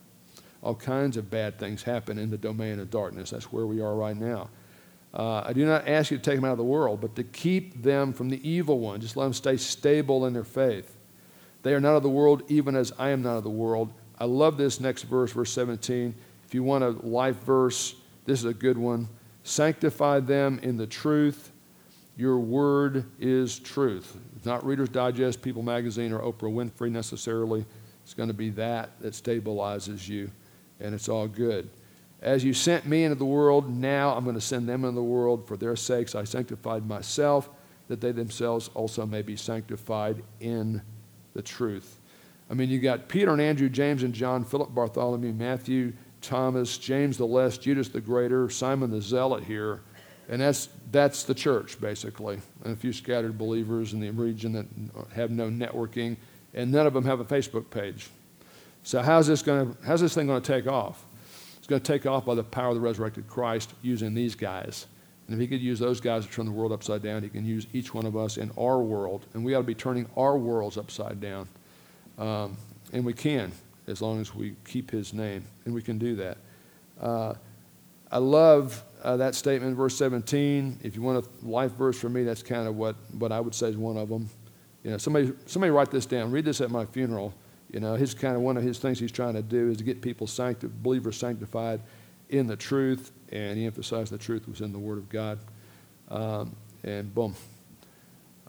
All 0.61 0.75
kinds 0.75 1.15
of 1.15 1.31
bad 1.31 1.57
things 1.57 1.81
happen 1.81 2.19
in 2.19 2.29
the 2.29 2.37
domain 2.37 2.81
of 2.81 2.89
darkness. 2.91 3.29
That's 3.29 3.53
where 3.53 3.65
we 3.65 3.79
are 3.79 3.95
right 3.95 4.17
now. 4.17 4.49
Uh, 5.13 5.43
I 5.45 5.53
do 5.53 5.65
not 5.65 5.87
ask 5.87 6.11
you 6.11 6.17
to 6.17 6.23
take 6.23 6.35
them 6.35 6.43
out 6.43 6.51
of 6.51 6.57
the 6.57 6.65
world, 6.65 6.99
but 6.99 7.15
to 7.15 7.23
keep 7.23 7.81
them 7.81 8.11
from 8.11 8.27
the 8.27 8.45
evil 8.45 8.79
one. 8.79 8.99
Just 8.99 9.15
let 9.15 9.23
them 9.23 9.31
stay 9.31 9.55
stable 9.55 10.25
in 10.25 10.33
their 10.33 10.43
faith. 10.43 10.97
They 11.63 11.73
are 11.73 11.79
not 11.79 11.95
of 11.95 12.03
the 12.03 12.09
world, 12.09 12.43
even 12.49 12.75
as 12.75 12.91
I 12.99 13.11
am 13.11 13.23
not 13.23 13.37
of 13.37 13.43
the 13.45 13.49
world. 13.49 13.93
I 14.19 14.25
love 14.25 14.57
this 14.57 14.81
next 14.81 15.03
verse, 15.03 15.31
verse 15.31 15.53
17. 15.53 16.13
If 16.45 16.53
you 16.53 16.63
want 16.63 16.83
a 16.83 16.89
life 16.89 17.37
verse, 17.45 17.95
this 18.25 18.39
is 18.39 18.45
a 18.45 18.53
good 18.53 18.77
one. 18.77 19.07
Sanctify 19.43 20.19
them 20.19 20.59
in 20.63 20.75
the 20.75 20.85
truth. 20.85 21.53
Your 22.17 22.39
word 22.39 23.05
is 23.19 23.59
truth. 23.59 24.17
It's 24.35 24.45
not 24.45 24.65
Reader's 24.65 24.89
Digest, 24.89 25.41
People 25.41 25.63
Magazine, 25.63 26.13
or 26.13 26.19
Oprah 26.19 26.53
Winfrey 26.53 26.89
necessarily. 26.89 27.65
It's 28.03 28.13
going 28.13 28.29
to 28.29 28.33
be 28.33 28.51
that 28.51 28.91
that 29.01 29.13
stabilizes 29.13 30.07
you, 30.07 30.31
and 30.79 30.95
it's 30.95 31.09
all 31.09 31.27
good. 31.27 31.69
As 32.21 32.43
you 32.43 32.53
sent 32.53 32.85
me 32.85 33.03
into 33.03 33.15
the 33.15 33.25
world, 33.25 33.69
now 33.69 34.15
I'm 34.15 34.23
going 34.23 34.35
to 34.35 34.41
send 34.41 34.69
them 34.69 34.85
into 34.85 34.95
the 34.95 35.03
world. 35.03 35.47
For 35.47 35.57
their 35.57 35.75
sakes 35.75 36.15
I 36.15 36.23
sanctified 36.23 36.87
myself, 36.87 37.49
that 37.87 37.99
they 37.99 38.11
themselves 38.11 38.69
also 38.73 39.05
may 39.05 39.21
be 39.21 39.35
sanctified 39.35 40.23
in 40.39 40.81
the 41.33 41.41
truth. 41.41 41.99
I 42.49 42.53
mean, 42.53 42.69
you 42.69 42.79
got 42.79 43.09
Peter 43.09 43.31
and 43.31 43.41
Andrew, 43.41 43.69
James 43.69 44.03
and 44.03 44.13
John, 44.13 44.43
Philip, 44.43 44.73
Bartholomew, 44.73 45.33
Matthew, 45.33 45.93
Thomas, 46.21 46.77
James 46.77 47.17
the 47.17 47.25
Less, 47.25 47.57
Judas 47.57 47.89
the 47.89 48.01
Greater, 48.01 48.49
Simon 48.49 48.89
the 48.89 49.01
Zealot 49.01 49.43
here. 49.43 49.81
And 50.27 50.41
that's, 50.41 50.69
that's 50.91 51.23
the 51.23 51.35
church, 51.35 51.79
basically. 51.79 52.39
And 52.63 52.73
a 52.73 52.75
few 52.75 52.93
scattered 52.93 53.37
believers 53.37 53.93
in 53.93 53.99
the 53.99 54.09
region 54.09 54.53
that 54.53 54.65
have 55.13 55.31
no 55.31 55.49
networking, 55.49 56.17
and 56.53 56.71
none 56.71 56.87
of 56.87 56.93
them 56.93 57.05
have 57.05 57.19
a 57.19 57.25
Facebook 57.25 57.69
page. 57.69 58.09
So, 58.83 59.01
how's 59.01 59.27
this, 59.27 59.41
gonna, 59.41 59.75
how's 59.85 60.01
this 60.01 60.15
thing 60.15 60.27
going 60.27 60.41
to 60.41 60.53
take 60.53 60.67
off? 60.67 61.05
It's 61.57 61.67
going 61.67 61.81
to 61.81 61.91
take 61.91 62.05
off 62.05 62.25
by 62.25 62.35
the 62.35 62.43
power 62.43 62.69
of 62.69 62.75
the 62.75 62.81
resurrected 62.81 63.27
Christ 63.27 63.73
using 63.81 64.13
these 64.13 64.35
guys. 64.35 64.85
And 65.27 65.33
if 65.33 65.39
he 65.39 65.47
could 65.47 65.61
use 65.61 65.79
those 65.79 65.99
guys 65.99 66.25
to 66.25 66.31
turn 66.31 66.45
the 66.45 66.51
world 66.51 66.71
upside 66.71 67.01
down, 67.01 67.23
he 67.23 67.29
can 67.29 67.45
use 67.45 67.65
each 67.73 67.93
one 67.93 68.05
of 68.05 68.15
us 68.15 68.37
in 68.37 68.51
our 68.57 68.79
world. 68.79 69.25
And 69.33 69.43
we 69.43 69.55
ought 69.55 69.61
to 69.61 69.63
be 69.63 69.73
turning 69.73 70.07
our 70.15 70.37
worlds 70.37 70.77
upside 70.77 71.19
down. 71.19 71.47
Um, 72.19 72.57
and 72.93 73.03
we 73.03 73.13
can, 73.13 73.51
as 73.87 74.01
long 74.01 74.21
as 74.21 74.35
we 74.35 74.55
keep 74.65 74.91
his 74.91 75.13
name. 75.13 75.43
And 75.65 75.73
we 75.73 75.81
can 75.81 75.97
do 75.97 76.15
that. 76.17 76.37
Uh, 77.01 77.33
I 78.11 78.19
love 78.19 78.83
uh, 79.05 79.17
that 79.17 79.35
statement 79.35 79.77
verse 79.77 79.95
17. 79.97 80.79
If 80.83 80.95
you 80.95 81.03
want 81.03 81.23
a 81.23 81.47
life 81.47 81.71
verse 81.73 81.97
for 81.97 82.09
me, 82.09 82.23
that's 82.23 82.41
kind 82.41 82.67
of 82.67 82.75
what, 82.75 82.95
what 83.17 83.31
I 83.31 83.39
would 83.39 83.53
say 83.53 83.69
is 83.69 83.77
one 83.77 83.97
of 83.97 84.09
them. 84.09 84.27
You 84.83 84.91
know, 84.91 84.97
somebody, 84.97 85.31
somebody 85.45 85.69
write 85.69 85.91
this 85.91 86.07
down. 86.07 86.31
Read 86.31 86.43
this 86.43 86.59
at 86.59 86.71
my 86.71 86.85
funeral. 86.85 87.31
You 87.71 87.79
know, 87.79 87.93
his 87.93 88.15
kind 88.15 88.35
of 88.35 88.41
one 88.41 88.57
of 88.57 88.63
his 88.63 88.79
things 88.79 88.99
he's 88.99 89.11
trying 89.11 89.35
to 89.35 89.43
do 89.43 89.69
is 89.69 89.77
to 89.77 89.83
get 89.83 90.01
people 90.01 90.25
sancti- 90.25 90.69
believers 90.81 91.17
sanctified 91.17 91.81
in 92.29 92.47
the 92.47 92.55
truth, 92.55 93.11
and 93.31 93.57
he 93.57 93.65
emphasized 93.65 94.11
the 94.11 94.17
truth 94.17 94.47
was 94.47 94.61
in 94.61 94.71
the 94.71 94.79
Word 94.79 94.97
of 94.97 95.07
God. 95.09 95.39
Um, 96.09 96.55
and 96.83 97.13
boom. 97.13 97.35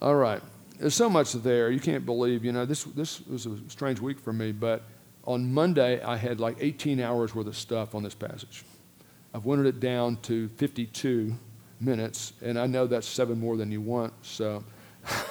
All 0.01 0.17
right. 0.17 0.41
There's 0.79 0.95
so 0.95 1.11
much 1.11 1.33
there. 1.33 1.71
You 1.71 1.81
can't 1.81 2.07
believe, 2.07 2.45
you 2.45 2.53
know, 2.53 2.65
this, 2.65 2.85
this 2.85 3.21
was 3.27 3.47
a 3.47 3.59
strange 3.69 4.01
week 4.01 4.21
for 4.21 4.33
me, 4.33 4.53
but 4.53 4.85
on 5.25 5.53
Monday 5.53 6.03
I 6.03 6.17
had 6.17 6.41
like 6.41 6.57
18 6.61 7.01
hours 7.01 7.35
worth 7.35 7.47
of 7.47 7.57
stuff 7.57 7.95
on 7.95 8.03
this 8.03 8.15
passage. 8.15 8.63
I've 9.37 9.45
wintered 9.45 9.67
it 9.67 9.81
down 9.81 10.17
to 10.23 10.49
52 10.57 11.37
minutes, 11.79 12.33
and 12.41 12.59
I 12.59 12.67
know 12.67 12.87
that's 12.87 13.07
seven 13.07 13.39
more 13.39 13.59
than 13.59 13.71
you 13.71 13.83
want, 13.83 14.15
so. 14.23 14.65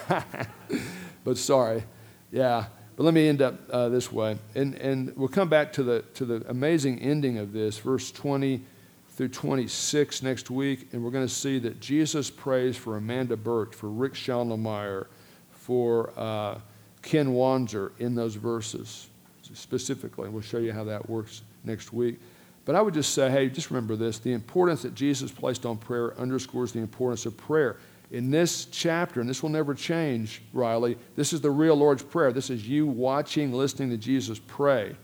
but 1.23 1.39
sorry. 1.39 1.83
Yeah. 2.31 2.65
But 2.95 3.03
let 3.03 3.15
me 3.15 3.27
end 3.27 3.41
up 3.41 3.55
uh, 3.71 3.89
this 3.89 4.11
way. 4.11 4.37
And, 4.53 4.75
and 4.75 5.11
we'll 5.17 5.27
come 5.27 5.49
back 5.49 5.73
to 5.73 5.83
the, 5.83 6.03
to 6.13 6.23
the 6.23 6.45
amazing 6.47 6.99
ending 6.99 7.39
of 7.39 7.51
this, 7.51 7.79
verse 7.79 8.11
20 8.11 8.61
through 9.09 9.29
26 9.29 10.21
next 10.21 10.51
week. 10.51 10.89
And 10.93 11.03
we're 11.03 11.09
going 11.09 11.27
to 11.27 11.33
see 11.33 11.57
that 11.57 11.79
Jesus 11.79 12.29
prays 12.29 12.77
for 12.77 12.97
Amanda 12.97 13.35
Burt, 13.35 13.73
for 13.73 13.89
Rick 13.89 14.13
Schalnemeyer, 14.13 15.07
for 15.49 16.13
uh, 16.15 16.59
Ken 17.01 17.29
Wanzer 17.29 17.89
in 17.97 18.13
those 18.13 18.35
verses 18.35 19.07
specifically. 19.41 20.29
We'll 20.29 20.43
show 20.43 20.59
you 20.59 20.73
how 20.73 20.83
that 20.83 21.09
works 21.09 21.41
next 21.63 21.91
week. 21.91 22.19
But 22.65 22.75
I 22.75 22.81
would 22.81 22.95
just 22.95 23.13
say, 23.13 23.29
hey, 23.29 23.47
just 23.49 23.69
remember 23.69 23.95
this 23.95 24.19
the 24.19 24.33
importance 24.33 24.81
that 24.81 24.95
Jesus 24.95 25.31
placed 25.31 25.65
on 25.65 25.77
prayer 25.77 26.17
underscores 26.19 26.71
the 26.71 26.79
importance 26.79 27.25
of 27.25 27.37
prayer 27.37 27.77
in 28.11 28.29
this 28.29 28.65
chapter, 28.65 29.19
and 29.19 29.29
this 29.29 29.41
will 29.41 29.49
never 29.49 29.73
change, 29.73 30.41
Riley, 30.53 30.97
this 31.15 31.33
is 31.33 31.41
the 31.41 31.51
real 31.51 31.75
Lord's 31.75 32.03
Prayer. 32.03 32.31
This 32.31 32.49
is 32.49 32.67
you 32.67 32.87
watching, 32.87 33.51
listening 33.51 33.89
to 33.89 33.97
Jesus 33.97 34.39
pray. 34.39 34.95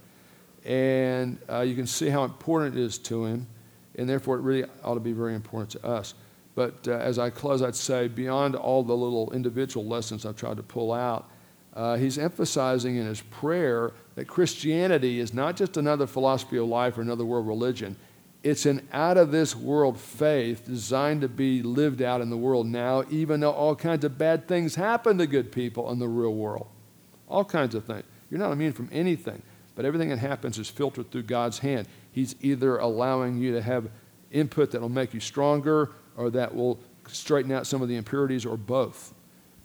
And 0.66 1.40
uh, 1.50 1.62
you 1.62 1.76
can 1.76 1.88
see 1.88 2.10
how 2.10 2.24
important 2.24 2.78
it 2.78 2.82
is 2.82 2.98
to 3.00 3.26
him, 3.26 3.48
and 3.96 4.08
therefore 4.08 4.38
it 4.38 4.42
really 4.42 4.70
ought 4.84 4.94
to 4.94 5.00
be 5.00 5.14
very 5.14 5.34
important 5.34 5.72
to 5.72 5.86
us. 5.86 6.14
But 6.54 6.88
uh, 6.88 6.92
as 6.92 7.18
I 7.18 7.32
close, 7.32 7.62
I'd 7.62 7.76
say 7.76 8.08
beyond 8.08 8.56
all 8.56 8.84
the 8.84 8.96
little 8.96 9.32
individual 9.34 9.86
lessons 9.86 10.26
I've 10.26 10.36
tried 10.36 10.58
to 10.58 10.64
pull 10.64 10.94
out, 10.94 11.30
uh, 11.74 11.96
he's 11.96 12.18
emphasizing 12.18 12.98
in 12.98 13.06
his 13.06 13.22
prayer 13.22 13.94
that 14.16 14.26
Christianity 14.28 15.20
is 15.20 15.34
not 15.34 15.56
just 15.56 15.78
another 15.78 16.08
philosophy 16.08 16.58
of 16.58 16.68
life 16.68 16.98
or 16.98 17.02
another 17.02 17.26
world 17.26 17.48
religion. 17.48 17.96
It's 18.44 18.66
an 18.66 18.88
out 18.92 19.18
of 19.18 19.32
this 19.32 19.56
world 19.56 20.00
faith 20.00 20.66
designed 20.66 21.22
to 21.22 21.30
be 21.30 21.62
lived 21.62 22.02
out 22.02 22.22
in 22.22 22.30
the 22.30 22.38
world 22.38 22.66
now, 22.68 23.04
even 23.10 23.40
though 23.40 23.52
all 23.52 23.76
kinds 23.76 24.04
of 24.04 24.18
bad 24.18 24.48
things 24.48 24.76
happen 24.76 25.18
to 25.20 25.28
good 25.28 25.52
people 25.52 25.92
in 25.92 26.00
the 26.00 26.08
real 26.08 26.34
world. 26.34 26.68
All 27.30 27.46
kinds 27.46 27.76
of 27.76 27.86
things. 27.86 28.04
You're 28.30 28.40
not 28.40 28.52
immune 28.52 28.74
from 28.74 28.90
anything, 28.92 29.42
but 29.76 29.86
everything 29.86 30.10
that 30.10 30.20
happens 30.20 30.58
is 30.58 30.70
filtered 30.70 31.12
through 31.12 31.24
God's 31.24 31.60
hand. 31.60 31.88
He's 32.12 32.36
either 32.42 32.78
allowing 32.78 33.38
you 33.38 33.54
to 33.54 33.62
have 33.62 33.90
input 34.32 34.72
that 34.72 34.82
will 34.82 34.90
make 34.90 35.14
you 35.14 35.20
stronger 35.20 35.92
or 36.18 36.30
that 36.32 36.56
will 36.56 36.80
straighten 37.08 37.52
out 37.52 37.68
some 37.68 37.82
of 37.82 37.90
the 37.90 37.96
impurities 37.96 38.46
or 38.46 38.58
both. 38.58 39.14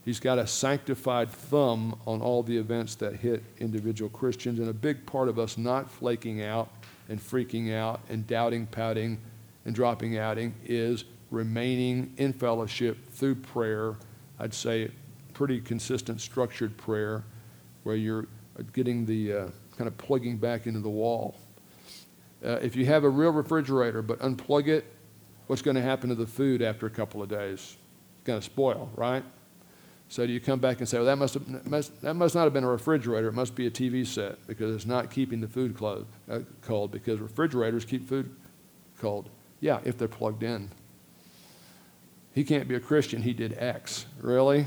He's 0.06 0.20
got 0.20 0.38
a 0.38 0.46
sanctified 0.46 1.30
thumb 1.30 1.98
on 2.06 2.22
all 2.22 2.44
the 2.44 2.56
events 2.56 2.94
that 2.94 3.16
hit 3.16 3.42
individual 3.58 4.08
Christians, 4.08 4.60
and 4.60 4.68
a 4.68 4.72
big 4.72 5.04
part 5.04 5.28
of 5.28 5.36
us 5.36 5.58
not 5.58 5.90
flaking 5.90 6.44
out 6.44 6.70
and 7.08 7.20
freaking 7.20 7.74
out 7.74 8.00
and 8.08 8.24
doubting, 8.24 8.66
pouting, 8.66 9.18
and 9.64 9.74
dropping 9.74 10.16
outing 10.16 10.54
is 10.64 11.04
remaining 11.32 12.14
in 12.18 12.32
fellowship 12.32 13.10
through 13.10 13.34
prayer. 13.34 13.96
I'd 14.38 14.54
say 14.54 14.92
pretty 15.34 15.60
consistent, 15.60 16.20
structured 16.20 16.76
prayer 16.76 17.24
where 17.82 17.96
you're 17.96 18.28
getting 18.72 19.06
the 19.06 19.32
uh, 19.32 19.48
kind 19.76 19.88
of 19.88 19.98
plugging 19.98 20.36
back 20.36 20.68
into 20.68 20.78
the 20.78 20.88
wall. 20.88 21.34
Uh, 22.44 22.50
if 22.62 22.76
you 22.76 22.86
have 22.86 23.02
a 23.02 23.10
real 23.10 23.32
refrigerator 23.32 24.02
but 24.02 24.20
unplug 24.20 24.68
it, 24.68 24.84
what's 25.48 25.62
going 25.62 25.74
to 25.74 25.82
happen 25.82 26.08
to 26.10 26.14
the 26.14 26.28
food 26.28 26.62
after 26.62 26.86
a 26.86 26.90
couple 26.90 27.24
of 27.24 27.28
days? 27.28 27.58
It's 28.18 28.22
going 28.22 28.38
to 28.38 28.44
spoil, 28.44 28.88
right? 28.94 29.24
So 30.08 30.26
do 30.26 30.32
you 30.32 30.40
come 30.40 30.60
back 30.60 30.78
and 30.78 30.88
say, 30.88 30.98
well, 30.98 31.06
that 31.06 31.16
must, 31.16 31.34
have, 31.34 31.66
must, 31.66 32.00
that 32.02 32.14
must 32.14 32.34
not 32.34 32.44
have 32.44 32.52
been 32.52 32.64
a 32.64 32.70
refrigerator. 32.70 33.28
It 33.28 33.34
must 33.34 33.54
be 33.54 33.66
a 33.66 33.70
TV 33.70 34.06
set 34.06 34.46
because 34.46 34.74
it's 34.74 34.86
not 34.86 35.10
keeping 35.10 35.40
the 35.40 35.48
food 35.48 35.76
cold, 35.76 36.06
uh, 36.30 36.40
cold 36.62 36.92
because 36.92 37.18
refrigerators 37.18 37.84
keep 37.84 38.08
food 38.08 38.34
cold. 39.00 39.28
Yeah, 39.60 39.80
if 39.84 39.98
they're 39.98 40.06
plugged 40.06 40.42
in. 40.42 40.70
He 42.34 42.44
can't 42.44 42.68
be 42.68 42.76
a 42.76 42.80
Christian. 42.80 43.22
He 43.22 43.32
did 43.32 43.56
X. 43.58 44.06
Really? 44.20 44.66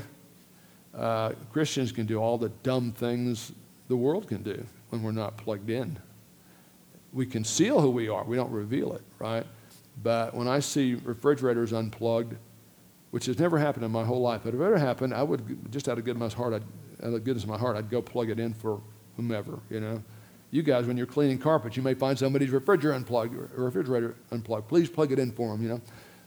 uh, 0.94 1.32
Christians 1.52 1.92
can 1.92 2.06
do 2.06 2.18
all 2.18 2.38
the 2.38 2.48
dumb 2.62 2.92
things 2.92 3.52
the 3.88 3.96
world 3.96 4.28
can 4.28 4.42
do 4.42 4.64
when 4.90 5.02
we're 5.02 5.12
not 5.12 5.36
plugged 5.36 5.70
in. 5.70 5.98
We 7.12 7.26
conceal 7.26 7.80
who 7.80 7.90
we 7.90 8.08
are, 8.08 8.24
we 8.24 8.36
don't 8.36 8.50
reveal 8.50 8.94
it, 8.94 9.02
right? 9.18 9.46
But 10.02 10.34
when 10.34 10.48
I 10.48 10.60
see 10.60 10.94
refrigerators 10.94 11.72
unplugged, 11.72 12.36
which 13.10 13.26
has 13.26 13.38
never 13.38 13.58
happened 13.58 13.84
in 13.84 13.90
my 13.90 14.04
whole 14.04 14.20
life, 14.20 14.42
but 14.44 14.54
if 14.54 14.60
it 14.60 14.64
ever 14.64 14.78
happened, 14.78 15.12
I 15.14 15.22
would, 15.22 15.72
just 15.72 15.88
out 15.88 15.98
of 15.98 16.04
goodness 16.04 16.32
heart, 16.32 16.54
I'd, 16.54 16.62
out 17.04 17.12
of 17.12 17.24
goodness 17.24 17.42
of 17.42 17.48
my 17.48 17.58
heart, 17.58 17.76
I'd 17.76 17.90
go 17.90 18.00
plug 18.00 18.30
it 18.30 18.38
in 18.38 18.54
for 18.54 18.80
whomever, 19.16 19.58
you 19.68 19.80
know. 19.80 20.02
You 20.52 20.62
guys, 20.62 20.86
when 20.86 20.96
you're 20.96 21.06
cleaning 21.06 21.38
carpets, 21.38 21.76
you 21.76 21.82
may 21.82 21.94
find 21.94 22.18
somebody's 22.18 22.50
refrigerator 22.50 22.94
unplugged, 22.94 23.34
or 23.34 23.64
refrigerator 23.64 24.16
unplugged. 24.32 24.68
Please 24.68 24.88
plug 24.88 25.12
it 25.12 25.18
in 25.18 25.30
for 25.30 25.52
them, 25.52 25.62
you 25.62 25.68
know. 25.68 25.80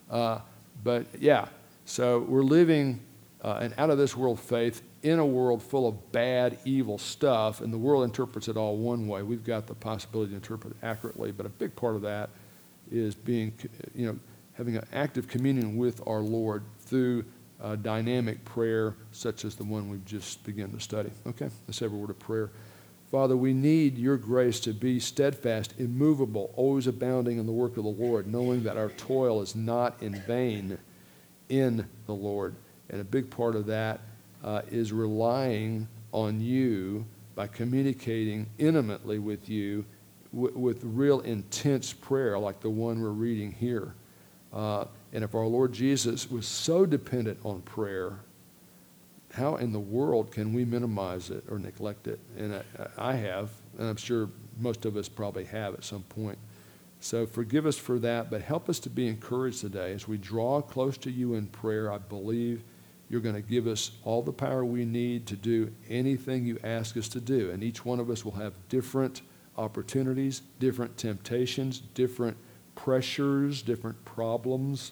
Uh, 0.10 0.40
but 0.84 1.06
yeah, 1.20 1.48
so 1.86 2.20
we're 2.20 2.44
living 2.44 3.02
uh, 3.42 3.58
an 3.62 3.74
out 3.78 3.90
of 3.90 3.98
this 3.98 4.16
world 4.16 4.40
faith 4.40 4.82
in 5.02 5.20
a 5.20 5.26
world 5.26 5.62
full 5.62 5.88
of 5.88 6.12
bad, 6.14 6.58
evil 6.64 6.98
stuff, 6.98 7.60
and 7.60 7.74
the 7.74 7.78
world 7.78 8.06
interprets 8.06 8.48
it 8.48 8.56
all 8.56 8.78
one 8.78 9.08
way. 9.08 9.22
We've 9.22 9.44
got 9.44 9.68
the 9.68 9.76
possibility 9.76 10.30
to 10.30 10.36
interpret 10.36 10.74
it 10.74 10.86
accurately, 10.86 11.34
but 11.34 11.46
a 11.46 11.50
big 11.50 11.76
part 11.76 11.96
of 11.96 12.02
that 12.04 12.30
is 12.90 13.16
being, 13.16 13.54
you 13.94 14.08
know, 14.08 14.20
having 14.54 14.78
an 14.78 14.86
active 14.94 15.28
communion 15.28 15.78
with 15.78 16.02
our 16.08 16.20
Lord 16.20 16.64
through 16.80 17.26
dynamic 17.82 18.44
prayer 18.44 18.96
such 19.12 19.46
as 19.46 19.56
the 19.56 19.64
one 19.64 19.90
we've 19.90 20.06
just 20.06 20.44
begun 20.44 20.72
to 20.72 20.80
study. 20.80 21.10
Okay, 21.26 21.50
let's 21.68 21.80
have 21.80 21.94
a 21.94 21.96
word 21.96 22.10
of 22.10 22.20
prayer. 22.20 22.52
Father, 23.10 23.38
we 23.38 23.54
need 23.54 23.98
your 23.98 24.18
grace 24.18 24.60
to 24.62 24.74
be 24.74 25.00
steadfast, 25.00 25.76
immovable, 25.78 26.52
always 26.56 26.88
abounding 26.88 27.38
in 27.38 27.46
the 27.46 27.52
work 27.52 27.78
of 27.78 27.84
the 27.84 27.90
Lord, 27.90 28.26
knowing 28.26 28.64
that 28.64 28.76
our 28.76 28.90
toil 28.90 29.42
is 29.42 29.56
not 29.56 30.02
in 30.02 30.16
vain 30.22 30.78
in 31.48 31.88
the 32.08 32.14
Lord. 32.14 32.56
And 32.90 33.00
a 33.00 33.04
big 33.04 33.30
part 33.30 33.56
of 33.56 33.68
that 33.68 34.02
uh, 34.44 34.64
is 34.72 34.92
relying 34.92 35.88
on 36.12 36.42
you 36.42 37.06
by 37.36 37.48
communicating 37.48 38.48
intimately 38.58 39.20
with 39.20 39.48
you 39.48 39.86
w- 40.34 40.58
with 40.58 40.80
real 40.84 41.20
intense 41.22 41.94
prayer, 41.94 42.38
like 42.40 42.62
the 42.62 42.70
one 42.70 43.00
we're 43.00 43.10
reading 43.10 43.52
here. 43.52 43.94
Uh, 44.54 44.86
and 45.12 45.24
if 45.24 45.36
our 45.36 45.46
Lord 45.46 45.74
Jesus 45.74 46.30
was 46.30 46.46
so 46.46 46.86
dependent 46.86 47.40
on 47.44 47.62
prayer, 47.62 48.20
how 49.34 49.56
in 49.56 49.72
the 49.72 49.80
world 49.80 50.32
can 50.32 50.54
we 50.54 50.64
minimize 50.64 51.32
it 51.32 51.44
or 51.50 51.58
neglect 51.58 52.08
it? 52.08 52.20
And 52.38 52.56
I, 52.56 52.64
I, 52.98 53.14
have, 53.16 53.50
and 53.80 53.88
I'm 53.88 53.96
sure 53.96 54.30
most 54.60 54.86
of 54.86 54.96
us 54.96 55.10
probably 55.10 55.46
have 55.46 55.74
at 55.74 55.84
some 55.84 56.04
point. 56.04 56.38
So 57.00 57.26
forgive 57.26 57.66
us 57.66 57.78
for 57.78 58.00
that, 58.00 58.30
but 58.30 58.42
help 58.42 58.70
us 58.70 58.80
to 58.80 58.90
be 58.90 59.08
encouraged 59.08 59.60
today 59.62 59.92
as 59.92 60.08
we 60.08 60.18
draw 60.18 60.62
close 60.62 60.98
to 61.00 61.12
you 61.12 61.34
in 61.34 61.48
prayer. 61.48 61.92
I 61.92 61.98
believe 61.98 62.64
you're 63.10 63.22
going 63.22 63.36
to 63.36 63.42
give 63.42 63.68
us 63.68 63.92
all 64.04 64.22
the 64.22 64.32
power 64.32 64.64
we 64.64 64.86
need 64.86 65.26
to 65.28 65.36
do 65.36 65.72
anything 65.90 66.46
you 66.46 66.60
ask 66.64 66.96
us 66.96 67.10
to 67.10 67.20
do. 67.20 67.52
And 67.52 67.64
each 67.64 67.84
one 67.84 68.00
of 68.00 68.10
us 68.10 68.24
will 68.24 68.32
have 68.34 68.54
different 68.70 69.22
opportunities, 69.58 70.44
different 70.60 70.96
temptations, 70.98 71.80
different 71.94 72.38
pressures, 72.76 73.62
different 73.62 74.04
problems 74.06 74.92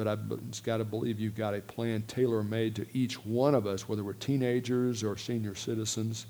but 0.00 0.08
I've 0.08 0.62
got 0.62 0.78
to 0.78 0.84
believe 0.86 1.20
you've 1.20 1.34
got 1.34 1.54
a 1.54 1.60
plan 1.60 2.00
tailor 2.08 2.42
made 2.42 2.74
to 2.76 2.86
each 2.94 3.22
one 3.26 3.54
of 3.54 3.66
us, 3.66 3.86
whether 3.86 4.02
we're 4.02 4.14
teenagers 4.14 5.04
or 5.04 5.14
senior 5.18 5.54
citizens. 5.54 6.24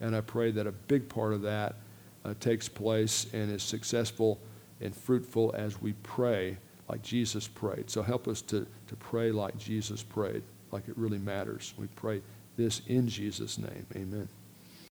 And 0.00 0.16
I 0.16 0.22
pray 0.22 0.50
that 0.52 0.66
a 0.66 0.72
big 0.72 1.06
part 1.06 1.34
of 1.34 1.42
that 1.42 1.76
uh, 2.24 2.32
takes 2.40 2.66
place 2.66 3.26
and 3.34 3.50
is 3.50 3.62
successful 3.62 4.40
and 4.80 4.96
fruitful 4.96 5.54
as 5.54 5.82
we 5.82 5.92
pray 6.02 6.56
like 6.88 7.02
Jesus 7.02 7.46
prayed. 7.46 7.90
So 7.90 8.02
help 8.02 8.26
us 8.26 8.40
to, 8.40 8.66
to 8.86 8.96
pray 8.96 9.32
like 9.32 9.58
Jesus 9.58 10.02
prayed, 10.02 10.42
like 10.72 10.88
it 10.88 10.96
really 10.96 11.18
matters. 11.18 11.74
We 11.76 11.88
pray 11.96 12.22
this 12.56 12.80
in 12.86 13.06
Jesus' 13.06 13.58
name. 13.58 13.86
Amen. 13.94 14.30